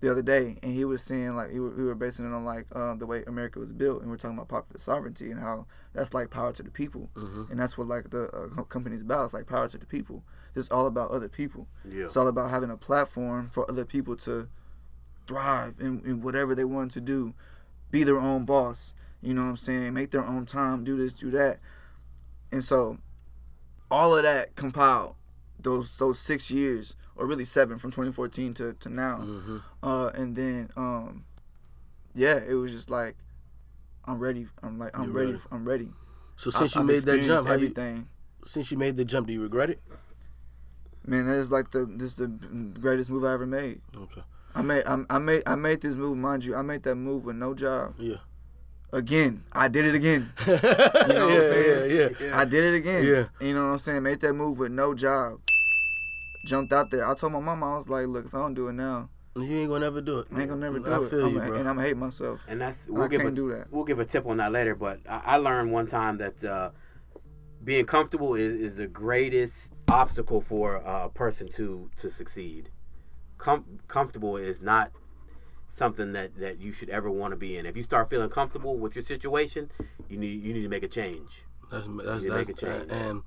the 0.00 0.10
other 0.10 0.20
day, 0.22 0.58
and 0.62 0.72
he 0.72 0.84
was 0.84 1.00
saying 1.00 1.36
like 1.36 1.52
he, 1.52 1.60
wa- 1.60 1.70
we 1.76 1.84
were 1.84 1.94
basing 1.94 2.26
it 2.26 2.34
on 2.34 2.44
like 2.44 2.66
um, 2.76 2.98
the 2.98 3.06
way 3.06 3.22
America 3.28 3.60
was 3.60 3.72
built, 3.72 4.02
and 4.02 4.10
we 4.10 4.14
are 4.14 4.18
talking 4.18 4.36
about 4.36 4.48
popular 4.48 4.78
sovereignty 4.78 5.30
and 5.30 5.38
how 5.40 5.64
that's 5.94 6.12
like 6.12 6.28
power 6.28 6.52
to 6.52 6.62
the 6.62 6.70
people, 6.72 7.08
and 7.14 7.58
that's 7.58 7.78
what 7.78 7.86
like 7.86 8.10
the 8.10 8.28
uh, 8.58 8.62
company's 8.64 9.00
about. 9.02 9.26
It's 9.26 9.34
like 9.34 9.46
power 9.46 9.68
to 9.68 9.78
the 9.78 9.86
people. 9.86 10.24
It's 10.54 10.68
all 10.70 10.86
about 10.86 11.10
other 11.10 11.28
people. 11.28 11.66
Yeah. 11.88 12.04
It's 12.04 12.16
all 12.16 12.28
about 12.28 12.50
having 12.50 12.70
a 12.70 12.76
platform 12.76 13.48
for 13.50 13.68
other 13.70 13.84
people 13.84 14.16
to 14.16 14.48
thrive 15.26 15.76
in, 15.80 16.00
in 16.04 16.20
whatever 16.20 16.54
they 16.54 16.64
want 16.64 16.90
to 16.92 17.00
do, 17.00 17.34
be 17.90 18.02
their 18.04 18.18
own 18.18 18.44
boss. 18.44 18.92
You 19.22 19.34
know 19.34 19.42
what 19.42 19.48
I'm 19.48 19.56
saying? 19.56 19.94
Make 19.94 20.10
their 20.10 20.24
own 20.24 20.46
time, 20.46 20.84
do 20.84 20.96
this, 20.96 21.12
do 21.14 21.30
that. 21.30 21.58
And 22.50 22.62
so 22.62 22.98
all 23.90 24.16
of 24.16 24.22
that 24.24 24.54
compiled 24.56 25.14
those 25.60 25.92
those 25.98 26.18
six 26.18 26.50
years 26.50 26.96
or 27.14 27.26
really 27.26 27.44
seven 27.44 27.78
from 27.78 27.90
2014 27.92 28.54
to, 28.54 28.72
to 28.74 28.88
now 28.88 29.18
Mm-hmm. 29.18 29.56
uh 29.82 30.08
and 30.14 30.34
then 30.34 30.70
um 30.76 31.24
yeah 32.14 32.38
it 32.44 32.54
was 32.54 32.72
just 32.72 32.90
like 32.90 33.14
i'm 34.06 34.18
ready 34.18 34.48
i'm 34.62 34.76
like 34.78 34.98
i'm 34.98 35.12
ready. 35.12 35.32
ready. 35.32 35.42
i'm 35.52 35.64
ready 35.68 35.88
So 36.36 36.50
since 36.50 36.74
I- 36.76 36.80
you 36.80 36.82
I've 36.88 36.94
made 36.94 37.02
that 37.04 37.22
jump, 37.22 37.46
how 37.46 37.52
you, 37.52 37.66
everything 37.68 38.08
since 38.44 38.72
you 38.72 38.78
made 38.78 38.96
the 38.96 39.04
jump, 39.04 39.28
do 39.28 39.32
you 39.34 39.42
regret 39.42 39.70
it? 39.70 39.80
Man 41.06 41.26
that 41.26 41.34
is 41.36 41.50
like 41.50 41.70
the 41.70 41.84
this 41.86 42.08
is 42.08 42.14
the 42.14 42.28
greatest 42.80 43.10
move 43.10 43.24
i 43.24 43.32
ever 43.32 43.46
made 43.46 43.80
Okay. 43.96 44.22
i 44.54 44.62
made 44.62 44.84
I, 44.86 44.98
I 45.10 45.18
made 45.18 45.42
i 45.46 45.54
made 45.56 45.80
this 45.80 45.96
move 45.96 46.16
mind 46.18 46.44
you 46.44 46.54
i 46.54 46.62
made 46.62 46.82
that 46.84 46.94
move 46.96 47.24
with 47.24 47.36
no 47.36 47.54
job 47.54 47.94
Yeah. 47.98 48.16
again 48.92 49.44
i 49.52 49.68
did 49.68 49.84
it 49.84 49.94
again 49.94 50.32
you 50.46 50.52
know 50.52 50.58
what 50.62 51.36
I'm 51.36 51.42
saying? 51.42 51.90
Yeah, 51.90 52.08
yeah. 52.20 52.38
I 52.38 52.44
did 52.44 52.64
it 52.64 52.74
again. 52.76 53.04
Yeah. 53.04 53.24
You 53.46 53.54
know 53.54 53.66
what 53.66 53.72
I'm 53.72 53.78
saying? 53.78 54.02
Made 54.02 54.20
that 54.20 54.32
move 54.34 54.58
with 54.58 54.70
no 54.72 54.94
job. 54.94 55.40
Jumped 56.46 56.72
out 56.72 56.90
there. 56.90 57.06
I 57.08 57.14
told 57.14 57.32
my 57.32 57.40
mama, 57.40 57.72
I 57.72 57.76
was 57.76 57.88
like, 57.88 58.06
look, 58.06 58.26
if 58.26 58.34
I 58.34 58.38
don't 58.38 58.54
do 58.54 58.68
it 58.68 58.72
now, 58.72 59.08
You 59.36 59.44
ain't 59.44 59.68
gonna 59.68 59.80
never 59.86 60.00
do 60.00 60.18
it. 60.20 60.26
I 60.34 60.40
ain't 60.40 60.48
gonna 60.50 60.60
never 60.60 60.78
do 60.80 60.90
I 60.92 61.02
it. 61.04 61.08
feel 61.10 61.26
I'm 61.26 61.34
you, 61.34 61.40
a- 61.40 61.46
bro. 61.46 61.56
And 61.58 61.68
I'm 61.68 61.76
gonna 61.76 61.86
hate 61.86 61.96
myself. 61.96 62.44
And 62.48 62.60
that's 62.60 62.88
I 62.88 62.92
we'll 62.92 63.08
give 63.08 63.20
can't 63.22 63.32
a, 63.32 63.36
do 63.36 63.48
that. 63.54 63.72
We'll 63.72 63.84
give 63.84 63.98
a 64.00 64.04
tip 64.04 64.26
on 64.26 64.36
that 64.38 64.50
later. 64.52 64.74
But 64.74 65.00
I, 65.08 65.22
I 65.24 65.36
learned 65.36 65.70
one 65.72 65.86
time 65.86 66.18
that 66.18 66.42
uh, 66.44 66.70
being 67.64 67.86
comfortable 67.86 68.34
is, 68.34 68.54
is 68.54 68.76
the 68.76 68.86
greatest 68.86 69.72
obstacle 69.88 70.40
for 70.40 70.76
a 70.76 71.08
person 71.08 71.48
to 71.52 71.90
to 72.00 72.10
succeed. 72.10 72.70
Com- 73.38 73.80
comfortable 73.88 74.36
is 74.36 74.60
not 74.60 74.92
something 75.68 76.12
that, 76.12 76.36
that 76.36 76.60
you 76.60 76.70
should 76.70 76.90
ever 76.90 77.10
want 77.10 77.32
to 77.32 77.36
be 77.36 77.56
in. 77.56 77.66
If 77.66 77.76
you 77.76 77.82
start 77.82 78.10
feeling 78.10 78.28
comfortable 78.28 78.76
with 78.76 78.94
your 78.94 79.02
situation, 79.02 79.70
you 80.08 80.18
need 80.18 80.42
you 80.42 80.52
need 80.52 80.62
to 80.62 80.68
make 80.68 80.82
a 80.82 80.88
change. 80.88 81.42
That's 81.70 81.86
that's 81.86 82.24
that's 82.24 82.48
make 82.48 82.48
a 82.48 82.60
change. 82.60 82.90
Uh, 82.90 82.94
and 82.94 83.22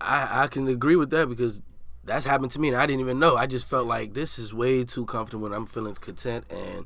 I 0.00 0.44
I 0.44 0.46
can 0.48 0.68
agree 0.68 0.96
with 0.96 1.10
that 1.10 1.28
because 1.28 1.62
that's 2.04 2.26
happened 2.26 2.50
to 2.50 2.60
me 2.60 2.68
and 2.68 2.76
I 2.76 2.86
didn't 2.86 3.00
even 3.00 3.18
know. 3.18 3.36
I 3.36 3.46
just 3.46 3.68
felt 3.68 3.86
like 3.86 4.14
this 4.14 4.38
is 4.38 4.52
way 4.52 4.84
too 4.84 5.06
comfortable 5.06 5.46
and 5.46 5.54
I'm 5.54 5.66
feeling 5.66 5.94
content 5.94 6.44
and 6.50 6.84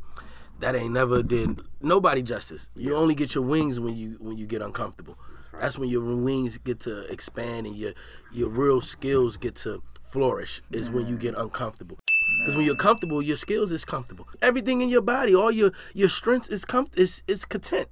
that 0.61 0.75
ain't 0.75 0.93
never 0.93 1.23
did 1.23 1.61
nobody 1.81 2.23
justice. 2.23 2.71
You 2.75 2.95
only 2.95 3.15
get 3.15 3.35
your 3.35 3.45
wings 3.45 3.81
when 3.81 3.97
you 3.97 4.17
when 4.21 4.37
you 4.37 4.47
get 4.47 4.63
uncomfortable. 4.63 5.19
That's 5.61 5.79
when 5.79 5.89
your 5.89 6.03
wings 6.17 6.59
get 6.59 6.81
to 6.81 7.01
expand 7.13 7.67
and 7.67 7.77
your 7.77 7.93
your 8.33 8.49
real 8.49 8.81
skills 8.81 9.37
get 9.37 9.55
to 9.57 9.83
flourish 10.03 10.63
is 10.71 10.91
when 10.91 11.07
you 11.07 11.17
get 11.17 11.35
uncomfortable. 11.37 11.99
Because 12.41 12.57
when 12.57 12.67
you're 12.67 12.77
comfortable, 12.77 13.23
your 13.23 13.37
skills 13.37 13.73
is 13.73 13.85
comfortable. 13.85 14.29
Everything 14.43 14.81
in 14.81 14.89
your 14.89 15.03
body, 15.03 15.35
all 15.35 15.51
your 15.51 15.73
your 15.95 16.09
strength 16.09 16.51
is 16.51 16.65
comf- 16.65 16.99
is 16.99 17.23
is 17.27 17.45
content. 17.45 17.89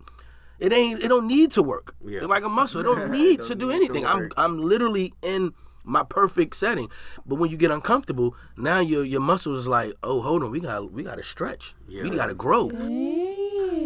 It 0.59 0.73
ain't. 0.73 1.03
It 1.03 1.09
don't 1.09 1.27
need 1.27 1.51
to 1.53 1.63
work. 1.63 1.95
Yeah. 2.05 2.19
It's 2.19 2.29
like 2.29 2.45
a 2.45 2.49
muscle. 2.49 2.81
It 2.81 2.85
don't 2.85 3.11
need 3.19 3.43
to 3.43 3.55
don't 3.55 3.59
do 3.59 3.67
need 3.67 3.73
to 3.73 3.77
anything. 3.77 4.07
I'm. 4.07 4.31
I'm 4.37 4.59
literally 4.61 5.13
in 5.23 5.55
my 5.85 6.03
perfect 6.03 6.57
setting. 6.57 6.89
But 7.27 7.37
when 7.37 7.51
you 7.51 7.57
get 7.57 7.71
uncomfortable, 7.71 8.35
now 8.57 8.81
your 8.81 9.05
your 9.05 9.21
muscles 9.21 9.59
is 9.59 9.69
like, 9.69 9.93
oh, 10.03 10.21
hold 10.21 10.43
on, 10.43 10.51
we 10.51 10.61
got 10.61 10.93
we 10.93 11.03
got 11.03 11.17
to 11.17 11.23
stretch. 11.23 11.75
We 11.89 12.11
got 12.11 12.27
to 12.27 12.35
grow. 12.35 12.71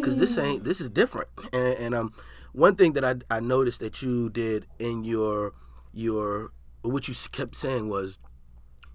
Cause 0.03 0.19
this 0.19 0.39
ain't 0.39 0.65
this 0.65 0.81
is 0.81 0.89
different. 0.89 1.29
And, 1.53 1.79
and 1.79 1.95
um, 1.95 2.13
one 2.59 2.75
thing 2.75 2.93
that 2.95 3.05
I 3.05 3.15
I 3.31 3.39
noticed 3.39 3.79
that 3.81 4.03
you 4.03 4.29
did 4.29 4.67
in 4.81 5.05
your 5.05 5.53
your 5.93 6.51
what 6.83 7.07
you 7.07 7.15
kept 7.31 7.55
saying 7.55 7.89
was 7.89 8.19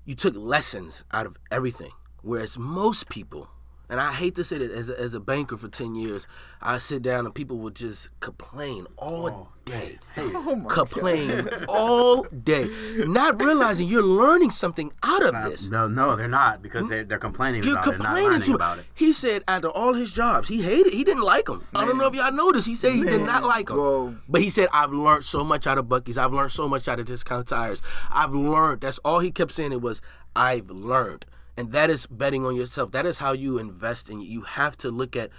you 0.06 0.16
took 0.16 0.36
lessons 0.36 1.06
out 1.14 1.26
of 1.26 1.38
everything. 1.50 1.92
Whereas 2.22 2.58
most 2.58 3.08
people, 3.08 3.50
and 3.94 4.02
I 4.02 4.12
hate 4.12 4.34
to 4.38 4.44
say 4.44 4.58
that 4.58 4.72
as 4.72 4.90
a, 4.90 5.00
as 5.00 5.14
a 5.14 5.20
banker 5.20 5.56
for 5.56 5.68
10 5.68 5.94
years, 5.94 6.26
I 6.64 6.80
sit 6.80 7.04
down 7.04 7.28
and 7.28 7.36
people 7.36 7.60
would 7.60 7.76
just 7.76 8.10
complain 8.22 8.88
all 8.98 9.50
day. 9.66 10.00
Oh 10.18 10.56
my 10.56 10.68
complain 10.68 11.48
all 11.70 12.24
day. 12.24 12.68
Not 13.06 13.40
realizing 13.40 13.88
you're 13.88 14.02
learning 14.02 14.50
something 14.50 14.92
out 15.04 15.24
of 15.24 15.44
this. 15.44 15.70
No, 15.70 15.88
no, 15.88 16.16
they're 16.16 16.28
not 16.28 16.64
because 16.64 16.90
they're, 16.90 17.04
they're 17.04 17.20
complaining 17.20 17.64
You're 17.64 17.74
about 17.74 17.86
it, 17.88 17.92
not 17.92 17.96
complaining 17.98 18.30
learning 18.32 18.42
to 18.48 18.56
about 18.56 18.80
it. 18.80 18.86
He 18.96 19.14
said 19.14 19.44
after 19.48 19.70
all 19.70 19.94
his 19.94 20.12
jobs, 20.12 20.48
he 20.50 20.64
hated. 20.64 20.92
He 20.92 21.04
didn't 21.04 21.22
like 21.24 21.46
them. 21.46 21.66
I 21.76 21.86
don't 21.86 22.00
know 22.00 22.08
if 22.08 22.16
y'all 22.16 22.32
noticed. 22.32 22.68
He 22.68 22.74
said 22.76 22.94
he 22.94 23.04
did 23.04 23.22
not 23.22 23.44
like 23.44 23.68
them. 23.68 23.78
bro. 23.78 24.16
But 24.28 24.42
he 24.42 24.50
said 24.50 24.70
I've 24.74 24.92
learned 24.92 25.24
so 25.24 25.44
much 25.44 25.68
out 25.68 25.78
of 25.78 25.86
Buc-ee's. 25.86 26.18
I've 26.18 26.34
learned 26.34 26.52
so 26.52 26.68
much 26.68 26.88
out 26.88 27.00
of 27.00 27.06
Discount 27.06 27.48
Tires. 27.48 27.82
I've 28.12 28.34
learned. 28.34 28.82
That's 28.82 28.98
all 29.06 29.20
he 29.20 29.30
kept 29.32 29.52
saying. 29.52 29.72
It 29.72 29.82
was 29.82 30.02
I've 30.36 30.70
learned, 30.72 31.26
and 31.58 31.72
that 31.72 31.90
is 31.90 32.08
betting 32.08 32.46
on 32.46 32.56
yourself. 32.56 32.92
That 32.92 33.06
is 33.06 33.20
how 33.20 33.34
you 33.34 33.58
invest 33.58 34.10
in. 34.10 34.22
You 34.22 34.42
have 34.42 34.78
to 34.78 34.90
look 34.90 35.16
at 35.16 35.30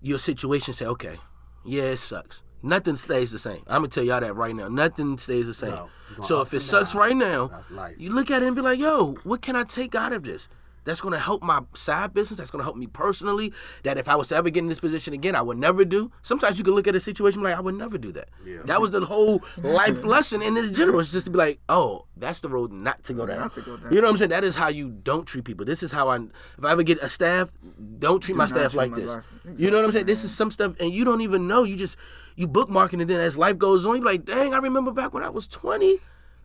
your 0.00 0.18
situation. 0.18 0.70
and 0.70 0.76
Say, 0.76 0.86
okay, 0.86 1.16
yeah, 1.64 1.84
it 1.84 1.98
sucks. 1.98 2.42
Nothing 2.62 2.96
stays 2.96 3.32
the 3.32 3.38
same. 3.38 3.62
I'm 3.66 3.78
gonna 3.82 3.88
tell 3.88 4.04
y'all 4.04 4.20
that 4.20 4.34
right 4.34 4.54
now. 4.54 4.68
Nothing 4.68 5.16
stays 5.16 5.46
the 5.46 5.54
same. 5.54 5.70
No, 5.70 5.88
so 6.20 6.42
if 6.42 6.52
it 6.52 6.60
sucks 6.60 6.92
down. 6.92 7.00
right 7.00 7.16
now, 7.16 7.62
you 7.96 8.10
look 8.10 8.30
at 8.30 8.42
it 8.42 8.46
and 8.46 8.54
be 8.54 8.60
like, 8.60 8.78
yo, 8.78 9.14
what 9.24 9.40
can 9.40 9.56
I 9.56 9.64
take 9.64 9.94
out 9.94 10.12
of 10.12 10.24
this? 10.24 10.48
That's 10.84 11.00
gonna 11.00 11.18
help 11.18 11.42
my 11.42 11.60
side 11.74 12.14
business. 12.14 12.38
That's 12.38 12.50
gonna 12.50 12.64
help 12.64 12.76
me 12.76 12.86
personally. 12.86 13.52
That 13.84 13.98
if 13.98 14.08
I 14.08 14.16
was 14.16 14.28
to 14.28 14.36
ever 14.36 14.50
get 14.50 14.62
in 14.62 14.68
this 14.68 14.80
position 14.80 15.12
again, 15.14 15.34
I 15.34 15.42
would 15.42 15.58
never 15.58 15.84
do. 15.84 16.10
Sometimes 16.22 16.58
you 16.58 16.64
can 16.64 16.74
look 16.74 16.88
at 16.88 16.94
a 16.96 17.00
situation 17.00 17.42
like 17.42 17.54
I 17.56 17.60
would 17.60 17.74
never 17.74 17.98
do 17.98 18.12
that. 18.12 18.28
Yeah. 18.44 18.58
That 18.64 18.80
was 18.80 18.90
the 18.90 19.00
whole 19.04 19.42
life 19.58 20.04
lesson 20.14 20.42
in 20.42 20.54
this 20.54 20.70
general. 20.70 21.00
It's 21.00 21.12
just 21.12 21.26
to 21.26 21.32
be 21.32 21.38
like, 21.38 21.60
oh, 21.68 22.06
that's 22.16 22.40
the 22.40 22.48
road 22.48 22.72
not 22.72 23.02
to 23.04 23.14
go 23.14 23.26
down. 23.26 23.38
Not 23.38 23.52
to 23.54 23.60
go 23.62 23.76
down. 23.76 23.92
You 23.92 24.00
know 24.00 24.06
what 24.08 24.12
I'm 24.12 24.16
saying? 24.16 24.30
That 24.30 24.44
is 24.44 24.56
how 24.56 24.68
you 24.68 24.90
don't 24.90 25.26
treat 25.26 25.44
people. 25.44 25.64
This 25.66 25.82
is 25.82 25.92
how 25.92 26.08
I. 26.08 26.16
If 26.16 26.64
I 26.64 26.72
ever 26.72 26.82
get 26.82 26.98
a 27.02 27.08
staff, 27.08 27.50
don't 27.98 28.20
treat 28.22 28.36
my 28.36 28.46
staff 28.46 28.72
treat 28.72 28.78
like 28.78 28.90
my 28.92 28.96
this. 29.00 29.10
life- 29.16 29.24
You 29.56 29.70
know 29.70 29.76
what 29.78 29.84
I'm 29.86 29.92
saying? 29.92 30.02
Exactly, 30.04 30.12
This 30.12 30.24
is 30.24 30.34
some 30.34 30.50
stuff, 30.50 30.74
and 30.80 30.92
you 30.92 31.04
don't 31.04 31.20
even 31.20 31.46
know. 31.48 31.62
You 31.64 31.76
just 31.76 31.96
you 32.36 32.48
bookmarking, 32.48 33.00
and 33.00 33.08
then 33.10 33.20
as 33.20 33.36
life 33.36 33.58
goes 33.58 33.84
on, 33.84 33.96
you're 33.96 34.04
like, 34.04 34.24
dang, 34.24 34.54
I 34.54 34.58
remember 34.58 34.92
back 34.92 35.12
when 35.12 35.22
I 35.22 35.28
was 35.28 35.46
20, 35.46 35.98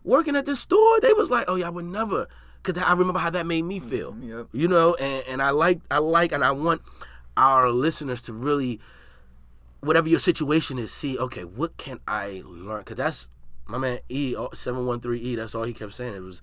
working 0.04 0.36
at 0.36 0.44
this 0.44 0.60
store. 0.60 1.00
They 1.00 1.12
was 1.14 1.30
like, 1.30 1.46
oh 1.48 1.54
yeah, 1.54 1.66
I 1.66 1.70
would 1.70 1.84
never, 1.86 2.26
because 2.66 2.82
I 2.82 2.92
remember 2.92 3.20
how 3.20 3.30
that 3.30 3.46
made 3.46 3.62
me 3.62 3.80
mm, 3.80 3.88
feel. 3.88 4.16
Yep. 4.20 4.48
You 4.52 4.68
know, 4.68 4.94
and 4.96 5.24
and 5.28 5.42
I 5.42 5.50
like 5.50 5.80
I 5.90 5.98
like 5.98 6.32
and 6.32 6.44
I 6.44 6.50
want 6.50 6.82
our 7.36 7.70
listeners 7.70 8.20
to 8.22 8.32
really, 8.32 8.80
whatever 9.80 10.08
your 10.08 10.18
situation 10.18 10.78
is, 10.78 10.92
see, 10.92 11.18
okay, 11.18 11.44
what 11.44 11.76
can 11.76 12.00
I 12.08 12.42
learn? 12.44 12.80
Because 12.80 12.96
that's 12.96 13.28
my 13.66 13.78
man 13.78 13.98
E 14.08 14.34
oh, 14.36 14.50
seven 14.52 14.86
one 14.86 15.00
three 15.00 15.20
E. 15.20 15.36
That's 15.36 15.54
all 15.54 15.64
he 15.64 15.72
kept 15.72 15.94
saying. 15.94 16.14
It 16.14 16.22
was. 16.22 16.42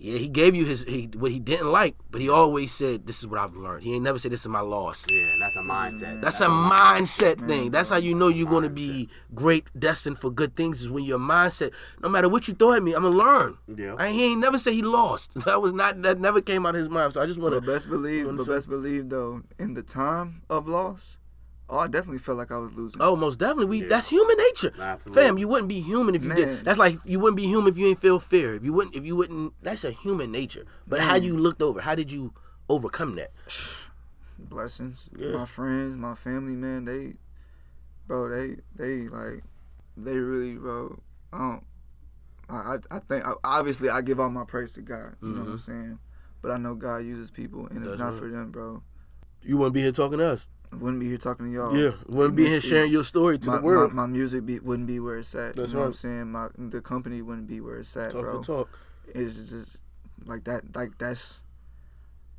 Yeah, 0.00 0.16
he 0.18 0.28
gave 0.28 0.54
you 0.54 0.64
his 0.64 0.84
he, 0.84 1.10
what 1.16 1.32
he 1.32 1.40
didn't 1.40 1.72
like, 1.72 1.96
but 2.10 2.20
he 2.20 2.28
always 2.28 2.70
said, 2.70 3.06
"This 3.06 3.18
is 3.18 3.26
what 3.26 3.40
I've 3.40 3.56
learned." 3.56 3.82
He 3.82 3.94
ain't 3.94 4.04
never 4.04 4.18
said, 4.18 4.30
"This 4.30 4.42
is 4.42 4.48
my 4.48 4.60
loss." 4.60 5.04
Yeah, 5.10 5.34
that's 5.40 5.56
a 5.56 5.60
mindset. 5.60 6.20
That's 6.20 6.40
a 6.40 6.46
mindset 6.46 7.34
mm-hmm. 7.34 7.48
thing. 7.48 7.70
That's 7.72 7.90
how 7.90 7.96
you 7.96 8.14
know 8.14 8.28
you're 8.28 8.48
going 8.48 8.62
to 8.62 8.70
be 8.70 9.08
great, 9.34 9.66
destined 9.76 10.18
for 10.18 10.30
good 10.30 10.54
things. 10.54 10.82
Is 10.82 10.90
when 10.90 11.02
your 11.02 11.18
mindset, 11.18 11.72
no 12.00 12.08
matter 12.08 12.28
what 12.28 12.46
you 12.46 12.54
throw 12.54 12.74
at 12.74 12.82
me, 12.82 12.94
I'm 12.94 13.02
gonna 13.02 13.16
learn. 13.16 13.58
Yeah. 13.66 13.96
And 13.98 14.14
he 14.14 14.26
ain't 14.26 14.40
never 14.40 14.58
say 14.58 14.72
he 14.72 14.82
lost. 14.82 15.32
That 15.48 15.62
was 15.62 15.72
not. 15.72 16.02
That 16.02 16.20
never 16.20 16.42
came 16.42 16.66
out 16.66 16.74
of 16.74 16.80
his 16.80 16.90
mind. 16.90 17.14
So 17.14 17.22
I 17.22 17.26
just 17.26 17.40
want 17.40 17.54
to. 17.54 17.60
best 17.60 17.88
believe, 17.88 18.26
but 18.36 18.46
best 18.46 18.68
believe 18.68 19.08
though, 19.08 19.42
in 19.58 19.72
the 19.72 19.82
time 19.82 20.42
of 20.50 20.68
loss, 20.68 21.16
oh, 21.68 21.78
I 21.78 21.86
definitely 21.88 22.18
felt 22.18 22.38
like 22.38 22.50
I 22.50 22.58
was 22.58 22.72
losing. 22.72 23.00
Oh, 23.00 23.16
most 23.16 23.38
definitely. 23.38 23.66
We 23.66 23.82
Yeah. 23.82 23.88
that's 23.88 24.08
human 24.08 24.36
nature. 24.36 24.72
Absolutely. 24.78 25.22
Fam, 25.22 25.38
you 25.38 25.48
wouldn't 25.48 25.68
be 25.68 25.80
human 25.80 26.14
if 26.14 26.22
you 26.22 26.28
Man. 26.28 26.36
did. 26.36 26.64
That's 26.64 26.78
like 26.78 26.98
you 27.04 27.20
wouldn't 27.20 27.36
be 27.36 27.46
human 27.46 27.68
if 27.72 27.78
you 27.78 27.86
ain't 27.86 28.00
feel 28.00 28.18
fear. 28.18 28.54
If 28.54 28.64
you 28.64 28.72
wouldn't, 28.72 28.94
if 28.96 29.04
you 29.04 29.16
wouldn't, 29.16 29.54
that's 29.62 29.84
a 29.84 29.90
human 29.90 30.32
nature. 30.32 30.64
But 30.86 31.00
how 31.00 31.16
you 31.16 31.36
looked 31.36 31.62
over? 31.62 31.80
How 31.80 31.94
did 31.94 32.12
you 32.12 32.32
overcome 32.68 33.16
that? 33.16 33.30
blessings. 34.38 35.10
Yeah. 35.16 35.32
My 35.32 35.44
friends, 35.44 35.96
my 35.96 36.14
family, 36.14 36.56
man, 36.56 36.84
they, 36.84 37.14
bro, 38.06 38.28
they, 38.28 38.56
they 38.76 39.08
like, 39.08 39.42
they 39.96 40.16
really, 40.16 40.54
bro. 40.54 41.00
I 41.32 41.38
don't. 41.38 41.64
I, 42.50 42.54
I, 42.54 42.96
I 42.96 42.98
think 43.00 43.26
I, 43.26 43.34
obviously 43.44 43.90
I 43.90 44.00
give 44.00 44.18
all 44.18 44.30
my 44.30 44.44
praise 44.44 44.72
to 44.74 44.82
God. 44.82 45.16
You 45.20 45.28
know 45.28 45.40
what 45.40 45.40
I'm 45.40 45.46
mm-hmm. 45.46 45.56
saying. 45.56 45.98
But 46.40 46.48
but 46.48 46.52
I 46.52 46.56
know 46.56 46.74
God 46.74 46.98
uses 46.98 47.30
people, 47.30 47.66
and 47.66 47.78
if 47.78 47.84
That's 47.84 47.98
not 47.98 48.12
right. 48.12 48.18
for 48.18 48.28
them, 48.28 48.50
bro, 48.50 48.82
You 49.42 49.58
wouldn't 49.58 49.74
be 49.74 49.82
here 49.82 49.92
talking 49.92 50.18
to 50.18 50.28
us. 50.28 50.48
Wouldn't 50.72 51.00
be 51.00 51.08
here 51.08 51.16
talking 51.16 51.46
to 51.46 51.52
y'all. 51.52 51.76
yeah, 51.76 51.92
wouldn't 52.06 52.36
be 52.36 52.46
here 52.46 52.60
sharing 52.60 52.92
your 52.92 53.04
story 53.04 53.38
to 53.38 53.50
my, 53.50 53.56
the 53.56 53.62
world. 53.62 53.92
My, 53.92 54.02
my 54.02 54.12
music 54.12 54.44
be, 54.44 54.58
wouldn't 54.58 54.86
be 54.86 55.00
where 55.00 55.18
it's 55.18 55.34
at. 55.34 55.56
That's 55.56 55.70
you 55.70 55.76
know 55.76 55.80
what 55.80 55.86
I'm 55.86 55.92
saying? 55.94 56.30
My 56.30 56.48
the 56.58 56.80
company 56.80 57.22
wouldn't 57.22 57.46
be 57.46 57.60
where 57.60 57.78
it's 57.78 57.96
at, 57.96 58.10
talk 58.10 58.22
bro. 58.22 58.42
talk. 58.42 58.78
It's 59.06 59.50
just 59.50 59.80
like 60.26 60.44
that. 60.44 60.76
Like 60.76 60.98
that's 60.98 61.40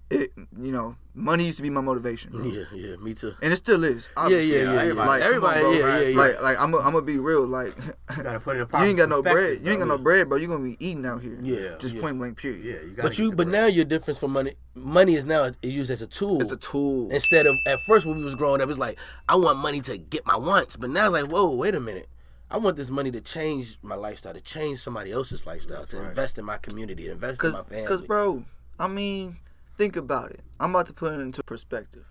it. 0.09 0.31
You 0.57 0.71
know, 0.71 0.95
money 1.13 1.45
used 1.45 1.57
to 1.57 1.63
be 1.63 1.69
my 1.69 1.81
motivation, 1.81 2.31
bro. 2.31 2.43
Yeah, 2.43 2.63
yeah, 2.73 2.95
me 2.97 3.13
too. 3.13 3.33
and 3.41 3.53
it 3.53 3.55
still 3.57 3.83
is. 3.83 4.09
Yeah, 4.17 4.23
obviously. 4.23 4.51
yeah, 4.51 4.57
yeah, 4.63 4.73
yeah. 4.73 4.79
everybody- 4.81 5.07
Like, 5.09 5.21
everybody, 5.21 5.59
come 5.61 5.69
on, 5.69 5.75
yeah, 5.75 5.81
bro. 5.81 5.99
yeah, 5.99 6.07
yeah. 6.07 6.17
Like, 6.17 6.41
like 6.41 6.59
I'm, 6.59 6.75
I'm 6.75 6.81
gonna 6.93 7.01
be 7.01 7.17
real. 7.17 7.45
Like, 7.45 7.77
You 8.17 8.23
gotta 8.23 8.39
put 8.39 8.57
it 8.57 8.61
in 8.61 8.79
you 8.79 8.85
ain't 8.85 8.97
got 8.97 9.09
no 9.09 9.21
bread. 9.21 9.59
You 9.63 9.69
ain't 9.71 9.79
got 9.79 9.87
no 9.87 9.97
bread, 9.97 10.29
bro. 10.29 10.37
You 10.37 10.47
gonna 10.47 10.63
be 10.63 10.77
eating 10.79 11.05
out 11.05 11.21
here. 11.21 11.37
Yeah, 11.41 11.77
just 11.79 11.95
yeah. 11.95 12.01
point 12.01 12.17
blank. 12.17 12.37
Period. 12.37 12.63
Yeah, 12.65 12.87
you 12.87 12.95
gotta 12.95 13.09
But 13.09 13.19
you, 13.19 13.29
but 13.31 13.47
bread. 13.47 13.49
now 13.49 13.65
your 13.67 13.85
difference 13.85 14.19
for 14.19 14.27
money. 14.27 14.53
Money 14.75 15.15
is 15.15 15.25
now 15.25 15.51
is 15.61 15.75
used 15.75 15.91
as 15.91 16.01
a 16.01 16.07
tool. 16.07 16.41
It's 16.41 16.51
a 16.51 16.57
tool. 16.57 17.09
Instead 17.11 17.45
of 17.45 17.55
at 17.65 17.79
first 17.87 18.05
when 18.05 18.17
we 18.17 18.23
was 18.23 18.35
growing 18.35 18.61
up, 18.61 18.69
it's 18.69 18.79
like 18.79 18.97
I 19.27 19.35
want 19.35 19.57
money 19.59 19.81
to 19.81 19.97
get 19.97 20.25
my 20.25 20.37
wants, 20.37 20.75
but 20.75 20.89
now 20.89 21.05
it's 21.13 21.23
like, 21.23 21.31
whoa, 21.31 21.53
wait 21.53 21.75
a 21.75 21.79
minute. 21.79 22.07
I 22.51 22.57
want 22.57 22.77
this 22.77 22.89
money 22.89 23.11
to 23.11 23.21
change 23.21 23.77
my 23.83 23.93
lifestyle, 23.93 24.33
to 24.33 24.41
change 24.41 24.79
somebody 24.79 25.11
else's 25.11 25.45
lifestyle, 25.45 25.85
to 25.85 26.01
invest 26.01 26.39
in 26.39 26.45
my 26.45 26.57
community, 26.57 27.03
to 27.03 27.11
invest 27.11 27.43
in 27.43 27.51
my 27.51 27.61
family. 27.61 27.85
cause, 27.85 28.01
bro, 28.01 28.43
I 28.79 28.87
mean, 28.87 29.37
think 29.79 29.95
about 29.95 30.29
it. 30.31 30.41
I'm 30.59 30.71
about 30.71 30.87
to 30.87 30.93
put 30.93 31.13
it 31.13 31.21
into 31.21 31.41
perspective. 31.41 32.05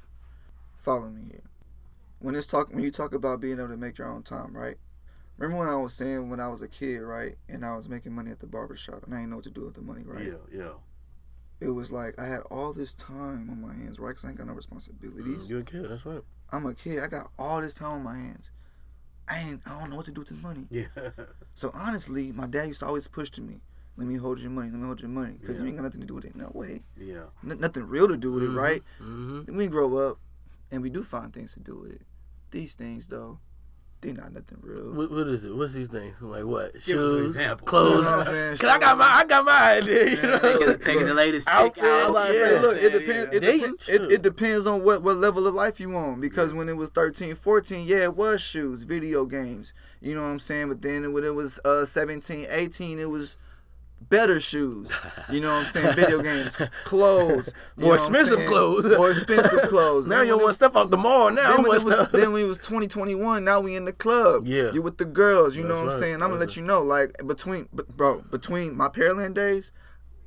Follow 0.79 1.11
me 1.11 1.25
here. 1.31 1.43
When 2.19 2.35
it's 2.35 2.47
talk, 2.47 2.73
when 2.73 2.83
you 2.83 2.91
talk 2.91 3.13
about 3.15 3.41
being 3.41 3.59
able 3.59 3.69
to 3.69 3.77
make 3.77 3.99
your 3.99 4.09
own 4.09 4.23
time, 4.23 4.57
right? 4.57 4.79
Remember 5.37 5.59
when 5.67 5.69
I 5.69 5.77
was 5.77 5.93
saying 5.93 6.31
when 6.31 6.41
I 6.41 6.49
was 6.49 6.63
a 6.63 6.67
kid, 6.67 7.03
right, 7.03 7.37
and 7.47 7.65
I 7.65 7.77
was 7.77 7.87
making 7.87 8.15
money 8.15 8.31
at 8.31 8.41
the 8.41 8.47
barber 8.47 8.75
shop, 8.75 9.05
and 9.05 9.15
I 9.15 9.19
didn't 9.19 9.31
know 9.31 9.37
what 9.37 9.45
to 9.45 9.51
do 9.51 9.67
with 9.67 9.75
the 9.75 9.83
money, 9.83 10.03
right? 10.05 10.25
Yeah, 10.25 10.33
yeah. 10.61 10.71
It 11.61 11.69
was 11.69 11.93
like 11.93 12.19
I 12.19 12.25
had 12.25 12.41
all 12.51 12.73
this 12.73 12.95
time 12.95 13.51
on 13.51 13.61
my 13.61 13.75
hands, 13.75 14.01
right? 14.01 14.15
Cause 14.17 14.25
I 14.25 14.31
ain't 14.31 14.39
got 14.39 14.47
no 14.47 14.55
responsibilities. 14.55 15.47
Mm, 15.47 15.51
You're 15.51 15.61
a 15.61 15.65
kid, 15.65 15.91
that's 15.91 16.07
right. 16.07 16.23
I'm 16.51 16.65
a 16.65 16.75
kid. 16.75 17.01
I 17.01 17.07
got 17.09 17.31
all 17.39 17.61
this 17.61 17.75
time 17.75 17.91
on 17.91 18.03
my 18.03 18.17
hands. 18.17 18.51
I 19.29 19.41
ain't. 19.41 19.61
I 19.67 19.79
don't 19.79 19.91
know 19.91 19.97
what 19.97 20.07
to 20.07 20.11
do 20.11 20.23
with 20.23 20.29
this 20.31 20.43
money. 20.43 20.67
Yeah. 20.71 20.87
So 21.55 21.73
honestly, 21.75 22.31
my 22.31 22.47
dad 22.47 22.69
used 22.69 22.81
to 22.81 22.87
always 22.87 23.09
push 23.09 23.31
to 23.31 23.43
me. 23.43 23.61
Let 23.99 24.07
me 24.07 24.15
hold 24.17 24.39
your 24.39 24.51
money. 24.53 24.71
Let 24.71 24.79
me 24.81 24.87
hold 24.87 25.01
your 25.03 25.11
money, 25.11 25.35
cause 25.45 25.59
you 25.59 25.67
ain't 25.67 25.77
got 25.77 25.83
nothing 25.83 26.01
to 26.01 26.07
do 26.07 26.15
with 26.15 26.25
it. 26.25 26.35
No 26.37 26.51
way. 26.55 26.81
yeah. 26.97 27.25
N- 27.45 27.59
nothing 27.59 27.85
real 27.87 28.09
to 28.09 28.17
do 28.17 28.33
with 28.33 28.45
it, 28.45 28.49
right? 28.51 28.81
Mm-hmm. 29.03 29.43
Then 29.45 29.57
we 29.57 29.67
grow 29.67 29.97
up, 29.97 30.19
and 30.71 30.83
we 30.83 30.89
do 30.89 31.03
find 31.03 31.33
things 31.35 31.53
to 31.55 31.61
do 31.61 31.77
with 31.83 31.91
it. 31.93 32.03
These 32.53 32.75
things, 32.75 33.09
though, 33.09 33.41
they're 34.01 34.15
not 34.15 34.33
nothing 34.33 34.59
real. 34.63 34.93
What, 34.93 35.11
what 35.11 35.27
is 35.27 35.43
it? 35.45 35.53
What's 35.57 35.73
these 35.75 35.89
things? 35.89 36.23
Like 36.23 36.45
what? 36.45 36.75
Give 36.75 36.83
Shoes, 36.83 37.37
clothes. 37.65 38.05
You 38.05 38.11
know 38.13 38.17
what 38.19 38.19
I'm 38.21 38.25
saying? 38.27 38.57
Cause 38.59 38.71
I 38.71 38.79
got 38.79 38.97
my, 38.97 39.05
I 39.05 39.25
got 39.25 39.45
my 39.45 39.73
idea. 39.79 40.11
You 40.11 40.23
know 40.23 40.39
what 40.39 40.69
I'm 40.69 40.79
Taking 40.79 41.07
the 41.07 41.15
latest 41.15 41.49
Outfit. 41.49 41.83
out. 41.83 42.05
I'm 42.05 42.11
about 42.13 42.29
to 42.29 42.35
Yeah. 42.35 42.47
say, 42.47 42.61
look, 42.61 42.77
it 42.81 42.93
depends. 42.93 43.29
yeah. 43.35 43.41
It, 43.41 43.41
depends 43.59 43.89
it, 43.89 44.13
it 44.13 44.23
depends 44.23 44.67
on 44.69 44.85
what, 44.85 45.03
what 45.03 45.17
level 45.17 45.45
of 45.49 45.55
life 45.55 45.81
you 45.81 45.97
on. 45.97 46.21
Because 46.21 46.55
when 46.55 46.69
it 46.69 46.77
was 46.77 46.91
13, 46.91 47.35
14, 47.35 47.85
yeah, 47.89 48.05
it 48.05 48.15
was 48.17 48.41
shoes, 48.41 48.85
video 48.85 49.27
games. 49.27 49.73
You 50.01 50.15
know 50.15 50.23
what 50.23 50.29
I'm 50.29 50.39
saying? 50.39 50.69
But 50.69 50.83
then 50.83 51.13
when 51.13 51.25
it 51.25 51.35
was 51.35 51.59
uh, 51.65 51.85
17, 51.85 52.47
18, 52.49 53.01
it 53.01 53.11
was 53.11 53.37
better 54.01 54.41
shoes. 54.41 54.91
You 55.31 55.41
know 55.41 55.55
what 55.55 55.61
I'm 55.61 55.67
saying? 55.67 55.95
Video 55.95 56.19
games, 56.23 56.57
clothes. 56.85 57.53
More 57.77 57.91
know 57.91 57.95
expensive 57.95 58.47
clothes. 58.47 58.97
More 58.97 59.11
expensive 59.11 59.63
clothes. 59.69 60.07
Now 60.07 60.23
you 60.23 60.29
don't 60.29 60.43
want 60.43 60.51
to 60.51 60.55
step 60.55 60.77
off 60.77 60.91
the 60.91 60.97
mall. 60.97 61.31
Now 61.31 61.57
then 61.57 61.63
when, 61.63 61.85
was, 61.85 62.11
then 62.13 62.33
when 62.33 62.43
it 62.43 62.49
was 62.49 62.59
2021, 62.59 63.45
now 63.45 63.61
we 63.61 63.77
in 63.77 63.85
the 63.85 63.93
club. 63.93 64.47
Yeah. 64.47 64.73
You 64.73 64.83
with 64.83 64.99
the 64.99 65.05
girls, 65.05 65.57
you 65.57 65.65
know 65.65 65.77
That's 65.77 65.87
what 65.87 65.95
I'm 65.95 66.01
saying? 66.01 66.15
I'm 66.15 66.21
gonna 66.21 66.39
That's 66.39 66.57
let 66.57 66.57
you 66.57 66.63
know, 66.63 66.83
like 66.83 67.17
between, 67.27 67.69
but 67.73 67.89
bro, 67.97 68.23
between 68.23 68.77
my 68.77 68.89
Pearland 68.89 69.35
days, 69.35 69.73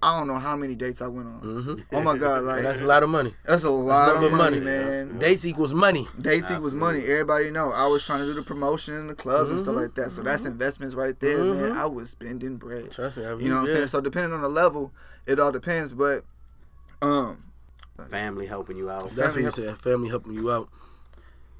I 0.03 0.17
don't 0.17 0.27
know 0.27 0.39
how 0.39 0.55
many 0.55 0.73
dates 0.73 0.99
I 0.99 1.07
went 1.07 1.27
on. 1.27 1.41
Mhm. 1.41 1.83
Oh 1.93 2.01
my 2.01 2.17
god, 2.17 2.43
like 2.43 2.57
And 2.57 2.65
that's 2.65 2.81
a 2.81 2.85
lot 2.85 3.03
of 3.03 3.09
money. 3.09 3.35
that's 3.45 3.63
a 3.63 3.69
lot 3.69 4.07
Nothing 4.13 4.25
of 4.25 4.31
but 4.31 4.37
money, 4.37 4.59
man. 4.59 5.19
Dates 5.19 5.45
equals 5.45 5.73
money. 5.75 6.07
Dates 6.19 6.49
equals 6.49 6.73
money. 6.73 7.01
Everybody 7.05 7.51
know. 7.51 7.71
I 7.71 7.85
was 7.87 8.03
trying 8.05 8.19
to 8.19 8.25
do 8.25 8.33
the 8.33 8.41
promotion 8.41 8.95
in 8.95 9.05
the 9.07 9.13
clubs 9.13 9.51
and 9.51 9.59
stuff 9.59 9.75
like 9.75 9.93
that. 9.95 10.09
So 10.11 10.23
that's 10.23 10.45
investments 10.45 10.95
right 10.95 11.19
there, 11.19 11.37
man. 11.37 11.71
Mhm. 11.71 11.75
I 11.77 11.85
was 11.85 12.09
spending 12.09 12.57
bread. 12.57 12.89
Trust 12.91 13.17
me. 13.17 13.25
I 13.25 13.33
You 13.35 13.49
know 13.49 13.55
what 13.61 13.61
I'm 13.61 13.75
saying? 13.75 13.87
So 13.87 14.01
depending 14.01 14.33
on 14.33 14.41
the 14.41 14.49
level, 14.49 14.91
it 15.27 15.39
all 15.39 15.51
depends. 15.51 15.93
But 15.93 16.23
um, 17.01 17.43
Family 18.09 18.47
helping 18.47 18.77
you 18.77 18.89
out. 18.89 19.01
That's 19.01 19.15
what 19.17 19.25
family 19.27 19.39
you 19.41 19.45
help- 19.45 19.55
said. 19.55 19.77
Family 19.77 20.09
helping 20.09 20.33
you 20.33 20.51
out. 20.51 20.69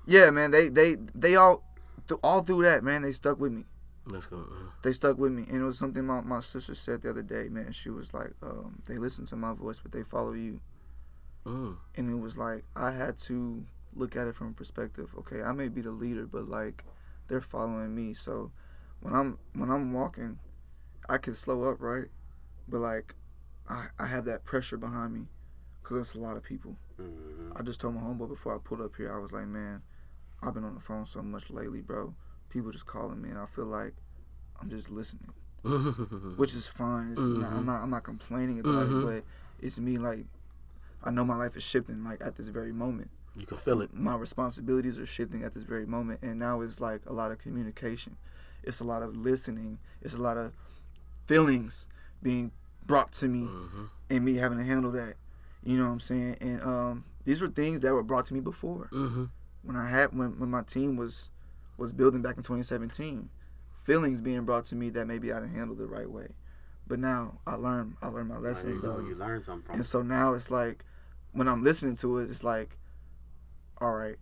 yeah, 0.08 0.32
man, 0.32 0.50
they 0.50 0.70
they 0.70 0.96
they 1.14 1.36
all 1.36 1.64
th- 2.08 2.20
all 2.24 2.42
through 2.42 2.64
that, 2.64 2.84
man, 2.84 3.04
they 3.04 3.12
stuck 3.12 3.40
with 3.40 3.52
me. 3.52 3.66
Let's 4.08 4.26
go. 4.26 4.38
uh, 4.38 4.71
they 4.84 4.92
stuck 4.92 5.18
with 5.18 5.32
me. 5.32 5.44
And 5.48 5.58
it 5.62 5.64
was 5.64 5.78
something 5.78 6.06
my, 6.06 6.22
my 6.22 6.40
sister 6.40 6.76
said 6.76 7.02
the 7.02 7.12
other 7.12 7.24
day 7.24 7.50
man. 7.50 7.72
She 7.72 7.90
was 7.90 8.14
like 8.14 8.32
um, 8.42 8.82
they 8.88 8.98
listen 8.98 9.26
to 9.28 9.36
my 9.36 9.54
voice 9.54 9.80
but 9.80 9.92
they 9.92 10.04
follow 10.04 10.34
you. 10.34 10.60
Mm. 11.46 11.78
and 11.98 12.08
it 12.08 12.22
was 12.22 12.38
like 12.38 12.66
i 12.76 12.92
had 12.92 13.18
to 13.18 13.66
look 13.96 14.16
at 14.16 14.28
it 14.28 14.36
from 14.36 14.50
a 14.50 14.54
perspective 14.54 15.12
okay 15.18 15.42
i 15.42 15.52
may 15.52 15.70
be 15.70 15.82
the 15.82 15.90
leader 15.90 16.28
but 16.28 16.48
like 16.48 16.84
they're 17.28 17.42
following 17.42 17.96
me. 17.96 18.14
So 18.14 18.52
when 19.02 19.16
i'm 19.16 19.40
when 19.54 19.72
i'm 19.72 19.92
walking 19.92 20.38
i 21.10 21.18
can 21.18 21.34
slow 21.34 21.64
up 21.64 21.78
right? 21.82 22.10
But 22.68 22.80
like 22.82 23.16
i, 23.68 23.88
I 23.98 24.06
have 24.06 24.26
that 24.26 24.46
pressure 24.46 24.78
behind 24.78 25.14
me 25.14 25.22
because 25.82 25.96
there's 25.96 26.14
a 26.14 26.20
lot 26.28 26.38
of 26.38 26.44
people. 26.44 26.76
Mhm. 27.00 27.60
i 27.60 27.64
just 27.64 27.82
told 27.82 27.96
my 27.96 28.02
homeboy 28.02 28.30
before 28.30 28.54
i 28.56 28.60
pulled 28.64 28.82
up 28.82 28.96
here 28.96 29.12
i 29.12 29.18
was 29.18 29.34
like 29.34 29.48
man 29.48 29.82
i've 30.44 30.54
been 30.54 30.64
on 30.64 30.76
the 30.76 30.80
phone 30.80 31.08
so 31.08 31.24
much 31.24 31.50
lately 31.50 31.82
bro. 31.82 32.14
People 32.50 32.70
just 32.70 32.86
calling 32.86 33.20
me 33.20 33.30
and 33.30 33.40
i 33.40 33.48
feel 33.48 33.66
like 33.66 33.96
i'm 34.62 34.70
just 34.70 34.90
listening 34.90 35.34
which 36.38 36.56
is 36.56 36.66
fine. 36.68 37.12
It's 37.12 37.28
not, 37.28 37.52
I'm 37.54 37.66
not 37.68 37.84
I'm 37.84 37.90
not 37.92 38.04
complaining 38.04 38.60
about 38.60 38.88
Mhm. 38.88 39.02
it, 39.04 39.06
but 39.06 39.24
it's 39.66 39.80
me 39.80 40.00
like 40.00 40.26
I 41.04 41.12
know 41.12 41.24
my 41.24 41.36
life 41.36 41.56
is 41.56 41.62
shifting 41.64 42.04
like 42.04 42.20
at 42.26 42.36
this 42.36 42.48
very 42.48 42.72
moment. 42.72 43.12
you 43.36 43.46
can 43.46 43.58
feel 43.58 43.80
it. 43.82 43.94
My 43.94 44.16
responsibilities 44.16 44.98
are 44.98 45.06
shifting 45.06 45.44
at 45.44 45.54
this 45.54 45.62
very 45.62 45.86
moment, 45.86 46.20
and 46.24 46.40
now 46.40 46.62
it's 46.62 46.82
like 46.82 47.02
a 47.06 47.14
lot 47.14 47.32
of 47.32 47.38
communication. 47.38 48.18
It's 48.64 48.80
a 48.80 48.84
lot 48.84 49.04
of 49.04 49.16
listening. 49.16 49.78
It's 50.02 50.16
a 50.16 50.22
lot 50.22 50.36
of 50.38 50.52
feelings 51.28 51.88
being 52.24 52.52
brought 52.86 53.12
to 53.14 53.28
me, 53.28 53.42
Mhm. 53.48 53.90
and 54.10 54.26
me 54.26 54.36
having 54.38 54.58
to 54.58 54.64
handle 54.64 54.92
that. 54.94 55.16
You 55.64 55.78
know 55.78 55.86
what 55.86 55.92
I'm 55.92 56.00
saying? 56.00 56.38
And 56.42 56.62
um, 56.64 57.04
these 57.26 57.40
were 57.42 57.48
things 57.50 57.82
that 57.82 57.94
were 57.94 58.04
brought 58.04 58.26
to 58.28 58.34
me 58.34 58.40
before 58.40 58.90
Mm-hmm. 58.92 59.26
when 59.64 59.76
I 59.76 59.90
had 59.90 60.18
when, 60.18 60.40
when 60.40 60.50
my 60.50 60.64
team 60.64 60.96
was 60.96 61.30
was 61.78 61.94
building 61.94 62.22
back 62.22 62.38
in 62.38 62.44
2017, 62.44 63.30
feelings 63.84 64.22
being 64.22 64.44
brought 64.46 64.66
to 64.66 64.76
me 64.76 64.90
that 64.92 65.06
maybe 65.06 65.32
I 65.32 65.40
didn't 65.40 65.56
handle 65.56 65.76
the 65.76 65.86
right 65.88 66.10
way. 66.10 66.30
But 66.88 67.00
now 67.00 67.40
I 67.48 67.56
learned 67.56 67.96
I 68.02 68.08
learned 68.08 68.30
my 68.30 68.38
lessons 68.38 68.76
you 68.78 68.82
though. 68.82 69.00
You 69.00 69.16
learn 69.16 69.42
something 69.44 69.66
from 69.66 69.76
And 69.76 69.86
so 69.86 70.02
now 70.02 70.34
it's 70.34 70.52
like 70.52 70.84
when 71.32 71.48
I'm 71.48 71.64
listening 71.64 71.96
to 71.98 72.18
it, 72.20 72.24
it's 72.30 72.44
like, 72.44 72.78
all 73.80 73.94
right, 73.94 74.18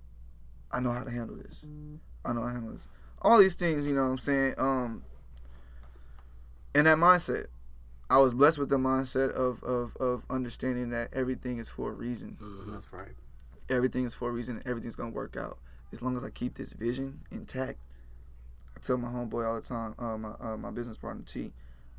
I 0.72 0.80
know 0.80 0.92
how 0.92 1.04
to 1.04 1.10
handle 1.12 1.36
this. 1.36 1.66
I 2.24 2.34
know 2.34 2.42
how 2.42 2.48
to 2.48 2.54
handle 2.54 2.72
this. 2.72 2.88
All 3.22 3.40
these 3.40 3.56
things, 3.56 3.88
you 3.88 3.94
know 3.96 4.04
what 4.04 4.12
I'm 4.12 4.18
saying? 4.20 4.54
Um 4.58 5.04
in 6.76 6.86
that 6.86 6.98
mindset. 6.98 7.46
I 8.12 8.18
was 8.18 8.34
blessed 8.34 8.58
with 8.58 8.70
the 8.70 8.78
mindset 8.78 9.30
of, 9.32 9.62
of, 9.64 9.96
of 9.98 10.24
understanding 10.32 10.90
that 10.90 11.14
everything 11.14 11.60
is 11.60 11.70
for 11.70 11.92
a 11.92 11.94
reason 11.94 12.38
Mm-hmm. 12.42 12.72
That's 12.74 12.92
right. 12.92 13.12
everything 13.70 14.04
is 14.06 14.16
for 14.16 14.30
a 14.30 14.32
reason 14.32 14.64
everything's 14.66 14.96
gonna 14.96 15.12
work 15.12 15.38
out 15.38 15.60
as 15.92 16.02
long 16.02 16.16
as 16.16 16.24
I 16.24 16.30
keep 16.32 16.56
this 16.56 16.72
vision 16.72 17.22
intact. 17.32 17.78
I 18.80 18.86
tell 18.86 18.98
my 18.98 19.10
homeboy 19.10 19.46
all 19.48 19.56
the 19.56 19.62
time, 19.62 19.94
uh, 20.00 20.18
my 20.18 20.32
uh, 20.40 20.58
my 20.58 20.72
business 20.72 20.98
partner 20.98 21.24
T, 21.26 21.52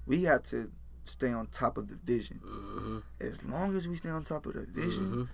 we 0.06 0.22
have 0.24 0.42
to 0.44 0.70
stay 1.04 1.30
on 1.30 1.46
top 1.48 1.76
of 1.76 1.88
the 1.88 1.96
vision. 1.96 2.40
Mm-hmm. 2.44 2.98
As 3.20 3.44
long 3.44 3.76
as 3.76 3.86
we 3.88 3.96
stay 3.96 4.08
on 4.08 4.22
top 4.22 4.46
of 4.46 4.54
the 4.54 4.66
vision, 4.66 5.12
Mhm. 5.12 5.28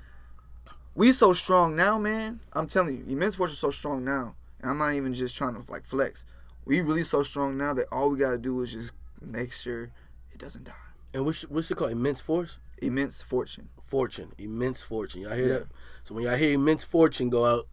we 0.94 1.12
so 1.12 1.32
strong 1.32 1.76
now, 1.76 1.98
man. 1.98 2.40
I'm 2.52 2.66
telling 2.66 2.98
you, 2.98 3.04
immense 3.12 3.34
fortune 3.36 3.52
is 3.54 3.58
so 3.60 3.70
strong 3.70 4.04
now, 4.04 4.34
and 4.60 4.70
I'm 4.70 4.78
not 4.78 4.94
even 4.94 5.14
just 5.14 5.36
trying 5.36 5.54
to 5.62 5.70
like 5.70 5.86
flex. 5.86 6.24
We 6.64 6.80
really 6.80 7.04
so 7.04 7.22
strong 7.22 7.56
now 7.56 7.74
that 7.74 7.86
all 7.92 8.10
we 8.10 8.18
gotta 8.18 8.38
do 8.38 8.60
is 8.62 8.72
just 8.72 8.92
make 9.20 9.52
sure 9.52 9.84
it 10.32 10.38
doesn't 10.38 10.64
die. 10.64 10.72
And 11.14 11.24
what's 11.24 11.42
what's 11.42 11.70
it 11.70 11.76
called? 11.76 11.92
Immense 11.92 12.20
force, 12.20 12.58
Immense 12.82 13.22
fortune. 13.22 13.68
fortune, 13.82 14.32
immense 14.36 14.82
fortune. 14.82 15.22
Y'all 15.22 15.32
hear 15.34 15.46
Yeah. 15.46 15.58
that? 15.60 15.68
So 16.04 16.14
when 16.14 16.24
y'all 16.24 16.36
hear 16.36 16.52
immense 16.54 16.82
fortune 16.84 17.30
go 17.30 17.44
out 17.44 17.68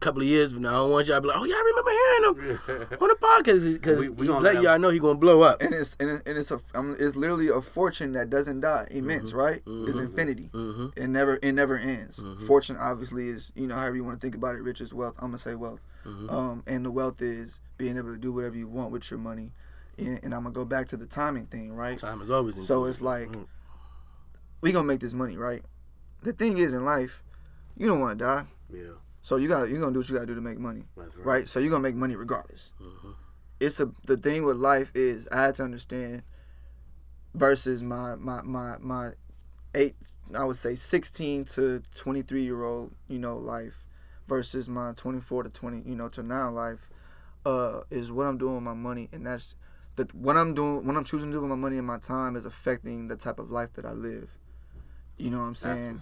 couple 0.00 0.22
of 0.22 0.28
years 0.28 0.52
from 0.52 0.62
now, 0.62 0.70
I 0.70 0.72
don't 0.78 0.90
want 0.90 1.06
y'all 1.06 1.16
to 1.16 1.20
be 1.22 1.28
like, 1.28 1.36
oh 1.38 1.44
yeah, 1.44 1.54
I 1.54 1.62
remember 1.66 1.90
hearing 1.90 2.88
him 2.90 2.98
on 3.02 3.08
the 3.08 3.16
podcast 3.16 3.72
because 3.74 3.98
We- 4.00 4.08
we 4.10 4.26
he 4.26 4.32
let 4.32 4.62
y'all 4.62 4.78
know 4.78 4.90
he 4.90 4.98
gonna 4.98 5.18
blow 5.18 5.42
up. 5.42 5.62
and 5.62 5.74
it's 5.74 5.96
and 6.00 6.10
it's, 6.10 6.22
and 6.28 6.36
it's 6.38 6.50
a 6.50 6.60
um, 6.74 6.96
it's 6.98 7.16
literally 7.16 7.48
a 7.48 7.60
fortune 7.60 8.12
that 8.12 8.30
doesn't 8.30 8.60
die. 8.60 8.86
Immense, 8.90 9.32
right? 9.32 9.62
It's 9.66 9.98
infinity. 9.98 10.50
Mm-hmm. 10.52 10.88
It 10.96 11.08
never 11.08 11.38
it 11.42 11.52
never 11.52 11.76
ends. 11.76 12.20
Fortune 12.46 12.76
obviously 12.78 13.28
is 13.28 13.52
you 13.54 13.66
know 13.66 13.74
however 13.76 13.96
you 13.96 14.04
want 14.04 14.20
to 14.20 14.24
think 14.24 14.34
about 14.34 14.54
it. 14.54 14.62
Riches, 14.62 14.92
wealth. 14.94 15.14
I'm 15.18 15.28
gonna 15.28 15.38
say 15.38 15.54
wealth. 15.54 15.80
Mm-hmm. 16.06 16.28
Um, 16.30 16.62
and 16.66 16.84
the 16.84 16.90
wealth 16.90 17.22
is 17.22 17.60
being 17.78 17.96
able 17.96 18.12
to 18.12 18.18
do 18.18 18.30
whatever 18.32 18.56
you 18.56 18.68
want 18.68 18.90
with 18.90 19.10
your 19.10 19.18
money. 19.18 19.52
And, 19.96 20.20
and 20.22 20.34
I'm 20.34 20.42
gonna 20.42 20.52
go 20.52 20.64
back 20.64 20.88
to 20.88 20.96
the 20.96 21.06
timing 21.06 21.46
thing, 21.46 21.72
right? 21.72 21.96
Time 21.98 22.20
is 22.20 22.30
always 22.30 22.66
So 22.66 22.84
it's 22.84 23.00
like 23.00 23.28
Mhm. 23.30 23.46
we 24.60 24.72
gonna 24.72 24.86
make 24.86 25.00
this 25.00 25.14
money, 25.14 25.36
right? 25.36 25.62
The 26.22 26.32
thing 26.32 26.58
is 26.58 26.74
in 26.74 26.84
life, 26.84 27.22
you 27.76 27.86
don't 27.86 28.00
want 28.00 28.18
to 28.18 28.24
die, 28.24 28.46
Yeah. 28.72 28.92
So 29.24 29.36
you 29.36 29.48
got 29.48 29.70
you 29.70 29.80
gonna 29.80 29.90
do 29.90 30.00
what 30.00 30.08
you 30.10 30.14
gotta 30.16 30.26
do 30.26 30.34
to 30.34 30.42
make 30.42 30.58
money 30.58 30.82
That's 30.98 31.16
right. 31.16 31.26
right? 31.26 31.48
So 31.48 31.58
you're 31.58 31.70
gonna 31.70 31.82
make 31.82 31.94
money 31.94 32.14
regardless. 32.14 32.72
Mm-hmm. 32.78 33.12
It's 33.58 33.80
a 33.80 33.90
the 34.04 34.18
thing 34.18 34.44
with 34.44 34.58
life 34.58 34.92
is 34.94 35.26
I 35.32 35.44
had 35.44 35.54
to 35.54 35.62
understand 35.62 36.24
versus 37.32 37.82
my 37.82 38.16
my 38.16 38.42
my 38.42 38.76
my 38.80 39.12
eight, 39.74 39.96
I 40.36 40.44
would 40.44 40.56
say 40.56 40.74
16 40.74 41.46
to 41.46 41.82
23 41.94 42.42
year 42.42 42.64
old, 42.64 42.92
you 43.08 43.18
know, 43.18 43.38
life 43.38 43.86
versus 44.28 44.68
my 44.68 44.92
24 44.92 45.44
to 45.44 45.48
20, 45.48 45.88
you 45.88 45.96
know, 45.96 46.10
to 46.10 46.22
now 46.22 46.50
life, 46.50 46.90
uh, 47.46 47.80
is 47.90 48.12
what 48.12 48.26
I'm 48.26 48.36
doing 48.36 48.56
with 48.56 48.62
my 48.62 48.74
money, 48.74 49.08
and 49.10 49.26
that's 49.26 49.54
that 49.96 50.14
what 50.14 50.36
I'm 50.36 50.52
doing, 50.52 50.86
what 50.86 50.96
I'm 50.96 51.04
choosing 51.04 51.30
to 51.30 51.38
do 51.38 51.40
with 51.40 51.48
my 51.48 51.56
money 51.56 51.78
and 51.78 51.86
my 51.86 51.98
time 51.98 52.36
is 52.36 52.44
affecting 52.44 53.08
the 53.08 53.16
type 53.16 53.38
of 53.38 53.50
life 53.50 53.72
that 53.72 53.86
I 53.86 53.92
live. 53.92 54.28
You 55.16 55.30
know 55.30 55.38
what 55.38 55.44
I'm 55.44 55.52
That's 55.52 55.62
saying? 55.62 56.00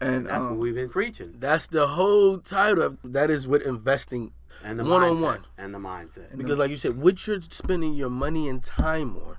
What's 0.00 0.10
up. 0.10 0.16
And 0.16 0.26
That's 0.26 0.42
what 0.42 0.52
um, 0.52 0.58
we've 0.58 0.74
been 0.74 0.88
preaching. 0.88 1.34
That's 1.38 1.66
the 1.66 1.86
whole 1.86 2.38
title. 2.38 2.82
Of, 2.82 2.98
that 3.04 3.30
is 3.30 3.46
what 3.46 3.62
investing. 3.62 4.32
And 4.64 4.78
the 4.78 4.84
one-on-one. 4.84 5.40
And 5.58 5.74
the 5.74 5.78
mindset. 5.78 6.36
Because, 6.36 6.58
like 6.58 6.70
you 6.70 6.76
said, 6.76 7.00
what 7.00 7.26
you're 7.26 7.40
spending 7.40 7.94
your 7.94 8.10
money 8.10 8.48
and 8.48 8.62
time 8.62 9.16
on 9.16 9.38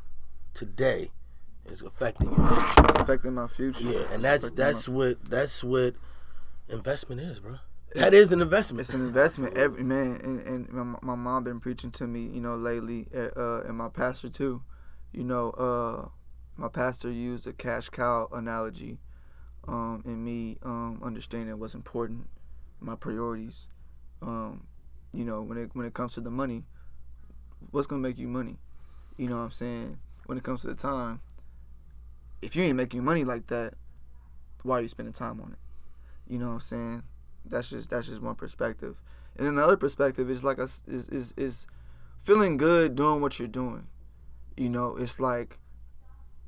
today 0.53 1.11
is 1.65 1.81
affecting 1.81 2.29
your 2.29 2.47
future. 2.47 2.91
affecting 2.95 3.33
my 3.33 3.47
future. 3.47 3.87
Yeah, 3.87 3.99
and 4.11 4.23
that's 4.23 4.45
Affecting 4.45 4.63
my 4.63 4.67
that's 4.71 4.89
what 4.89 5.25
that's 5.29 5.63
what 5.63 5.95
investment 6.69 7.21
is, 7.21 7.39
bro. 7.39 7.57
That 7.93 8.13
is 8.13 8.31
an 8.31 8.41
investment. 8.41 8.81
It's 8.81 8.93
an 8.93 9.01
investment, 9.01 9.57
every 9.57 9.83
man, 9.83 10.21
and, 10.23 10.47
and 10.47 10.69
my, 10.69 10.97
my 11.01 11.15
mom 11.15 11.43
been 11.43 11.59
preaching 11.59 11.91
to 11.91 12.07
me, 12.07 12.21
you 12.21 12.39
know, 12.39 12.55
lately, 12.55 13.07
uh, 13.13 13.37
uh, 13.37 13.63
and 13.67 13.77
my 13.77 13.89
pastor 13.89 14.29
too. 14.29 14.63
You 15.11 15.25
know, 15.25 15.49
uh, 15.51 16.07
my 16.55 16.69
pastor 16.69 17.11
used 17.11 17.45
a 17.47 17.53
cash 17.53 17.89
cow 17.89 18.29
analogy, 18.31 18.99
um, 19.67 20.01
in 20.05 20.23
me 20.23 20.57
um, 20.63 21.01
understanding 21.03 21.57
what's 21.59 21.75
important, 21.75 22.27
my 22.79 22.95
priorities. 22.95 23.67
Um, 24.21 24.67
you 25.13 25.25
know, 25.25 25.41
when 25.41 25.57
it 25.57 25.71
when 25.73 25.85
it 25.85 25.93
comes 25.93 26.13
to 26.13 26.21
the 26.21 26.31
money, 26.31 26.63
what's 27.71 27.87
gonna 27.87 28.01
make 28.01 28.17
you 28.17 28.27
money? 28.27 28.57
You 29.17 29.27
know 29.27 29.37
what 29.37 29.43
I'm 29.43 29.51
saying? 29.51 29.99
When 30.25 30.37
it 30.37 30.43
comes 30.43 30.61
to 30.61 30.67
the 30.67 30.75
time, 30.75 31.21
if 32.41 32.55
you 32.55 32.63
ain't 32.63 32.77
making 32.77 33.03
money 33.03 33.23
like 33.23 33.47
that, 33.47 33.73
why 34.63 34.79
are 34.79 34.81
you 34.81 34.87
spending 34.87 35.13
time 35.13 35.41
on 35.41 35.51
it? 35.53 35.59
You 36.31 36.39
know 36.39 36.47
what 36.47 36.53
I'm 36.53 36.59
saying? 36.61 37.03
That's 37.45 37.69
just 37.69 37.89
that's 37.89 38.07
just 38.07 38.21
one 38.21 38.35
perspective, 38.35 39.01
and 39.37 39.45
then 39.45 39.55
the 39.55 39.63
other 39.63 39.77
perspective 39.77 40.29
is 40.29 40.43
like 40.43 40.59
us 40.59 40.83
is 40.87 41.07
is 41.09 41.33
is 41.35 41.67
feeling 42.19 42.57
good 42.57 42.95
doing 42.95 43.21
what 43.21 43.39
you're 43.39 43.47
doing. 43.47 43.87
You 44.55 44.69
know, 44.69 44.95
it's 44.95 45.19
like 45.19 45.59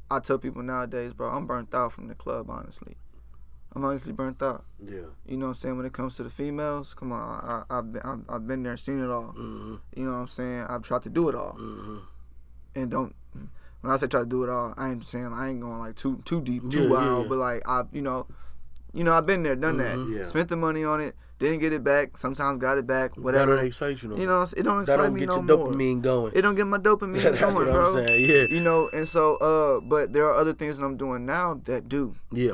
I 0.10 0.20
tell 0.20 0.38
people 0.38 0.62
nowadays, 0.62 1.14
bro, 1.14 1.30
I'm 1.30 1.48
burnt 1.48 1.74
out 1.74 1.92
from 1.94 2.08
the 2.08 2.16
club. 2.16 2.50
Honestly, 2.50 2.96
I'm 3.76 3.84
honestly 3.84 4.14
burnt 4.14 4.42
out. 4.42 4.64
Yeah. 4.84 5.00
You 5.26 5.38
know 5.38 5.48
what 5.48 5.50
I'm 5.50 5.56
saying? 5.56 5.78
When 5.78 5.86
it 5.86 5.94
comes 5.94 6.16
to 6.18 6.24
the 6.24 6.30
females, 6.30 6.94
come 6.94 7.12
on, 7.12 7.22
I, 7.22 7.64
I, 7.74 7.78
I've 7.80 7.92
been 7.92 8.02
I've, 8.04 8.20
I've 8.30 8.48
been 8.48 8.64
there, 8.64 8.78
seen 8.78 9.04
it 9.04 9.10
all. 9.10 9.34
Mhm, 9.38 9.80
You 9.96 10.06
know 10.06 10.12
what 10.12 10.18
I'm 10.18 10.28
saying? 10.28 10.66
I've 10.70 10.82
tried 10.84 11.02
to 11.04 11.10
do 11.10 11.30
it 11.30 11.36
all, 11.36 11.58
mhm. 11.60 12.00
and 12.76 12.92
don't. 12.92 13.16
When 13.82 13.92
I 13.92 13.98
say 13.98 14.08
try 14.08 14.22
to 14.22 14.26
do 14.26 14.44
it 14.44 14.50
all, 14.50 14.74
I 14.78 14.92
ain't 14.92 15.06
saying 15.06 15.34
I 15.34 15.50
ain't 15.50 15.60
going 15.60 15.80
like 15.80 15.96
too 15.96 16.22
too 16.24 16.40
deep, 16.40 16.70
too 16.70 16.84
Yeah, 16.84 16.90
wild, 16.90 17.24
yeah. 17.24 17.30
but 17.30 17.38
like 17.38 17.68
I've, 17.68 17.88
you 17.92 18.02
know, 18.02 18.28
you 18.94 19.04
know, 19.04 19.12
I've 19.14 19.26
been 19.26 19.44
there, 19.44 19.56
done 19.58 19.78
that. 19.78 19.98
Yeah. 20.10 20.24
Spent 20.24 20.48
the 20.50 20.56
money 20.56 20.86
on 20.86 21.02
it, 21.02 21.16
didn't 21.40 21.60
get 21.60 21.74
it 21.74 21.84
back. 21.84 22.18
Sometimes 22.18 22.60
got 22.60 22.78
it 22.78 22.88
back, 22.88 23.16
That 23.16 23.22
whatever. 23.22 23.56
don't 23.58 23.66
excite 23.66 24.02
you 24.04 24.10
no 24.10 24.16
You 24.16 24.26
know, 24.28 24.44
it 24.44 24.64
don't 24.64 24.82
excite 24.84 24.98
that 25.00 25.04
don't 25.04 25.14
me 25.14 25.20
get 25.20 25.30
no 25.30 25.36
your 25.36 25.44
more. 25.44 25.68
dopamine 25.74 26.02
going. 26.02 26.32
It 26.34 26.44
don't 26.44 26.56
get 26.56 26.66
my 26.68 26.78
dopamine 26.78 27.24
That's 27.24 27.42
going, 27.42 27.56
what 27.56 27.66
bro. 27.66 27.88
I'm 27.98 28.08
saying. 28.08 28.30
Yeah, 28.30 28.56
You 28.56 28.62
know, 28.62 28.88
and 28.94 29.06
so, 29.06 29.36
uh, 29.38 29.82
but 29.82 30.14
there 30.14 30.28
are 30.28 30.36
other 30.36 30.54
things 30.54 30.78
that 30.78 30.86
I'm 30.86 30.96
doing 30.96 31.26
now 31.26 31.60
that 31.66 31.90
do, 31.90 32.16
yeah. 32.32 32.54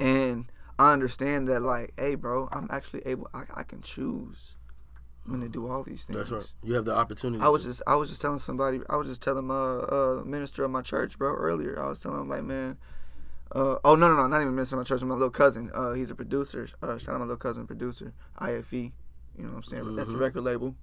And 0.00 0.50
I 0.78 0.92
understand 0.92 1.48
that, 1.48 1.60
like, 1.60 1.92
hey, 1.98 2.14
bro, 2.14 2.48
I'm 2.52 2.68
actually 2.70 3.02
able. 3.06 3.28
I, 3.34 3.42
I 3.54 3.62
can 3.62 3.80
choose 3.82 4.54
when 5.26 5.40
to 5.40 5.48
do 5.48 5.68
all 5.68 5.82
these 5.82 6.04
things. 6.04 6.18
That's 6.18 6.30
right. 6.30 6.52
You 6.62 6.74
have 6.74 6.84
the 6.84 6.96
opportunity. 6.96 7.42
I 7.42 7.48
was 7.48 7.62
to. 7.62 7.68
just 7.68 7.82
I 7.86 7.96
was 7.96 8.08
just 8.10 8.22
telling 8.22 8.38
somebody 8.38 8.80
I 8.88 8.96
was 8.96 9.08
just 9.08 9.22
telling 9.22 9.46
my 9.46 9.54
uh, 9.54 10.22
minister 10.24 10.64
of 10.64 10.70
my 10.70 10.82
church, 10.82 11.18
bro, 11.18 11.34
earlier. 11.34 11.82
I 11.82 11.88
was 11.88 12.00
telling 12.00 12.20
him 12.20 12.28
like, 12.28 12.44
man, 12.44 12.78
uh, 13.52 13.76
oh 13.84 13.94
no 13.94 14.08
no 14.08 14.16
no, 14.16 14.26
not 14.26 14.40
even 14.40 14.54
minister 14.54 14.76
of 14.76 14.80
my 14.80 14.84
church, 14.84 15.02
my 15.02 15.14
little 15.14 15.30
cousin. 15.30 15.70
Uh, 15.74 15.92
he's 15.92 16.10
a 16.10 16.14
producer. 16.14 16.66
Uh, 16.82 16.98
shout 16.98 17.14
out 17.14 17.18
my 17.18 17.24
little 17.24 17.36
cousin, 17.36 17.66
producer, 17.66 18.12
IFE. 18.38 18.72
You 18.72 18.92
know 19.38 19.48
what 19.50 19.56
I'm 19.56 19.62
saying? 19.62 19.96
That's 19.96 20.08
the 20.10 20.16
Mhm. 20.16 20.20
record 20.20 20.40
label, 20.42 20.74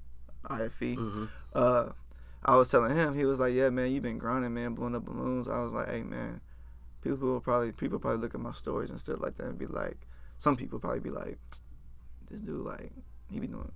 IFE. 0.50 0.96
Mhm. 0.98 1.30
Uh, 1.54 1.90
I 2.44 2.56
was 2.56 2.70
telling 2.70 2.96
him, 2.96 3.16
he 3.16 3.26
was 3.26 3.40
like, 3.40 3.54
yeah, 3.54 3.70
man, 3.72 3.92
you've 3.92 4.04
been 4.04 4.20
grinding, 4.20 4.54
man, 4.54 4.76
blowing 4.76 4.96
up 4.96 5.06
balloons. 5.06 5.48
I 5.48 5.64
was 5.64 5.74
like, 5.74 5.90
hey, 5.90 6.04
man, 6.04 6.42
people 7.14 7.30
will 7.32 7.40
probably 7.40 7.72
people 7.72 8.00
probably 8.00 8.20
look 8.20 8.34
at 8.36 8.42
my 8.42 8.52
stories 8.52 8.90
and 8.90 9.00
stuff 9.00 9.20
like 9.22 9.38
that 9.38 9.46
and 9.48 9.58
be 9.58 9.68
like, 9.68 9.98
some 10.38 10.56
people 10.58 10.80
probably 10.80 11.00
be 11.00 11.12
like, 11.12 11.38
this 12.30 12.42
dude 12.42 12.66
like 12.66 12.92
he 13.30 13.40
be 13.40 13.48
doing. 13.48 13.72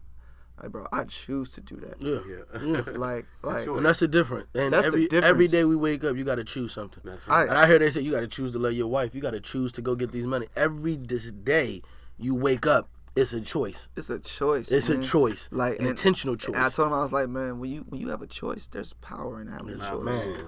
Like, 0.61 0.71
bro, 0.73 0.87
I 0.91 1.05
choose 1.05 1.51
to 1.51 1.61
do 1.61 1.77
that. 1.77 2.01
Yeah. 2.01 2.19
Yeah. 2.61 2.81
Like, 2.97 3.25
like, 3.43 3.63
Sure. 3.63 3.77
And 3.77 3.85
that's 3.85 3.99
the 3.99 4.09
difference. 4.09 4.47
And 4.53 4.73
That's 4.73 4.81
the 4.83 4.87
every 4.87 5.07
difference. 5.07 5.25
every 5.25 5.47
day 5.47 5.63
we 5.63 5.75
wake 5.77 6.03
up, 6.03 6.17
you 6.17 6.25
got 6.25 6.35
to 6.35 6.43
choose 6.43 6.73
something. 6.73 7.01
That's 7.05 7.23
I- 7.29 7.41
right. 7.41 7.49
And 7.49 7.57
I 7.57 7.65
hear 7.67 7.79
they 7.79 7.89
say 7.91 8.01
you 8.01 8.11
got 8.11 8.19
to 8.21 8.27
choose 8.27 8.51
to 8.53 8.59
love 8.59 8.73
your 8.73 8.87
wife. 8.87 9.15
You 9.15 9.21
got 9.21 9.31
to 9.31 9.39
choose 9.39 9.71
to 9.73 9.81
go 9.81 9.95
get 9.95 10.11
these 10.11 10.25
money. 10.25 10.47
Every 10.57 10.97
this 10.97 11.31
day 11.31 11.81
you 12.17 12.35
wake 12.35 12.67
up, 12.67 12.89
it's 13.15 13.31
a 13.31 13.39
choice. 13.39 13.87
It's 13.95 14.09
a 14.09 14.19
choice. 14.19 14.69
It's 14.71 14.89
man. 14.89 14.99
a 14.99 15.03
choice. 15.03 15.47
Like 15.51 15.73
an 15.75 15.79
and- 15.81 15.89
intentional 15.91 16.35
choice. 16.35 16.55
and 16.55 16.65
I 16.65 16.69
told 16.69 16.87
him 16.89 16.93
I 16.93 17.01
was 17.01 17.13
like, 17.13 17.29
man, 17.29 17.59
when 17.59 17.71
you 17.71 17.85
when 17.87 18.01
you 18.01 18.09
have 18.09 18.21
a 18.21 18.27
choice, 18.27 18.67
there's 18.67 18.91
power 18.95 19.39
in 19.39 19.47
having 19.47 19.69
a 19.69 19.75
Nah, 19.77 19.91
choice. 19.91 20.03
man. 20.03 20.45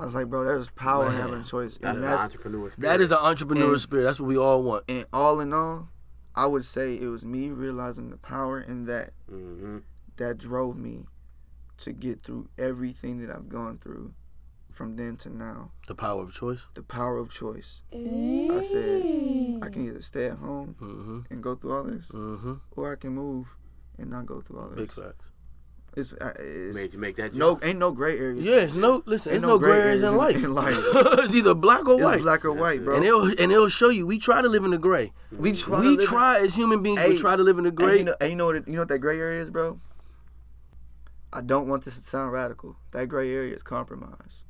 I 0.00 0.04
was 0.04 0.14
like, 0.14 0.28
bro, 0.28 0.44
there's 0.44 0.70
power 0.70 1.06
in 1.08 1.12
having 1.12 1.40
a 1.42 1.44
choice, 1.44 1.76
That's 1.76 1.94
and 1.96 2.04
that's 2.04 2.22
entrepreneur 2.22 2.70
spirit. 2.70 2.88
that 2.88 3.00
is 3.02 3.10
the 3.10 3.22
entrepreneur 3.22 3.72
And- 3.72 3.80
spirit. 3.80 4.04
That's 4.04 4.18
what 4.18 4.26
we 4.28 4.38
all 4.38 4.62
want. 4.62 4.84
and 4.88 5.04
all 5.12 5.40
in 5.40 5.52
all, 5.52 5.88
I 6.34 6.46
would 6.46 6.64
say 6.64 6.94
it 6.96 7.06
was 7.08 7.24
me 7.24 7.50
realizing 7.50 8.08
the 8.10 8.16
power 8.16 8.58
in 8.60 8.86
that 8.86 9.10
hmm 9.28 9.78
that 10.16 10.38
drove 10.38 10.76
me 10.76 11.06
to 11.78 11.92
get 11.92 12.22
through 12.22 12.48
everything 12.58 13.20
that 13.20 13.30
I've 13.34 13.48
gone 13.48 13.78
through 13.78 14.12
from 14.70 14.96
then 14.96 15.16
to 15.18 15.28
now. 15.30 15.72
The 15.88 15.94
power 15.94 16.22
of 16.22 16.32
choice. 16.32 16.66
The 16.74 16.82
power 16.82 17.16
of 17.18 17.32
choice. 17.32 17.82
I 17.92 18.60
said 18.60 19.02
I 19.62 19.68
can 19.70 19.86
either 19.86 20.00
stay 20.02 20.26
at 20.26 20.38
home 20.38 20.76
Mm-hmm. 20.80 21.20
and 21.32 21.42
go 21.42 21.54
through 21.56 21.72
all 21.76 21.84
this, 21.84 22.10
Mm-hmm. 22.10 22.54
or 22.72 22.92
I 22.92 22.96
can 22.96 23.14
move 23.14 23.56
and 23.98 24.10
not 24.10 24.26
go 24.26 24.40
through 24.40 24.60
all 24.60 24.68
this. 24.68 24.78
Big 24.78 24.92
facts. 24.92 25.26
It's, 25.96 26.12
uh, 26.12 26.32
it's 26.38 26.76
Made 26.76 26.92
you 26.92 27.00
make 27.00 27.16
that 27.16 27.34
no, 27.34 27.50
jump. 27.54 27.64
ain't 27.66 27.78
no 27.80 27.90
gray 27.90 28.16
areas. 28.16 28.44
Yeah, 28.44 28.54
it's 28.60 28.76
no 28.76 29.02
listen. 29.06 29.32
Ain't 29.32 29.36
It's 29.38 29.42
no 29.42 29.48
no 29.54 29.58
gray 29.58 29.70
gray 29.72 29.80
areas 29.80 30.02
in 30.04 30.16
life. 30.16 30.36
in- 30.36 30.44
in 30.44 30.54
life. 30.54 30.76
it's 30.94 31.34
either 31.34 31.52
black 31.54 31.88
or 31.88 31.94
It's 31.94 32.04
white. 32.04 32.20
black 32.20 32.44
or 32.44 32.52
white, 32.52 32.84
bro. 32.84 32.94
And 32.94 33.04
it'll 33.04 33.24
and 33.24 33.50
it'll 33.52 33.66
show 33.68 33.88
you. 33.88 34.06
We 34.06 34.18
try 34.18 34.40
to 34.40 34.48
live 34.48 34.64
in 34.64 34.70
the 34.70 34.78
gray. 34.78 35.12
we 35.36 35.52
try. 35.52 35.80
we 35.80 35.88
live 35.88 36.00
in- 36.00 36.06
try 36.06 36.38
as 36.38 36.54
human 36.54 36.80
beings. 36.82 37.00
Hey, 37.00 37.08
we 37.10 37.16
try 37.18 37.34
to 37.34 37.42
live 37.42 37.58
in 37.58 37.64
the 37.64 37.70
And 37.70 37.76
gray. 37.76 37.98
you 37.98 38.04
know, 38.04 38.14
and 38.20 38.30
you 38.30 38.36
know 38.36 38.46
what? 38.46 38.68
You 38.68 38.74
know 38.74 38.80
what 38.82 38.88
that 38.88 39.00
gray 39.00 39.18
area 39.18 39.42
is, 39.42 39.50
bro. 39.50 39.80
I 41.32 41.40
don't 41.40 41.68
want 41.68 41.84
this 41.84 41.98
to 41.98 42.04
sound 42.04 42.32
radical. 42.32 42.76
That 42.92 43.08
gray 43.08 43.32
area 43.32 43.54
is 43.54 43.62
compromise. 43.64 44.44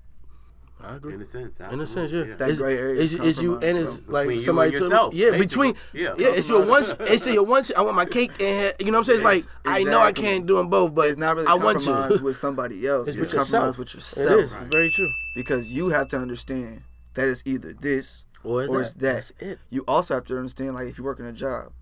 I 0.83 0.97
agree. 0.97 1.15
In 1.15 1.23
a 1.23 1.27
sense. 1.27 1.59
In 1.61 1.81
a 1.81 1.87
sense, 1.87 2.13
yeah. 2.13 2.21
absolutely, 2.21 2.35
That 2.35 2.51
It's, 2.51 2.59
gray 2.61 2.79
area 2.79 3.03
it's, 3.03 3.13
is 3.13 3.21
it's 3.21 3.43
you, 3.43 3.55
and 3.59 3.79
it's 3.79 4.01
bro. 4.01 4.13
like 4.15 4.23
Between 4.25 4.35
you 4.39 4.45
somebody 4.45 4.69
and 4.69 4.79
told 4.79 4.91
yourself, 4.91 5.13
me, 5.15 5.19
yeah, 5.21 5.31
basically. 5.33 5.47
between, 5.73 5.75
Yeah. 5.93 6.15
yeah, 6.19 6.29
it's 6.29 6.49
your 6.49 6.67
one, 6.67 6.83
it's 7.01 7.27
your 7.27 7.43
one. 7.45 7.65
I 7.77 7.83
want 7.83 7.97
my 7.97 8.05
cake 8.07 8.31
and 8.41 8.75
you 8.81 8.87
know 8.87 8.99
what 8.99 8.99
I'm 8.99 9.05
saying. 9.05 9.17
It's 9.19 9.25
like 9.25 9.45
I 9.67 9.83
know 9.85 10.01
I 10.01 10.13
can't 10.13 10.47
do 10.47 10.57
them 10.57 10.69
both, 10.69 10.95
but 10.95 11.09
It's 11.09 11.19
not 11.19 11.37
really 11.37 11.49
I 11.49 11.55
want 11.55 11.81
to. 11.83 12.21
with 12.23 12.37
somebody 12.37 12.87
else. 12.87 13.09
It's 13.09 13.17
It's, 13.19 13.29
with 13.33 13.35
yourself. 13.41 13.77
compromise 13.77 13.79
with 13.79 13.89
It 13.89 13.95
yourself. 13.95 14.41
is 14.41 14.53
very 14.71 14.91
true. 14.91 15.11
Because 15.35 15.73
you 15.73 15.91
have 15.91 16.09
to 16.09 16.17
understand 16.19 16.83
that 17.15 17.29
it's 17.29 17.43
either 17.45 17.73
this 17.73 18.25
Or 18.45 18.63
is 18.63 18.69
or 18.69 18.79
that? 18.79 18.81
it's 18.83 18.93
that. 18.95 19.01
That's 19.15 19.33
it. 19.41 19.59
You 19.71 19.85
also 19.87 20.15
have 20.15 20.25
to 20.25 20.37
understand, 20.37 20.75
like, 20.75 20.87
if 20.89 20.99
you 20.99 21.05
work 21.05 21.19
in 21.21 21.27
a 21.27 21.33
job. 21.33 21.73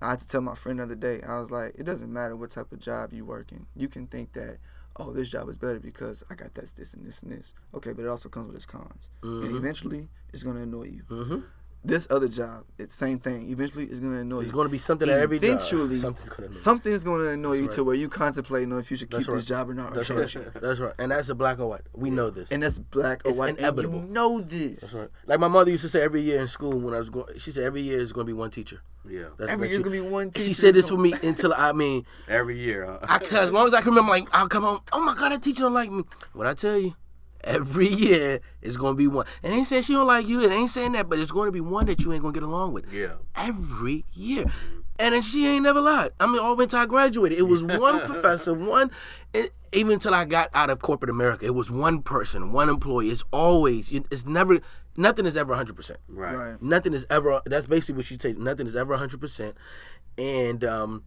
I 0.00 0.10
had 0.10 0.20
to 0.20 0.28
tell 0.28 0.40
my 0.40 0.54
friend 0.54 0.78
the 0.78 0.84
other 0.84 0.94
day, 0.94 1.20
I 1.26 1.40
was 1.40 1.50
like, 1.50 1.74
it 1.76 1.82
doesn't 1.82 2.12
matter 2.12 2.36
what 2.36 2.50
type 2.50 2.70
of 2.70 2.78
job 2.78 3.12
you 3.12 3.24
work 3.24 3.50
in. 3.50 3.66
You 3.74 3.88
can 3.88 4.06
think 4.06 4.32
that, 4.34 4.58
oh, 4.98 5.12
this 5.12 5.28
job 5.30 5.48
is 5.48 5.58
better 5.58 5.78
because 5.80 6.22
I 6.30 6.34
got 6.34 6.54
this, 6.54 6.72
this, 6.72 6.92
and 6.94 7.06
this, 7.06 7.22
and 7.22 7.30
this. 7.32 7.54
Okay, 7.74 7.92
but 7.92 8.04
it 8.04 8.08
also 8.08 8.28
comes 8.28 8.46
with 8.48 8.56
its 8.56 8.66
cons. 8.66 9.08
And 9.22 9.44
Mhm. 9.44 9.56
eventually, 9.56 10.08
it's 10.32 10.42
going 10.42 10.56
to 10.56 10.62
annoy 10.62 10.84
you. 10.84 11.02
Mm-hmm. 11.08 11.40
This 11.84 12.08
other 12.10 12.28
job, 12.28 12.64
it's 12.76 12.92
same 12.94 13.18
thing. 13.20 13.50
Eventually, 13.50 13.84
it's 13.84 14.00
going 14.00 14.12
to 14.12 14.18
annoy 14.18 14.40
It's 14.40 14.48
you. 14.48 14.52
going 14.52 14.66
to 14.66 14.72
be 14.72 14.78
something 14.78 15.08
at 15.08 15.16
every 15.18 15.38
job. 15.38 15.44
Eventually, 15.50 15.98
Something's 15.98 16.28
going 16.28 16.48
to. 16.48 16.54
Something's 16.54 17.04
going 17.04 17.22
to 17.22 17.30
annoy 17.30 17.52
you 17.54 17.62
right. 17.62 17.70
to 17.70 17.84
where 17.84 17.94
you 17.94 18.08
contemplating 18.08 18.72
on 18.72 18.80
if 18.80 18.90
you 18.90 18.96
should 18.96 19.10
keep 19.10 19.26
right. 19.26 19.36
this 19.36 19.44
job 19.44 19.70
or 19.70 19.74
not. 19.74 19.94
That's 19.94 20.10
right. 20.10 20.36
That's 20.60 20.80
right. 20.80 20.92
And 20.98 21.12
that's 21.12 21.28
a 21.28 21.34
black 21.36 21.60
or 21.60 21.66
white. 21.68 21.82
We 21.94 22.10
know 22.10 22.30
this. 22.30 22.50
And 22.50 22.62
that's 22.62 22.78
black 22.80 23.22
or 23.24 23.30
It's 23.30 23.38
white. 23.38 23.58
inevitable. 23.58 24.00
And 24.00 24.08
you 24.08 24.12
know 24.12 24.40
this. 24.40 24.80
That's 24.80 24.94
right. 24.94 25.08
Like 25.26 25.40
my 25.40 25.48
mother 25.48 25.70
used 25.70 25.82
to 25.84 25.88
say 25.88 26.02
every 26.02 26.20
year 26.20 26.40
in 26.40 26.48
school 26.48 26.78
when 26.78 26.94
I 26.94 26.98
was 26.98 27.10
going. 27.10 27.38
She 27.38 27.52
said 27.52 27.62
every 27.64 27.80
year 27.82 28.00
is 28.00 28.12
going 28.12 28.26
to 28.26 28.30
be 28.32 28.36
one 28.36 28.50
teacher. 28.50 28.80
Yeah. 29.08 29.26
That's 29.38 29.52
Every 29.52 29.68
what 29.68 29.70
year's 29.70 29.80
she- 29.80 29.84
going 29.84 29.96
to 29.98 30.02
be 30.04 30.08
one 30.10 30.30
teacher. 30.30 30.46
She 30.46 30.52
said 30.52 30.74
this 30.74 30.90
for 30.90 30.98
me 30.98 31.14
until 31.22 31.54
I 31.54 31.72
mean, 31.72 32.04
Every 32.28 32.58
year. 32.58 32.84
Huh? 32.84 32.98
I, 33.08 33.36
as 33.36 33.52
long 33.52 33.66
as 33.68 33.72
I 33.72 33.80
can 33.80 33.90
remember, 33.90 34.10
like 34.10 34.28
I'll 34.32 34.48
come 34.48 34.64
home. 34.64 34.80
Oh 34.92 35.00
my 35.02 35.14
God, 35.14 35.30
that 35.32 35.42
teacher 35.42 35.62
don't 35.62 35.72
like 35.72 35.90
me. 35.90 36.02
What 36.34 36.46
I 36.46 36.52
tell 36.54 36.76
you, 36.76 36.94
every 37.44 37.88
year 37.88 38.40
is 38.62 38.76
gonna 38.76 38.94
be 38.94 39.06
one. 39.06 39.26
And 39.42 39.54
ain't 39.54 39.66
saying 39.66 39.82
she 39.82 39.92
don't 39.92 40.06
like 40.06 40.26
you. 40.28 40.42
It 40.42 40.50
ain't 40.50 40.70
saying 40.70 40.92
that, 40.92 41.08
but 41.08 41.18
it's 41.18 41.30
gonna 41.30 41.50
be 41.52 41.60
one 41.60 41.86
that 41.86 42.04
you 42.04 42.12
ain't 42.12 42.22
gonna 42.22 42.34
get 42.34 42.42
along 42.42 42.72
with. 42.72 42.92
yeah. 42.92 43.12
Every 43.36 44.04
year. 44.12 44.46
And 45.00 45.14
then 45.14 45.22
she 45.22 45.46
ain't 45.46 45.62
never 45.62 45.80
lied. 45.80 46.10
I 46.18 46.26
mean, 46.26 46.40
all 46.40 46.60
until 46.60 46.80
I 46.80 46.86
graduated, 46.86 47.38
it 47.38 47.42
was 47.42 47.62
one 47.62 48.00
professor, 48.06 48.52
one. 48.52 48.90
It, 49.32 49.52
even 49.72 49.92
until 49.92 50.12
I 50.12 50.24
got 50.24 50.50
out 50.54 50.70
of 50.70 50.80
corporate 50.80 51.10
America, 51.10 51.46
it 51.46 51.54
was 51.54 51.70
one 51.70 52.02
person, 52.02 52.52
one 52.52 52.68
employee. 52.68 53.08
It's 53.10 53.22
always. 53.30 53.92
It's 53.92 54.26
never. 54.26 54.58
Nothing 54.96 55.26
is 55.26 55.36
ever 55.36 55.54
hundred 55.54 55.76
percent. 55.76 56.00
Right. 56.08 56.34
Right. 56.34 56.62
Nothing 56.62 56.94
is 56.94 57.06
ever. 57.10 57.40
That's 57.46 57.66
basically 57.66 57.98
what 57.98 58.06
she 58.06 58.16
takes. 58.16 58.38
Nothing 58.38 58.66
is 58.66 58.74
ever 58.74 58.96
hundred 58.96 59.20
percent. 59.20 59.54
And 60.16 60.64
um, 60.64 61.04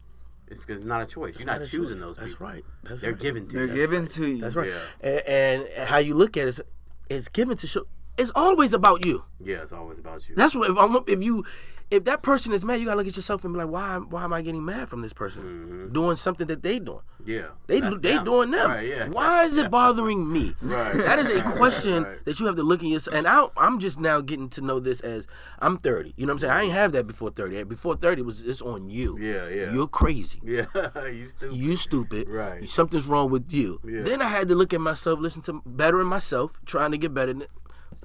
It's 0.51 0.59
because 0.65 0.79
it's 0.81 0.85
not 0.85 1.01
a 1.01 1.05
choice. 1.05 1.33
it's 1.35 1.43
You're 1.45 1.53
not, 1.53 1.61
a 1.61 1.65
choosing 1.65 1.95
choice. 1.95 1.99
those 2.01 2.17
That's 2.17 2.33
people. 2.33 2.47
right. 2.47 2.65
That's 2.83 3.01
They're 3.01 3.11
right. 3.13 3.19
given 3.21 3.47
to 3.47 3.53
you. 3.53 3.57
They're 3.67 3.75
you. 3.75 3.81
given 3.87 4.05
to 4.07 4.27
you. 4.27 4.37
That's 4.41 4.55
right. 4.55 4.69
Yeah. 5.01 5.09
And, 5.27 5.67
and 5.67 5.89
how 5.89 5.97
you 5.97 6.13
look 6.13 6.35
at 6.37 6.43
it 6.43 6.49
is, 6.49 6.61
it's 7.09 7.27
given 7.29 7.55
to 7.57 7.67
show. 7.67 7.85
it's 8.17 8.31
always 8.35 8.73
about 8.73 9.05
you. 9.05 9.23
Yeah, 9.39 9.63
it's 9.63 9.71
always 9.73 9.97
about 9.97 10.27
you. 10.29 10.35
That's 10.35 10.53
what 10.53 10.69
if 10.69 10.77
I'm 10.77 10.95
if 11.07 11.23
you 11.23 11.45
if 11.91 12.05
that 12.05 12.21
person 12.23 12.53
is 12.53 12.63
mad, 12.65 12.79
you 12.79 12.85
gotta 12.85 12.97
look 12.97 13.07
at 13.07 13.15
yourself 13.15 13.43
and 13.43 13.53
be 13.53 13.59
like, 13.59 13.69
why 13.69 13.97
why 13.97 14.23
am 14.23 14.33
I 14.33 14.41
getting 14.41 14.63
mad 14.65 14.89
from 14.89 15.01
this 15.01 15.13
person 15.13 15.89
doing 15.91 16.15
something 16.15 16.47
that 16.47 16.63
they 16.63 16.79
doing? 16.79 17.01
yeah. 17.25 17.47
They 17.67 17.79
Mm-hmm. 17.81 18.01
They 18.01 18.15
them. 18.15 18.23
doing 18.23 18.51
them. 18.51 18.69
Right, 18.71 18.87
yeah. 18.87 19.07
Why 19.09 19.43
is 19.45 19.57
it 19.57 19.69
bothering 19.69 20.31
me? 20.31 20.55
Right. 20.61 20.93
That 20.95 21.19
is 21.19 21.29
a 21.35 21.41
question 21.43 22.03
Right. 22.03 22.23
that 22.23 22.39
you 22.39 22.45
have 22.47 22.55
to 22.55 22.63
look 22.63 22.81
in 22.81 22.89
yourself. 22.89 23.15
And 23.15 23.27
I, 23.27 23.47
I'm 23.57 23.77
just 23.79 23.99
now 23.99 24.21
getting 24.21 24.49
to 24.49 24.61
know 24.61 24.79
this 24.79 25.01
as 25.01 25.27
I'm 25.59 25.77
30. 25.77 26.13
You 26.17 26.25
know 26.25 26.31
what 26.33 26.35
I'm 26.35 26.39
saying? 26.49 26.53
I 26.53 26.61
ain't 26.63 26.73
have 26.73 26.91
that 26.93 27.05
before 27.07 27.29
30. 27.29 27.63
Before 27.65 27.95
30 27.95 28.21
was 28.23 28.41
it's 28.43 28.61
on 28.61 28.89
you. 28.89 29.17
Yeah, 29.19 29.47
yeah. 29.49 29.71
You're 29.73 29.87
crazy. 29.87 30.39
Yeah, 30.51 30.65
you 31.07 31.29
stupid. 31.29 31.55
You 31.55 31.75
stupid. 31.75 32.27
Right. 32.29 32.67
Something's 32.69 33.05
wrong 33.07 33.29
with 33.29 33.51
you. 33.53 33.79
Yeah. 33.85 34.01
Then 34.01 34.21
I 34.21 34.25
had 34.27 34.47
to 34.49 34.55
look 34.55 34.73
at 34.73 34.81
myself, 34.81 35.19
listen 35.19 35.41
to 35.43 35.61
bettering 35.65 36.07
myself, 36.07 36.59
trying 36.65 36.91
to 36.91 36.97
get 36.97 37.13
better. 37.13 37.33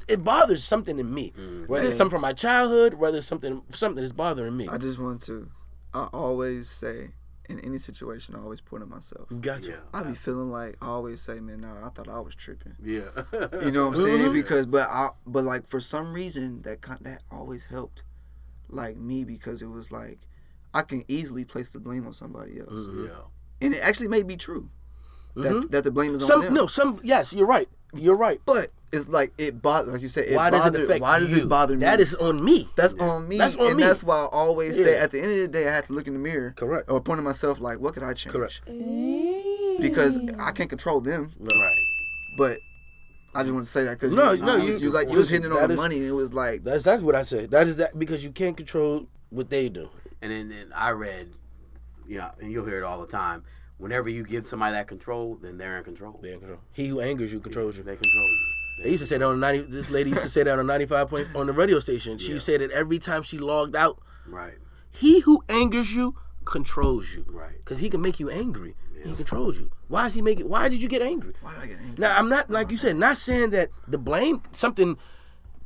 It 0.08 0.24
bothers 0.24 0.64
something 0.64 0.98
in 0.98 1.12
me. 1.14 1.32
Mm. 1.38 1.68
Whether 1.68 1.88
it's 1.88 1.96
something 1.96 2.10
from 2.12 2.22
my 2.22 2.32
childhood, 2.32 2.94
whether 2.94 3.18
it's 3.18 3.26
something 3.26 3.62
something 3.70 4.02
that's 4.02 4.12
bothering 4.12 4.56
me. 4.56 4.68
I 4.68 4.78
just 4.78 4.98
want 4.98 5.22
to. 5.22 5.50
I 5.94 6.04
always 6.12 6.68
say 6.68 7.10
in 7.48 7.60
any 7.60 7.78
situation, 7.78 8.34
I 8.34 8.40
always 8.40 8.60
point 8.60 8.82
at 8.82 8.88
myself. 8.88 9.28
Gotcha. 9.40 9.70
Yeah. 9.70 9.76
I 9.94 10.02
be 10.02 10.14
feeling 10.14 10.50
like 10.50 10.76
I 10.82 10.86
always 10.88 11.20
say, 11.22 11.38
man, 11.40 11.60
nah, 11.60 11.86
I 11.86 11.90
thought 11.90 12.08
I 12.08 12.18
was 12.20 12.34
tripping. 12.34 12.74
Yeah. 12.82 13.02
You 13.62 13.70
know 13.70 13.88
what 13.88 13.98
I'm 13.98 14.04
Mm-hmm. 14.04 14.04
saying? 14.04 14.32
Because 14.32 14.66
but 14.66 14.88
I 14.88 15.10
but 15.26 15.44
like 15.44 15.68
for 15.68 15.78
some 15.80 16.12
reason 16.12 16.62
that 16.62 16.82
that 17.02 17.22
always 17.30 17.66
helped, 17.66 18.02
like 18.68 18.96
me 18.96 19.22
because 19.24 19.62
it 19.62 19.68
was 19.70 19.92
like 19.92 20.18
I 20.74 20.82
can 20.82 21.04
easily 21.08 21.44
place 21.44 21.70
the 21.70 21.78
blame 21.80 22.06
on 22.06 22.12
somebody 22.12 22.58
else, 22.58 22.70
Mm-hmm. 22.80 23.04
yeah. 23.04 23.10
and 23.62 23.74
it 23.74 23.80
actually 23.82 24.08
may 24.08 24.22
be 24.24 24.36
true 24.36 24.68
that 25.36 25.68
that 25.70 25.84
the 25.84 25.90
blame 25.90 26.14
is 26.14 26.22
on 26.22 26.26
Some 26.26 26.42
them. 26.42 26.54
no, 26.54 26.66
some 26.66 26.98
yes, 27.04 27.32
you're 27.32 27.46
right. 27.46 27.68
You're 27.94 28.16
right. 28.16 28.40
but 28.44 28.72
it's 28.92 29.08
like 29.08 29.32
it 29.38 29.60
bothers 29.60 29.92
like 29.92 30.02
you 30.02 30.08
said. 30.08 30.26
It 30.26 30.36
Why 30.36 30.50
does 30.50 30.60
it 30.66 30.72
bother- 30.72 30.84
affect 30.84 31.00
Why 31.02 31.18
does 31.18 31.30
you? 31.32 31.38
it 31.38 31.48
bother 31.48 31.74
me? 31.74 31.80
That 31.80 32.00
is 32.00 32.14
on 32.14 32.44
me. 32.44 32.68
That's 32.76 32.94
on 32.94 33.28
me. 33.28 33.38
That's 33.38 33.56
on 33.56 33.66
and 33.68 33.76
me. 33.76 33.82
that's 33.82 34.02
why 34.04 34.16
I 34.20 34.28
always 34.32 34.76
say 34.76 34.98
at 34.98 35.10
the 35.10 35.20
end 35.20 35.32
of 35.32 35.38
the 35.38 35.48
day 35.48 35.68
I 35.68 35.72
have 35.74 35.86
to 35.88 35.92
look 35.92 36.06
in 36.06 36.12
the 36.12 36.18
mirror. 36.20 36.52
Correct. 36.56 36.88
Or 36.90 37.00
point 37.00 37.18
at 37.18 37.24
myself 37.24 37.60
like, 37.60 37.78
what 37.80 37.94
could 37.94 38.02
I 38.02 38.12
change? 38.14 38.32
Correct. 38.32 38.60
Mm. 38.68 39.80
Because 39.80 40.16
I 40.38 40.52
can't 40.52 40.70
control 40.70 41.00
them. 41.00 41.32
Right. 41.38 41.76
But 42.38 42.58
I 43.34 43.42
just 43.42 43.52
want 43.52 43.66
to 43.66 43.70
say 43.70 43.84
that 43.84 43.92
because 43.92 44.14
No, 44.14 44.32
you, 44.32 44.42
no, 44.42 44.56
you, 44.56 44.72
you- 44.74 44.78
you 44.78 44.90
like 44.90 45.10
you 45.10 45.18
was 45.18 45.30
listen, 45.30 45.42
hitting 45.44 45.56
on 45.58 45.68
the 45.68 45.74
is- 45.74 45.80
money. 45.80 45.96
And 45.98 46.06
it 46.06 46.12
was 46.12 46.32
like 46.32 46.64
That's 46.64 46.84
that's 46.84 47.02
what 47.02 47.14
I 47.14 47.22
say. 47.24 47.46
That 47.46 47.66
is 47.66 47.76
that 47.76 47.98
because 47.98 48.24
you 48.24 48.30
can't 48.30 48.56
control 48.56 49.08
what 49.30 49.50
they 49.50 49.68
do. 49.68 49.88
And 50.22 50.32
then, 50.32 50.48
then 50.48 50.72
I 50.74 50.90
read, 50.90 51.32
yeah, 52.08 52.30
and 52.40 52.50
you'll 52.50 52.64
hear 52.64 52.78
it 52.78 52.84
all 52.84 53.00
the 53.00 53.06
time. 53.06 53.42
Whenever 53.78 54.08
you 54.08 54.24
give 54.24 54.46
somebody 54.46 54.72
that 54.72 54.88
control, 54.88 55.36
then 55.42 55.58
they're 55.58 55.76
in 55.76 55.84
control. 55.84 56.18
They're 56.22 56.32
in 56.34 56.38
control. 56.38 56.60
He 56.72 56.86
who 56.88 57.00
angers 57.02 57.30
you 57.32 57.40
controls 57.40 57.76
you. 57.76 57.82
They 57.82 57.96
control 57.96 58.26
you. 58.28 58.38
They 58.82 58.90
used 58.90 59.02
to 59.02 59.06
say 59.06 59.18
that 59.18 59.24
on 59.26 59.40
ninety. 59.40 59.62
This 59.62 59.90
lady 59.90 60.10
used 60.10 60.22
to 60.22 60.28
say 60.28 60.42
that 60.42 60.58
on 60.58 60.66
ninety 60.66 60.86
five 60.86 61.08
point 61.08 61.28
on 61.34 61.46
the 61.46 61.52
radio 61.52 61.78
station. 61.78 62.18
She 62.18 62.32
Yeah. 62.34 62.38
said 62.38 62.60
it 62.62 62.70
every 62.70 62.98
time 62.98 63.22
she 63.22 63.38
logged 63.38 63.74
out. 63.74 63.98
Right. 64.26 64.54
He 64.90 65.20
who 65.20 65.42
angers 65.48 65.94
you 65.94 66.14
controls 66.44 67.14
you. 67.14 67.24
Right. 67.28 67.56
Because 67.58 67.78
he 67.78 67.88
can 67.90 68.00
make 68.02 68.20
you 68.20 68.30
angry. 68.30 68.76
He 69.04 69.14
controls 69.14 69.58
you. 69.58 69.70
Why 69.88 70.06
is 70.06 70.14
he 70.14 70.22
making? 70.22 70.48
Why 70.48 70.68
did 70.68 70.82
you 70.82 70.88
get 70.88 71.00
angry? 71.00 71.32
why 71.40 71.52
did 71.54 71.60
I 71.62 71.66
get 71.66 71.78
angry? 71.78 71.94
Now 71.98 72.16
I'm 72.16 72.28
not 72.28 72.50
like 72.50 72.70
you 72.70 72.76
said, 72.76 72.96
not 72.96 73.16
saying 73.16 73.50
that 73.50 73.68
the 73.86 73.98
blame 73.98 74.42
something 74.52 74.96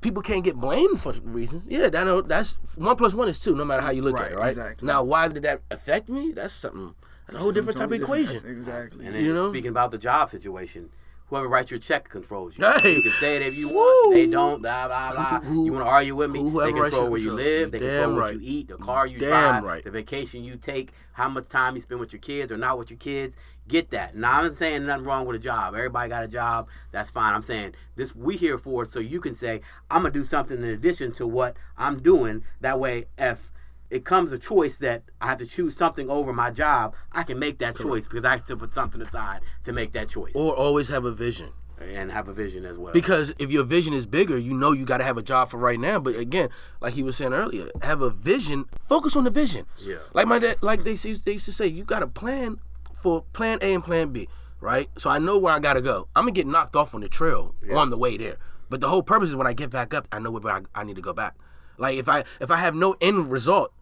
people 0.03 0.23
can't 0.23 0.45
get 0.45 0.57
blamed 0.57 1.01
for 1.01 1.13
reasons. 1.23 1.67
Yeah, 1.67 1.89
that 1.89 2.05
know 2.05 2.21
that's 2.21 2.59
one 2.77 2.97
plus 2.97 3.15
one 3.15 3.29
is 3.29 3.39
two, 3.39 3.55
no 3.55 3.65
matter 3.65 3.83
how 3.83 3.91
you 3.93 4.03
look 4.03 4.19
at 4.21 4.33
it, 4.33 4.37
right? 4.37 4.49
exactly. 4.51 4.87
Now 4.87 5.03
why 5.03 5.29
did 5.29 5.43
that 5.45 5.63
affect 5.71 6.09
me? 6.09 6.33
That's 6.33 6.53
something 6.55 6.95
that's 7.27 7.37
a 7.37 7.43
whole 7.43 7.53
different 7.53 7.79
type 7.79 7.87
of 7.89 7.93
equation. 7.95 8.35
That's 8.35 8.45
Exactly. 8.47 9.07
And 9.07 9.15
then 9.15 9.25
You 9.25 9.33
know? 9.33 9.51
speaking 9.51 9.71
about 9.71 9.91
the 9.91 9.99
job 9.99 10.29
situation, 10.31 10.91
whoever 11.31 11.49
writes 11.49 11.71
your 11.71 11.81
check 11.81 12.09
controls 12.09 12.59
you. 12.59 12.65
Hey. 12.83 12.97
You 12.97 13.03
can 13.03 13.13
say 13.13 13.37
it 13.37 13.43
if 13.43 13.57
you 13.57 13.69
want. 13.69 14.15
They 14.15 14.27
don't. 14.27 14.61
Blah 14.61 14.89
blah 14.89 15.13
blah. 15.13 15.41
Who- 15.41 15.65
you 15.65 15.73
want 15.73 15.87
to 15.87 15.91
argue 15.91 16.17
with 16.17 16.31
me? 16.31 16.43
they 16.43 16.73
control 16.73 17.11
where 17.11 17.21
you 17.21 17.33
live. 17.33 17.71
They 17.71 17.79
control 17.79 18.17
what 18.17 18.35
you 18.35 18.41
eat, 18.43 18.69
the 18.69 18.77
car 18.77 19.07
you 19.07 19.19
Damn 19.19 19.31
drive, 19.31 19.65
right. 19.65 19.85
the 19.85 19.91
vacation 19.91 20.45
you 20.45 20.57
take, 20.57 20.93
how 21.13 21.29
much 21.29 21.49
time 21.49 21.77
you 21.77 21.83
spend 21.83 22.01
with 22.01 22.13
your 22.13 22.21
kids 22.21 22.53
or 22.53 22.57
not 22.59 22.79
with 22.79 22.91
your 22.91 22.99
kids. 22.99 23.37
Get 23.69 23.91
that. 23.91 24.17
Now 24.17 24.39
I'm 24.39 24.45
not 24.49 24.57
saying 24.57 24.85
nothing 24.87 25.05
wrong 25.07 25.27
with 25.27 25.37
a 25.37 25.39
job. 25.39 25.75
Everybody 25.75 26.09
got 26.09 26.25
a 26.25 26.29
job. 26.29 26.67
That's 26.91 27.09
fine. 27.09 27.35
I'm 27.35 27.43
saying 27.43 27.75
this 27.95 28.15
we 28.17 28.37
here 28.37 28.59
for 28.59 28.83
it 28.83 28.93
so 28.93 28.99
you 28.99 29.21
can 29.21 29.35
say 29.35 29.61
I'm 29.91 30.03
gonna 30.03 30.13
do 30.13 30.25
something 30.25 30.59
in 30.59 30.65
addition 30.65 31.13
to 31.13 31.27
what 31.27 31.57
I'm 31.79 32.01
doing. 32.03 32.43
That 32.61 32.81
way, 32.81 33.07
if 33.17 33.53
it 33.91 34.05
comes 34.05 34.33
a 34.33 34.39
choice 34.39 34.77
that 34.79 35.03
I 35.21 35.27
have 35.27 35.39
to 35.39 35.47
choose 35.47 35.77
something 35.77 36.09
over 36.09 36.33
my 36.33 36.51
job, 36.51 36.95
I 37.13 37.23
can 37.25 37.39
make 37.39 37.59
that 37.59 37.77
choice 37.77 38.07
because 38.07 38.25
I 38.25 38.33
have 38.33 38.45
to 38.45 38.57
put 38.57 38.75
something 38.75 39.01
aside 39.03 39.41
to 39.65 39.73
make 39.73 39.93
that 39.93 40.09
choice 40.09 40.33
Or 40.35 40.55
always 40.55 40.89
have 40.89 41.05
a 41.05 41.13
vision. 41.13 41.53
and 41.81 42.13
have 42.13 42.29
a 42.29 42.33
vision 42.35 42.65
as 42.67 42.77
well. 42.77 42.93
Because 42.93 43.33
if 43.39 43.51
your 43.51 43.65
vision 43.65 43.95
is 43.95 44.05
bigger, 44.07 44.37
you 44.37 44.53
know 44.53 44.73
you 44.73 44.85
got 44.85 44.99
to 44.99 45.05
have 45.05 45.17
a 45.17 45.23
job 45.23 45.49
for 45.49 45.57
right 45.57 45.81
now. 45.81 45.99
But 45.99 46.15
again, 46.15 46.51
like 46.81 46.93
he 46.95 47.03
was 47.03 47.17
saying 47.17 47.33
earlier, 47.33 47.69
have 47.83 48.03
a 48.03 48.11
vision. 48.11 48.67
Focus 48.83 49.17
on 49.17 49.25
the 49.25 49.31
vision. 49.31 49.65
Yeah. 49.79 49.97
Like 50.13 50.27
my 50.27 50.39
dad, 50.39 50.57
like 50.63 50.85
they 50.85 50.91
used, 50.91 51.25
they 51.25 51.33
used 51.33 51.47
to 51.47 51.53
say, 51.53 51.67
you 51.67 51.85
got 51.85 52.03
a 52.03 52.07
plan 52.07 52.61
for 53.01 53.23
plan 53.33 53.59
A 53.63 53.73
and 53.73 53.83
plan 53.83 54.11
B, 54.13 54.29
right? 54.61 54.91
So 54.99 55.09
I 55.09 55.19
know 55.19 55.39
where 55.39 55.55
I 55.55 55.59
got 55.59 55.73
to 55.75 55.81
go. 55.81 56.07
I'm 56.15 56.25
gonna 56.25 56.33
get 56.33 56.47
knocked 56.47 56.77
off 56.77 56.95
on 56.95 57.01
the 57.01 57.09
trail 57.09 57.55
on 57.75 57.89
the 57.91 57.97
way 57.97 58.19
there. 58.19 58.37
But 58.69 58.81
the 58.83 58.89
whole 58.89 59.03
purpose 59.03 59.31
is 59.31 59.37
when 59.37 59.47
I 59.47 59.55
get 59.55 59.71
back 59.71 59.95
up, 59.95 60.07
I 60.13 60.19
know 60.21 60.31
where 60.31 60.53
I, 60.53 60.61
I 60.75 60.85
need 60.85 60.97
to 60.97 61.03
go 61.03 61.13
back. 61.15 61.35
Like 61.79 61.97
if 61.97 62.11
I 62.11 62.25
if 62.41 62.51
I 62.51 62.57
have 62.57 62.75
no 62.75 62.95
end 63.01 63.33
result, 63.33 63.73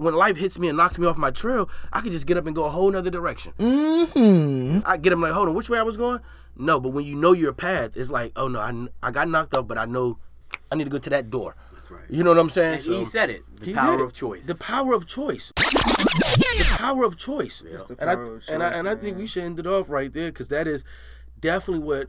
when 0.00 0.14
life 0.14 0.36
hits 0.36 0.58
me 0.58 0.68
and 0.68 0.76
knocks 0.76 0.98
me 0.98 1.06
off 1.06 1.16
my 1.16 1.30
trail, 1.30 1.68
I 1.92 2.00
can 2.00 2.10
just 2.10 2.26
get 2.26 2.36
up 2.36 2.46
and 2.46 2.54
go 2.54 2.64
a 2.64 2.70
whole 2.70 2.90
nother 2.90 3.10
direction. 3.10 3.52
Mm-hmm. 3.58 4.80
I 4.84 4.96
get 4.96 5.10
them 5.10 5.20
like, 5.20 5.32
hold 5.32 5.48
on, 5.48 5.54
which 5.54 5.70
way 5.70 5.78
I 5.78 5.82
was 5.82 5.96
going? 5.96 6.20
No, 6.56 6.80
but 6.80 6.90
when 6.90 7.04
you 7.04 7.14
know 7.14 7.32
your 7.32 7.52
path, 7.52 7.96
it's 7.96 8.10
like, 8.10 8.32
oh 8.36 8.48
no, 8.48 8.60
I, 8.60 9.06
I 9.06 9.10
got 9.10 9.28
knocked 9.28 9.54
off, 9.54 9.68
but 9.68 9.78
I 9.78 9.84
know 9.84 10.18
I 10.72 10.76
need 10.76 10.84
to 10.84 10.90
go 10.90 10.98
to 10.98 11.10
that 11.10 11.30
door. 11.30 11.56
That's 11.72 11.90
right. 11.90 12.10
You 12.10 12.24
know 12.24 12.30
what 12.30 12.38
I'm 12.38 12.50
saying? 12.50 12.74
And 12.74 12.82
he 12.82 13.04
said 13.04 13.30
it. 13.30 13.42
The 13.60 13.74
power 13.74 13.96
did. 13.96 14.04
of 14.04 14.12
choice. 14.12 14.46
The 14.46 14.54
power 14.54 14.92
of 14.92 15.06
choice. 15.06 15.52
the 15.56 16.66
power 16.76 17.04
of 17.04 17.16
choice. 17.16 17.60
the 17.60 17.96
and 17.98 18.10
I 18.10 18.16
power 18.16 18.36
of 18.36 18.48
and 18.48 18.62
I 18.62 18.68
choice, 18.70 18.78
and 18.78 18.88
I 18.88 18.94
think 18.96 19.18
we 19.18 19.26
should 19.26 19.44
end 19.44 19.60
it 19.60 19.66
off 19.66 19.88
right 19.88 20.12
there 20.12 20.30
because 20.30 20.48
that 20.48 20.66
is 20.66 20.84
definitely 21.40 21.84
what 21.84 22.08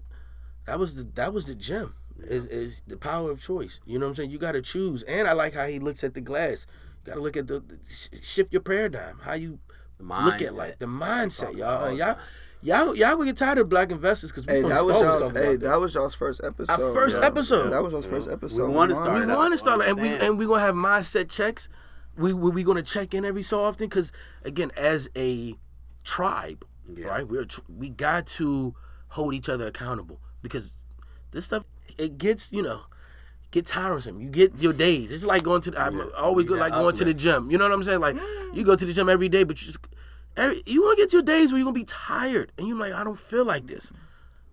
that 0.66 0.80
was 0.80 0.96
the 0.96 1.04
that 1.16 1.34
was 1.34 1.46
the 1.46 1.56
gem. 1.56 1.96
Is 2.24 2.46
is 2.48 2.82
the 2.86 2.98
power 2.98 3.32
of 3.32 3.42
choice. 3.42 3.80
You 3.86 3.98
know 3.98 4.06
what 4.06 4.12
I'm 4.12 4.16
saying? 4.16 4.32
You 4.32 4.40
got 4.40 4.52
to 4.54 4.62
choose. 4.62 5.04
And 5.04 5.28
I 5.28 5.34
like 5.34 5.54
how 5.54 5.68
he 5.68 5.80
looks 5.80 6.04
at 6.04 6.14
the 6.14 6.22
glass. 6.22 6.66
You 7.06 7.12
got 7.12 7.16
to 7.16 7.22
look 7.22 7.38
at 7.38 7.48
the, 7.48 7.60
the 7.60 7.78
shift 8.22 8.52
your 8.54 8.62
paradigm. 8.62 9.20
How 9.22 9.34
you 9.34 9.60
The 9.98 10.04
look 10.04 10.42
at 10.42 10.54
like. 10.54 10.80
The 10.80 10.86
mindset, 10.86 11.56
y'all. 11.58 11.78
all 11.80 11.86
And 11.86 11.98
y'all. 11.98 12.18
Y'all, 12.62 12.94
y'all 12.94 13.12
gonna 13.16 13.28
get 13.28 13.38
tired 13.38 13.58
of 13.58 13.70
black 13.70 13.90
investors 13.90 14.32
because 14.32 14.46
we 14.46 14.52
Hey, 14.56 14.62
gonna 14.64 14.74
that 14.74 14.86
was 14.86 15.00
y'all's. 15.00 15.22
talk 15.22 15.32
about 15.32 15.42
Hey, 15.44 15.56
that. 15.56 15.60
that 15.70 15.80
was 15.80 15.96
y'all's 15.96 16.14
first 16.14 16.42
episode. 16.44 16.74
Our 16.82 16.94
first 16.94 17.18
Yeah. 17.18 17.26
episode. 17.28 17.70
That 17.70 17.82
was 17.82 17.94
y'all's 17.94 18.06
first 18.06 18.30
episode. 18.30 18.70
wanted 18.70 18.96
to 18.96 19.00
start 19.02 19.28
We 19.28 19.34
want 19.34 19.54
to 19.54 19.58
start, 19.58 19.82
and 19.88 19.96
we 19.98 20.08
Understand. 20.08 20.30
and 20.32 20.38
we 20.38 20.46
gonna 20.46 20.60
have 20.60 20.76
mindset 20.76 21.30
checks. 21.30 21.70
We 22.18 22.34
we, 22.34 22.52
we 22.52 22.64
gonna 22.66 22.84
check 22.84 23.14
in 23.14 23.24
every 23.24 23.44
so 23.44 23.62
often 23.64 23.88
because 23.88 24.12
again, 24.44 24.74
as 24.76 25.10
a 25.16 25.56
tribe, 26.04 26.66
Yeah. 26.94 27.08
right? 27.08 27.26
We're 27.26 27.46
we 27.70 27.88
got 27.88 28.28
to 28.28 28.76
hold 29.08 29.34
each 29.34 29.48
other 29.48 29.66
accountable 29.68 30.20
because 30.42 30.84
this 31.32 31.46
stuff 31.46 31.64
it 31.98 32.18
gets 32.18 32.52
you 32.52 32.62
know 32.62 32.82
get 33.52 33.66
tiresome. 33.66 34.20
You 34.22 34.30
get 34.30 34.54
your 34.60 34.74
days. 34.74 35.12
It's 35.12 35.26
like 35.26 35.44
going 35.44 35.62
to 35.62 35.72
the, 35.72 35.82
I'm 35.82 35.98
Yeah. 35.98 36.06
always 36.18 36.50
like 36.50 36.74
going 36.74 36.96
to 36.96 37.06
the 37.06 37.14
gym. 37.14 37.50
You 37.52 37.58
know 37.58 37.66
what 37.66 37.74
I'm 37.74 37.84
saying? 37.84 38.00
Like 38.00 38.16
you 38.54 38.64
go 38.64 38.76
to 38.76 38.86
the 38.86 38.94
gym 38.94 39.10
every 39.10 39.30
day, 39.30 39.44
but 39.44 39.60
you 39.62 39.68
just 39.68 39.80
every, 40.38 40.62
you 40.66 40.84
gonna 40.84 40.96
get 40.96 41.14
your 41.14 41.22
days 41.24 41.52
where 41.52 41.60
you're 41.60 41.66
gonna 41.66 41.74
be 41.74 41.84
tired 41.86 42.52
and 42.58 42.68
you're 42.68 42.78
like 42.78 42.94
I 42.94 43.04
don't 43.04 43.20
feel 43.20 43.46
like 43.46 43.68
this. 43.68 43.92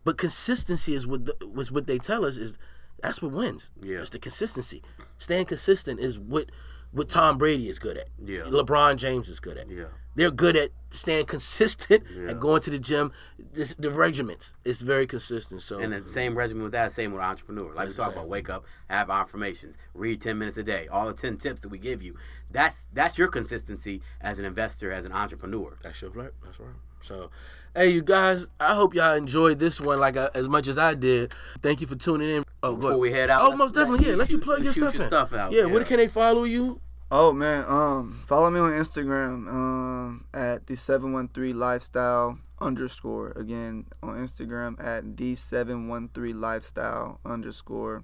But 0.04 0.18
consistency 0.18 0.94
is 0.94 1.06
what 1.06 1.24
the, 1.26 1.36
was 1.46 1.72
what 1.72 1.86
they 1.86 1.98
tell 1.98 2.24
us 2.24 2.36
is 2.36 2.58
that's 3.02 3.20
what 3.20 3.32
wins. 3.32 3.70
Yeah. 3.82 3.98
It's 3.98 4.10
the 4.10 4.18
consistency. 4.18 4.82
Staying 5.18 5.46
consistent 5.46 6.00
is 6.00 6.18
what 6.18 6.50
what 6.92 7.08
Tom 7.08 7.36
Brady 7.36 7.68
is 7.68 7.78
good 7.78 7.96
at. 7.98 8.08
Yeah. 8.24 8.40
LeBron 8.42 8.96
James 8.96 9.28
is 9.28 9.40
good 9.40 9.58
at. 9.58 9.68
Yeah. 9.68 9.86
They're 10.16 10.30
good 10.32 10.56
at 10.56 10.70
staying 10.90 11.26
consistent 11.26 12.02
Yeah. 12.16 12.30
and 12.30 12.40
going 12.40 12.62
to 12.62 12.70
the 12.70 12.78
gym. 12.78 13.12
The, 13.52 13.72
the 13.78 13.90
regiments 13.90 14.54
is 14.64 14.80
very 14.82 15.06
consistent. 15.06 15.62
So 15.62 15.78
And 15.78 15.92
the 15.92 16.06
same 16.08 16.36
regimen 16.36 16.64
with 16.64 16.72
that, 16.72 16.92
same 16.92 17.12
with 17.12 17.22
entrepreneur. 17.22 17.72
Like 17.74 17.88
we 17.88 17.94
talk 17.94 18.12
about, 18.12 18.28
wake 18.28 18.50
up, 18.50 18.64
have 18.88 19.08
affirmations, 19.10 19.76
read 19.94 20.20
ten 20.20 20.38
minutes 20.38 20.56
a 20.56 20.62
day. 20.62 20.88
All 20.88 21.06
the 21.06 21.12
ten 21.14 21.36
tips 21.36 21.60
that 21.60 21.68
we 21.68 21.78
give 21.78 22.02
you. 22.02 22.16
That's 22.50 22.86
that's 22.92 23.16
your 23.18 23.28
consistency 23.28 24.02
as 24.20 24.38
an 24.38 24.44
investor, 24.44 24.90
as 24.90 25.04
an 25.04 25.12
entrepreneur. 25.12 25.76
That's 25.82 26.00
your 26.02 26.10
right. 26.10 26.30
That's 26.44 26.58
right. 26.58 26.70
So, 27.02 27.30
hey, 27.74 27.90
you 27.90 28.02
guys, 28.02 28.48
I 28.58 28.74
hope 28.74 28.94
y'all 28.94 29.14
enjoyed 29.14 29.58
this 29.58 29.80
one 29.80 30.00
like 30.00 30.16
I, 30.16 30.28
as 30.34 30.48
much 30.48 30.66
as 30.66 30.76
I 30.78 30.94
did. 30.94 31.34
Thank 31.62 31.80
you 31.80 31.86
for 31.86 31.94
tuning 31.94 32.28
in. 32.30 32.44
Oh, 32.62 32.74
Before 32.74 32.98
we 32.98 33.12
head 33.12 33.30
out, 33.30 33.42
oh, 33.52 33.56
most 33.56 33.74
definitely. 33.74 34.08
Yeah, 34.08 34.16
let 34.16 34.30
you 34.32 34.38
plug 34.38 34.64
your 34.64 34.72
stuff 34.72 34.94
your 34.94 35.02
in. 35.04 35.08
stuff 35.08 35.32
out, 35.34 35.52
Yeah, 35.52 35.60
yeah. 35.60 35.64
where 35.66 35.84
can 35.84 35.98
they 35.98 36.08
follow 36.08 36.44
you? 36.44 36.80
Oh 37.10 37.32
man, 37.32 37.64
um, 37.68 38.22
follow 38.26 38.50
me 38.50 38.58
on 38.58 38.72
Instagram 38.72 39.46
um, 39.48 40.24
at 40.34 40.66
the 40.66 40.74
seven 40.76 41.12
one 41.12 41.28
three 41.28 41.52
lifestyle 41.52 42.38
underscore. 42.60 43.30
Again 43.36 43.86
on 44.02 44.16
Instagram 44.16 44.82
at 44.84 45.16
the 45.16 45.36
seven 45.36 45.86
one 45.88 46.08
three 46.12 46.32
lifestyle 46.32 47.20
underscore. 47.24 48.02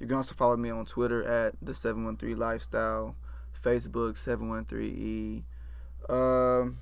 You 0.00 0.06
can 0.06 0.16
also 0.16 0.34
follow 0.34 0.56
me 0.56 0.70
on 0.70 0.86
Twitter 0.86 1.22
at 1.24 1.56
the 1.60 1.74
seven 1.74 2.04
one 2.04 2.16
three 2.16 2.34
lifestyle, 2.34 3.16
Facebook 3.62 4.16
seven 4.16 4.48
one 4.48 4.64
three 4.64 4.88
e. 4.96 5.44
Um, 6.08 6.78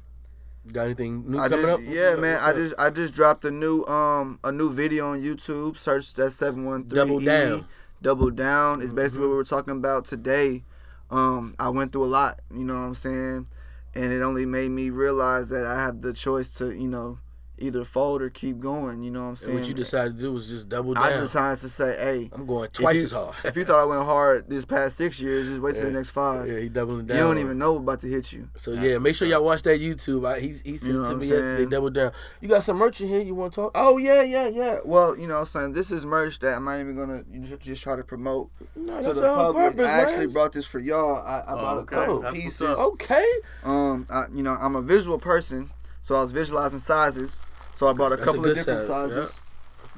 Got 0.73 0.83
anything 0.87 1.29
new 1.31 1.39
I 1.39 1.49
coming 1.49 1.65
just 1.67 1.75
up? 1.75 1.81
yeah 1.83 2.11
What's 2.11 2.21
man, 2.23 2.37
up? 2.39 2.43
I 2.47 2.53
just 2.53 2.75
I 2.79 2.91
just 2.91 3.13
dropped 3.15 3.45
a 3.45 3.51
new 3.51 3.83
um 3.87 4.39
a 4.45 4.53
new 4.53 4.71
video 4.71 5.09
on 5.09 5.21
YouTube. 5.21 5.77
Search 5.79 6.15
that 6.15 6.31
seven 6.31 6.65
one 6.65 6.85
three 6.89 6.97
Double 6.99 7.19
down. 7.19 7.67
double 8.01 8.31
down 8.31 8.83
is 8.83 8.93
basically 8.93 9.23
Mm-hmm. 9.23 9.23
what 9.23 9.31
we 9.31 9.37
were 9.37 9.45
talking 9.45 9.77
about 9.77 10.05
today. 10.05 10.63
Um, 11.11 11.55
I 11.59 11.69
went 11.69 11.93
through 11.93 12.05
a 12.05 12.07
lot, 12.07 12.41
you 12.53 12.65
know 12.65 12.75
what 12.75 12.87
I'm 12.87 12.95
saying, 12.95 13.47
and 13.95 14.13
it 14.13 14.23
only 14.23 14.45
made 14.45 14.71
me 14.71 14.91
realize 14.91 15.49
that 15.51 15.65
I 15.65 15.81
have 15.81 16.03
the 16.03 16.13
choice 16.13 16.53
to, 16.55 16.73
you 16.73 16.89
know, 16.89 17.19
either 17.59 17.85
fold 17.85 18.21
or 18.21 18.29
keep 18.31 18.61
going. 18.61 19.03
You 19.03 19.11
know 19.11 19.21
what 19.21 19.25
I'm 19.25 19.31
And 19.31 19.39
saying? 19.39 19.59
what 19.59 19.67
you 19.69 19.75
decided 19.75 20.17
to 20.17 20.23
do 20.23 20.33
was 20.33 20.49
just 20.49 20.69
double 20.69 20.93
down. 20.95 21.05
I 21.05 21.17
decided 21.19 21.59
to 21.61 21.69
say, 21.71 21.97
hey, 21.99 22.31
I'm 22.33 22.45
going 22.47 22.69
twice 22.71 22.97
you- 22.99 23.05
as 23.05 23.13
hard. 23.13 23.35
If 23.45 23.57
you 23.57 23.65
thought 23.65 23.81
I 23.81 23.85
went 23.85 24.05
hard 24.05 24.49
this 24.51 24.65
past 24.65 24.97
six 24.99 25.19
years, 25.21 25.47
just 25.49 25.61
wait 25.61 25.75
till 25.75 25.85
Yeah. 25.85 25.91
the 25.91 25.97
next 25.99 26.11
five. 26.11 26.49
yeah, 26.49 26.59
he 26.59 26.69
doubling 26.69 27.07
down. 27.07 27.17
you 27.17 27.23
don't 27.23 27.39
even 27.39 27.57
know 27.59 27.73
what's 27.73 27.83
about 27.83 28.01
to 28.01 28.09
hit 28.09 28.33
you. 28.33 28.49
So 28.57 28.73
yeah, 28.73 28.99
make 28.99 29.15
sure 29.17 29.27
y'all 29.27 29.43
watch 29.45 29.63
that 29.63 29.81
YouTube. 29.81 30.27
I, 30.29 30.39
he's 30.41 30.61
he 30.63 30.77
said 30.77 30.89
You 30.89 30.93
know 31.03 31.05
to 31.11 31.17
me 31.17 31.27
I'm 31.27 31.33
yesterday, 31.33 31.67
double 31.71 31.91
down. 31.91 32.13
You 32.41 32.49
got 32.49 32.63
some 32.63 32.77
merch 32.77 33.01
in 33.01 33.09
here? 33.09 33.21
You 33.23 33.35
want 33.35 33.53
to 33.55 33.61
talk? 33.63 33.73
Oh 33.75 33.97
yeah, 33.97 34.23
yeah, 34.23 34.49
yeah. 34.49 34.79
Well, 34.85 35.17
you 35.19 35.27
know, 35.27 35.35
what 35.35 35.41
I'm 35.41 35.47
saying 35.47 35.73
this 35.73 35.91
is 35.91 36.05
merch 36.05 36.39
that 36.41 36.55
I'm 36.57 36.65
not 36.65 36.79
even 36.81 36.95
gonna 36.97 37.25
just, 37.43 37.61
just 37.63 37.83
try 37.83 37.97
to 37.97 38.05
promote 38.05 38.51
No, 38.77 38.99
to 38.99 39.03
that's 39.03 39.19
the 39.21 39.35
public. 39.35 39.65
purpose, 39.77 39.87
I 39.87 39.91
actually 40.01 40.27
man. 40.27 40.33
brought 40.35 40.53
this 40.53 40.67
for 40.67 40.79
y'all. 40.79 41.17
I, 41.17 41.41
I 41.47 41.53
brought 41.55 41.79
okay. 41.79 41.97
a 41.97 41.99
couple 42.01 42.21
That's 42.21 42.37
pieces. 42.37 42.63
up. 42.63 42.79
Okay. 42.79 43.27
Um, 43.65 44.07
I, 44.11 44.25
you 44.35 44.43
know, 44.43 44.57
I'm 44.61 44.77
a 44.77 44.83
visual 44.83 45.19
person, 45.19 45.71
so 46.03 46.15
I 46.17 46.21
was 46.23 46.33
visualizing 46.33 46.79
sizes. 46.81 47.43
So 47.77 47.87
I 47.89 47.93
brought 47.93 48.13
a 48.13 48.17
That's 48.17 48.25
couple 48.27 48.43
good 48.43 48.53
of 48.53 48.57
different 48.65 48.89
size, 48.89 49.11
sizes. 49.13 49.41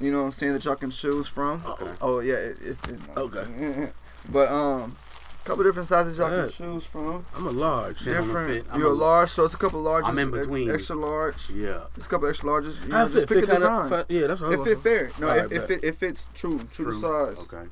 You 0.00 0.10
know 0.10 0.18
what 0.18 0.24
I'm 0.26 0.32
saying 0.32 0.54
that 0.54 0.64
y'all 0.64 0.74
can 0.74 0.90
choose 0.90 1.28
from. 1.28 1.62
Okay. 1.64 1.92
Oh 2.00 2.18
yeah, 2.18 2.34
it, 2.34 2.56
it's, 2.60 2.80
it's 2.88 3.02
Okay. 3.16 3.90
but 4.32 4.48
um, 4.50 4.96
couple 5.44 5.62
different 5.62 5.86
sizes 5.86 6.18
y'all 6.18 6.28
can 6.28 6.50
choose 6.50 6.84
from. 6.84 7.24
I'm 7.36 7.46
a 7.46 7.50
large. 7.52 8.00
Fit 8.02 8.14
Different. 8.16 8.66
I'm 8.72 8.80
You're 8.80 8.90
a 8.90 8.92
a- 8.92 8.94
large, 8.94 9.30
so 9.30 9.44
it's 9.44 9.54
a 9.54 9.58
couple 9.58 9.80
larges. 9.84 10.06
I'm 10.06 10.18
in 10.18 10.32
between. 10.32 10.68
Extra 10.68 10.96
large. 10.96 11.50
Yeah. 11.50 11.82
It's 11.96 12.06
a 12.06 12.08
couple 12.08 12.28
extra 12.28 12.48
larges. 12.48 12.84
You 12.84 12.92
I 12.92 13.04
know, 13.04 13.08
just 13.10 13.28
pick 13.28 13.44
a 13.44 13.46
kinda- 13.46 14.06
yeah, 14.08 14.26
that's 14.26 14.40
what 14.40 14.52
It 14.54 14.58
I 14.58 14.64
fit 14.64 14.78
fair. 14.80 15.10
No, 15.20 15.28
Alright, 15.28 15.44
it, 15.44 15.52
it 15.52 15.58
bet. 15.60 15.68
fit. 15.68 15.84
It 15.84 15.94
fits 15.94 16.26
true. 16.34 16.60
True, 16.72 16.86
to 16.86 16.92
size. 16.92 17.48
Okay. 17.52 17.68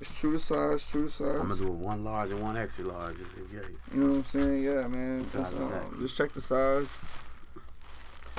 It's 0.00 0.18
true 0.18 0.32
to 0.32 0.40
size. 0.40 0.90
True 0.90 1.04
to 1.04 1.08
size. 1.08 1.40
I'm 1.40 1.50
gonna 1.50 1.54
do 1.60 1.70
one 1.70 2.02
large 2.02 2.30
and 2.30 2.42
one 2.42 2.56
extra 2.56 2.84
large 2.84 3.16
just 3.16 3.36
in 3.36 3.46
case. 3.46 3.70
You 3.94 4.00
know 4.00 4.06
what 4.08 4.16
I'm 4.16 4.24
saying? 4.24 4.64
Yeah, 4.64 4.86
man. 4.88 5.24
Just, 5.32 5.54
um, 5.54 5.98
just 6.00 6.16
check 6.16 6.32
the 6.32 6.40
size. 6.40 6.98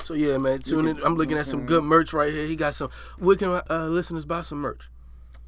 So 0.02 0.14
yeah, 0.14 0.36
man. 0.38 0.58
Tune 0.60 0.88
in. 0.88 0.98
I'm 1.04 1.14
looking 1.16 1.38
at 1.38 1.46
some 1.46 1.66
good 1.66 1.84
merch 1.84 2.12
right 2.12 2.32
here. 2.32 2.46
He 2.46 2.56
got 2.56 2.74
some. 2.74 2.90
Where 3.18 3.36
can 3.36 3.60
uh, 3.70 3.86
listeners 3.88 4.24
buy 4.24 4.42
some 4.42 4.58
merch? 4.58 4.90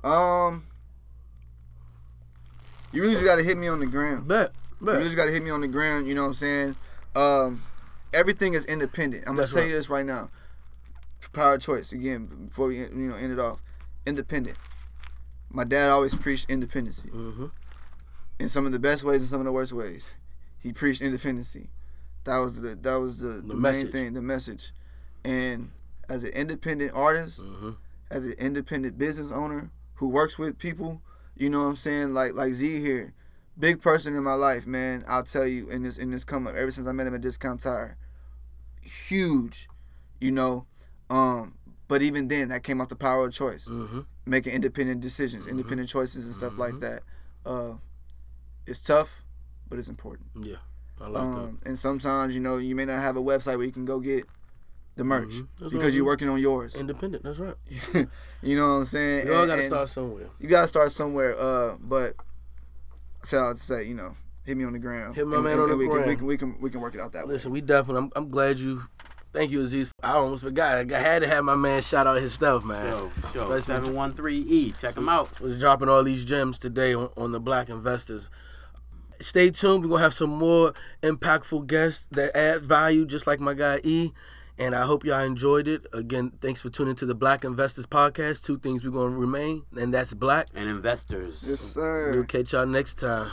Um, 0.04 0.66
you 2.92 3.02
really 3.02 3.14
just 3.14 3.24
gotta 3.24 3.42
hit 3.42 3.58
me 3.58 3.68
on 3.68 3.80
the 3.80 3.86
ground. 3.86 4.28
Bet. 4.28 4.52
You 4.80 4.86
Bet. 4.86 4.94
really 4.96 5.04
just 5.06 5.16
gotta 5.16 5.32
hit 5.32 5.42
me 5.42 5.50
on 5.50 5.60
the 5.60 5.68
ground. 5.68 6.06
You 6.06 6.14
know 6.14 6.22
what 6.22 6.28
I'm 6.28 6.34
saying? 6.34 6.76
Um, 7.16 7.62
everything 8.12 8.54
is 8.54 8.64
independent. 8.66 9.24
I'm 9.26 9.36
That's 9.36 9.52
gonna 9.52 9.62
tell 9.62 9.66
right. 9.68 9.70
you 9.72 9.76
this 9.76 9.88
right 9.88 10.06
now. 10.06 10.30
Power 11.32 11.58
choice 11.58 11.90
again 11.92 12.26
before 12.46 12.68
we 12.68 12.78
you 12.78 12.88
know 12.90 13.14
end 13.16 13.32
it 13.32 13.38
off. 13.40 13.60
Independent. 14.06 14.56
My 15.50 15.64
dad 15.64 15.90
always 15.90 16.14
preached 16.14 16.48
independency 16.48 17.08
Mm-hmm. 17.08 17.46
in 18.38 18.48
some 18.48 18.66
of 18.66 18.72
the 18.72 18.78
best 18.78 19.02
ways 19.02 19.22
and 19.22 19.30
some 19.30 19.40
of 19.40 19.44
the 19.46 19.52
worst 19.52 19.72
ways. 19.72 20.10
He 20.60 20.72
preached 20.72 21.00
independency. 21.02 21.70
That 22.24 22.38
was 22.38 22.60
the 22.62 22.74
that 22.76 22.94
was 22.96 23.20
the, 23.20 23.28
the, 23.28 23.42
main 23.54 23.60
message. 23.60 23.92
thing, 23.92 24.12
the 24.14 24.22
message. 24.22 24.72
And 25.24 25.70
as 26.08 26.24
an 26.24 26.30
independent 26.32 26.92
artist, 26.94 27.40
Mm-hmm. 27.44 27.70
as 28.10 28.26
an 28.26 28.34
independent 28.38 28.98
business 28.98 29.30
owner 29.30 29.70
who 29.94 30.08
works 30.08 30.38
with 30.38 30.58
people, 30.58 31.00
you 31.36 31.48
know 31.50 31.60
what 31.62 31.68
I'm 31.70 31.76
saying? 31.76 32.14
Like 32.14 32.34
like 32.34 32.52
Z 32.54 32.80
here, 32.80 33.12
big 33.58 33.80
person 33.82 34.14
in 34.16 34.22
my 34.22 34.34
life, 34.34 34.66
man. 34.66 35.04
I'll 35.08 35.22
tell 35.22 35.46
you 35.46 35.68
in 35.70 35.82
this 35.82 35.98
in 35.98 36.10
this 36.10 36.24
come 36.24 36.46
up 36.46 36.54
ever 36.54 36.70
since 36.70 36.86
I 36.86 36.92
met 36.92 37.06
him 37.06 37.14
at 37.14 37.20
Discount 37.20 37.60
Tire, 37.60 37.96
huge, 38.82 39.68
you 40.20 40.30
know. 40.30 40.66
Um, 41.10 41.54
but 41.88 42.02
even 42.02 42.28
then, 42.28 42.48
that 42.48 42.62
came 42.62 42.80
off 42.80 42.88
the 42.88 42.96
power 42.96 43.26
of 43.26 43.32
choice, 43.34 43.66
Mm-hmm. 43.68 44.00
making 44.26 44.52
independent 44.54 45.00
decisions, 45.00 45.46
independent 45.46 45.88
choices, 45.88 46.24
and 46.24 46.34
stuff 46.34 46.58
like 46.58 46.80
that. 46.80 47.02
Uh, 47.44 47.74
it's 48.66 48.80
tough, 48.80 49.22
but 49.68 49.78
it's 49.78 49.88
important. 49.88 50.28
Yeah. 50.40 50.56
I 51.00 51.08
like 51.08 51.22
Um, 51.22 51.58
and 51.66 51.78
sometimes 51.78 52.34
you 52.34 52.40
know 52.40 52.56
you 52.58 52.74
may 52.76 52.84
not 52.84 53.02
have 53.02 53.16
a 53.16 53.22
website 53.22 53.56
where 53.56 53.64
you 53.66 53.72
can 53.72 53.84
go 53.84 54.00
get 54.00 54.24
the 54.96 55.02
merch 55.04 55.28
Mhm. 55.60 55.70
Because 55.70 55.96
you're 55.96 56.04
working 56.04 56.28
on 56.28 56.40
yours. 56.40 56.74
Independent. 56.76 57.24
That's 57.24 57.38
right. 57.38 57.56
you 58.42 58.56
know 58.56 58.68
what 58.68 58.74
I'm 58.74 58.84
saying? 58.84 59.26
You 59.26 59.34
all 59.34 59.46
got 59.46 59.56
to 59.56 59.64
start 59.64 59.88
somewhere. 59.88 60.26
You 60.38 60.48
gotta 60.48 60.68
start 60.68 60.92
somewhere. 60.92 61.36
Uh, 61.38 61.76
but 61.80 62.14
so 63.24 63.44
I'd 63.50 63.58
say 63.58 63.84
you 63.84 63.94
know 63.94 64.14
hit 64.44 64.56
me 64.56 64.64
on 64.64 64.72
the 64.74 64.78
ground. 64.78 65.16
Hit 65.16 65.26
my 65.26 65.36
And- 65.36 65.44
man 65.44 65.52
and- 65.54 65.62
on 65.62 65.66
the 65.68 65.72
and 65.72 65.78
we 65.80 65.86
Can, 65.86 65.96
we 65.96 66.02
ground. 66.04 66.18
can 66.18 66.26
we 66.26 66.36
can 66.36 66.60
we 66.60 66.70
can 66.70 66.80
work 66.80 66.94
it 66.94 67.00
out 67.00 67.12
that 67.12 67.26
Listen, 67.26 67.50
we 67.52 67.60
definitely. 67.60 68.02
I'm, 68.04 68.12
I'm 68.16 68.30
glad 68.30 68.58
you. 68.58 68.82
Thank 69.32 69.50
you, 69.50 69.62
Aziz. 69.62 69.90
I 70.00 70.12
almost 70.12 70.44
forgot. 70.44 70.92
I 70.92 70.98
had 71.00 71.22
to 71.22 71.26
have 71.28 71.42
my 71.42 71.56
man 71.56 71.82
shout 71.82 72.06
out 72.06 72.20
his 72.22 72.32
stuff, 72.32 72.64
man. 72.64 72.86
Yo, 72.86 73.00
yo, 73.00 73.10
Especially- 73.42 73.60
seven 73.62 73.94
one 73.96 74.12
three 74.14 74.38
E. 74.38 74.70
Check 74.80 74.96
him 74.96 75.08
out. 75.08 75.40
was 75.40 75.58
dropping 75.58 75.88
all 75.88 76.04
these 76.04 76.24
gems 76.24 76.56
today 76.56 76.94
on, 76.94 77.08
on 77.16 77.32
the 77.32 77.40
Black 77.40 77.68
Investors. 77.68 78.30
Stay 79.20 79.50
tuned. 79.50 79.84
We're 79.84 79.90
gonna 79.90 80.02
have 80.02 80.14
some 80.14 80.30
more 80.30 80.74
impactful 81.02 81.66
guests 81.66 82.06
that 82.10 82.36
add 82.36 82.62
value, 82.62 83.06
just 83.06 83.26
like 83.26 83.40
my 83.40 83.54
guy 83.54 83.80
E. 83.82 84.12
And 84.56 84.74
I 84.74 84.82
hope 84.82 85.04
y'all 85.04 85.20
enjoyed 85.20 85.66
it. 85.66 85.84
Again, 85.92 86.32
thanks 86.40 86.62
for 86.62 86.68
tuning 86.68 86.94
to 86.96 87.06
the 87.06 87.14
Black 87.14 87.44
Investors 87.44 87.86
Podcast. 87.86 88.44
Two 88.44 88.58
things 88.58 88.84
we're 88.84 88.90
gonna 88.90 89.16
remain, 89.16 89.64
and 89.76 89.92
that's 89.92 90.14
black. 90.14 90.48
And 90.54 90.68
investors. 90.68 91.44
Yes, 91.46 91.60
sir. 91.60 92.12
We'll 92.12 92.24
catch 92.24 92.52
y'all 92.52 92.66
next 92.66 92.96
time. 93.00 93.30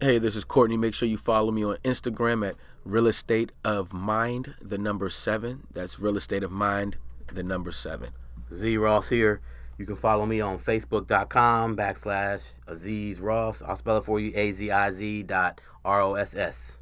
Hey, 0.00 0.18
this 0.18 0.34
is 0.34 0.44
Courtney. 0.44 0.76
Make 0.76 0.94
sure 0.94 1.08
you 1.08 1.18
follow 1.18 1.52
me 1.52 1.62
on 1.62 1.76
Instagram 1.84 2.48
at 2.48 2.56
Real 2.84 3.06
Estate 3.06 3.52
of 3.64 3.92
Mind, 3.92 4.54
the 4.60 4.78
number 4.78 5.08
seven. 5.08 5.66
That's 5.72 6.00
Real 6.00 6.16
Estate 6.16 6.42
of 6.42 6.50
Mind, 6.50 6.96
the 7.32 7.42
number 7.42 7.70
seven. 7.70 8.10
Z 8.52 8.76
Ross 8.78 9.10
here. 9.10 9.40
You 9.80 9.86
can 9.86 9.96
follow 9.96 10.26
me 10.26 10.42
on 10.42 10.58
Facebook.com 10.58 11.74
backslash 11.74 12.52
Aziz 12.66 13.18
Ross. 13.18 13.62
I'll 13.62 13.76
spell 13.76 13.96
it 13.96 14.04
for 14.04 14.20
you 14.20 14.30
A 14.34 14.52
Z 14.52 14.70
I 14.70 14.90
Z 14.90 15.22
dot 15.22 15.62
R 15.86 16.02
O 16.02 16.16
S 16.16 16.34
S. 16.36 16.76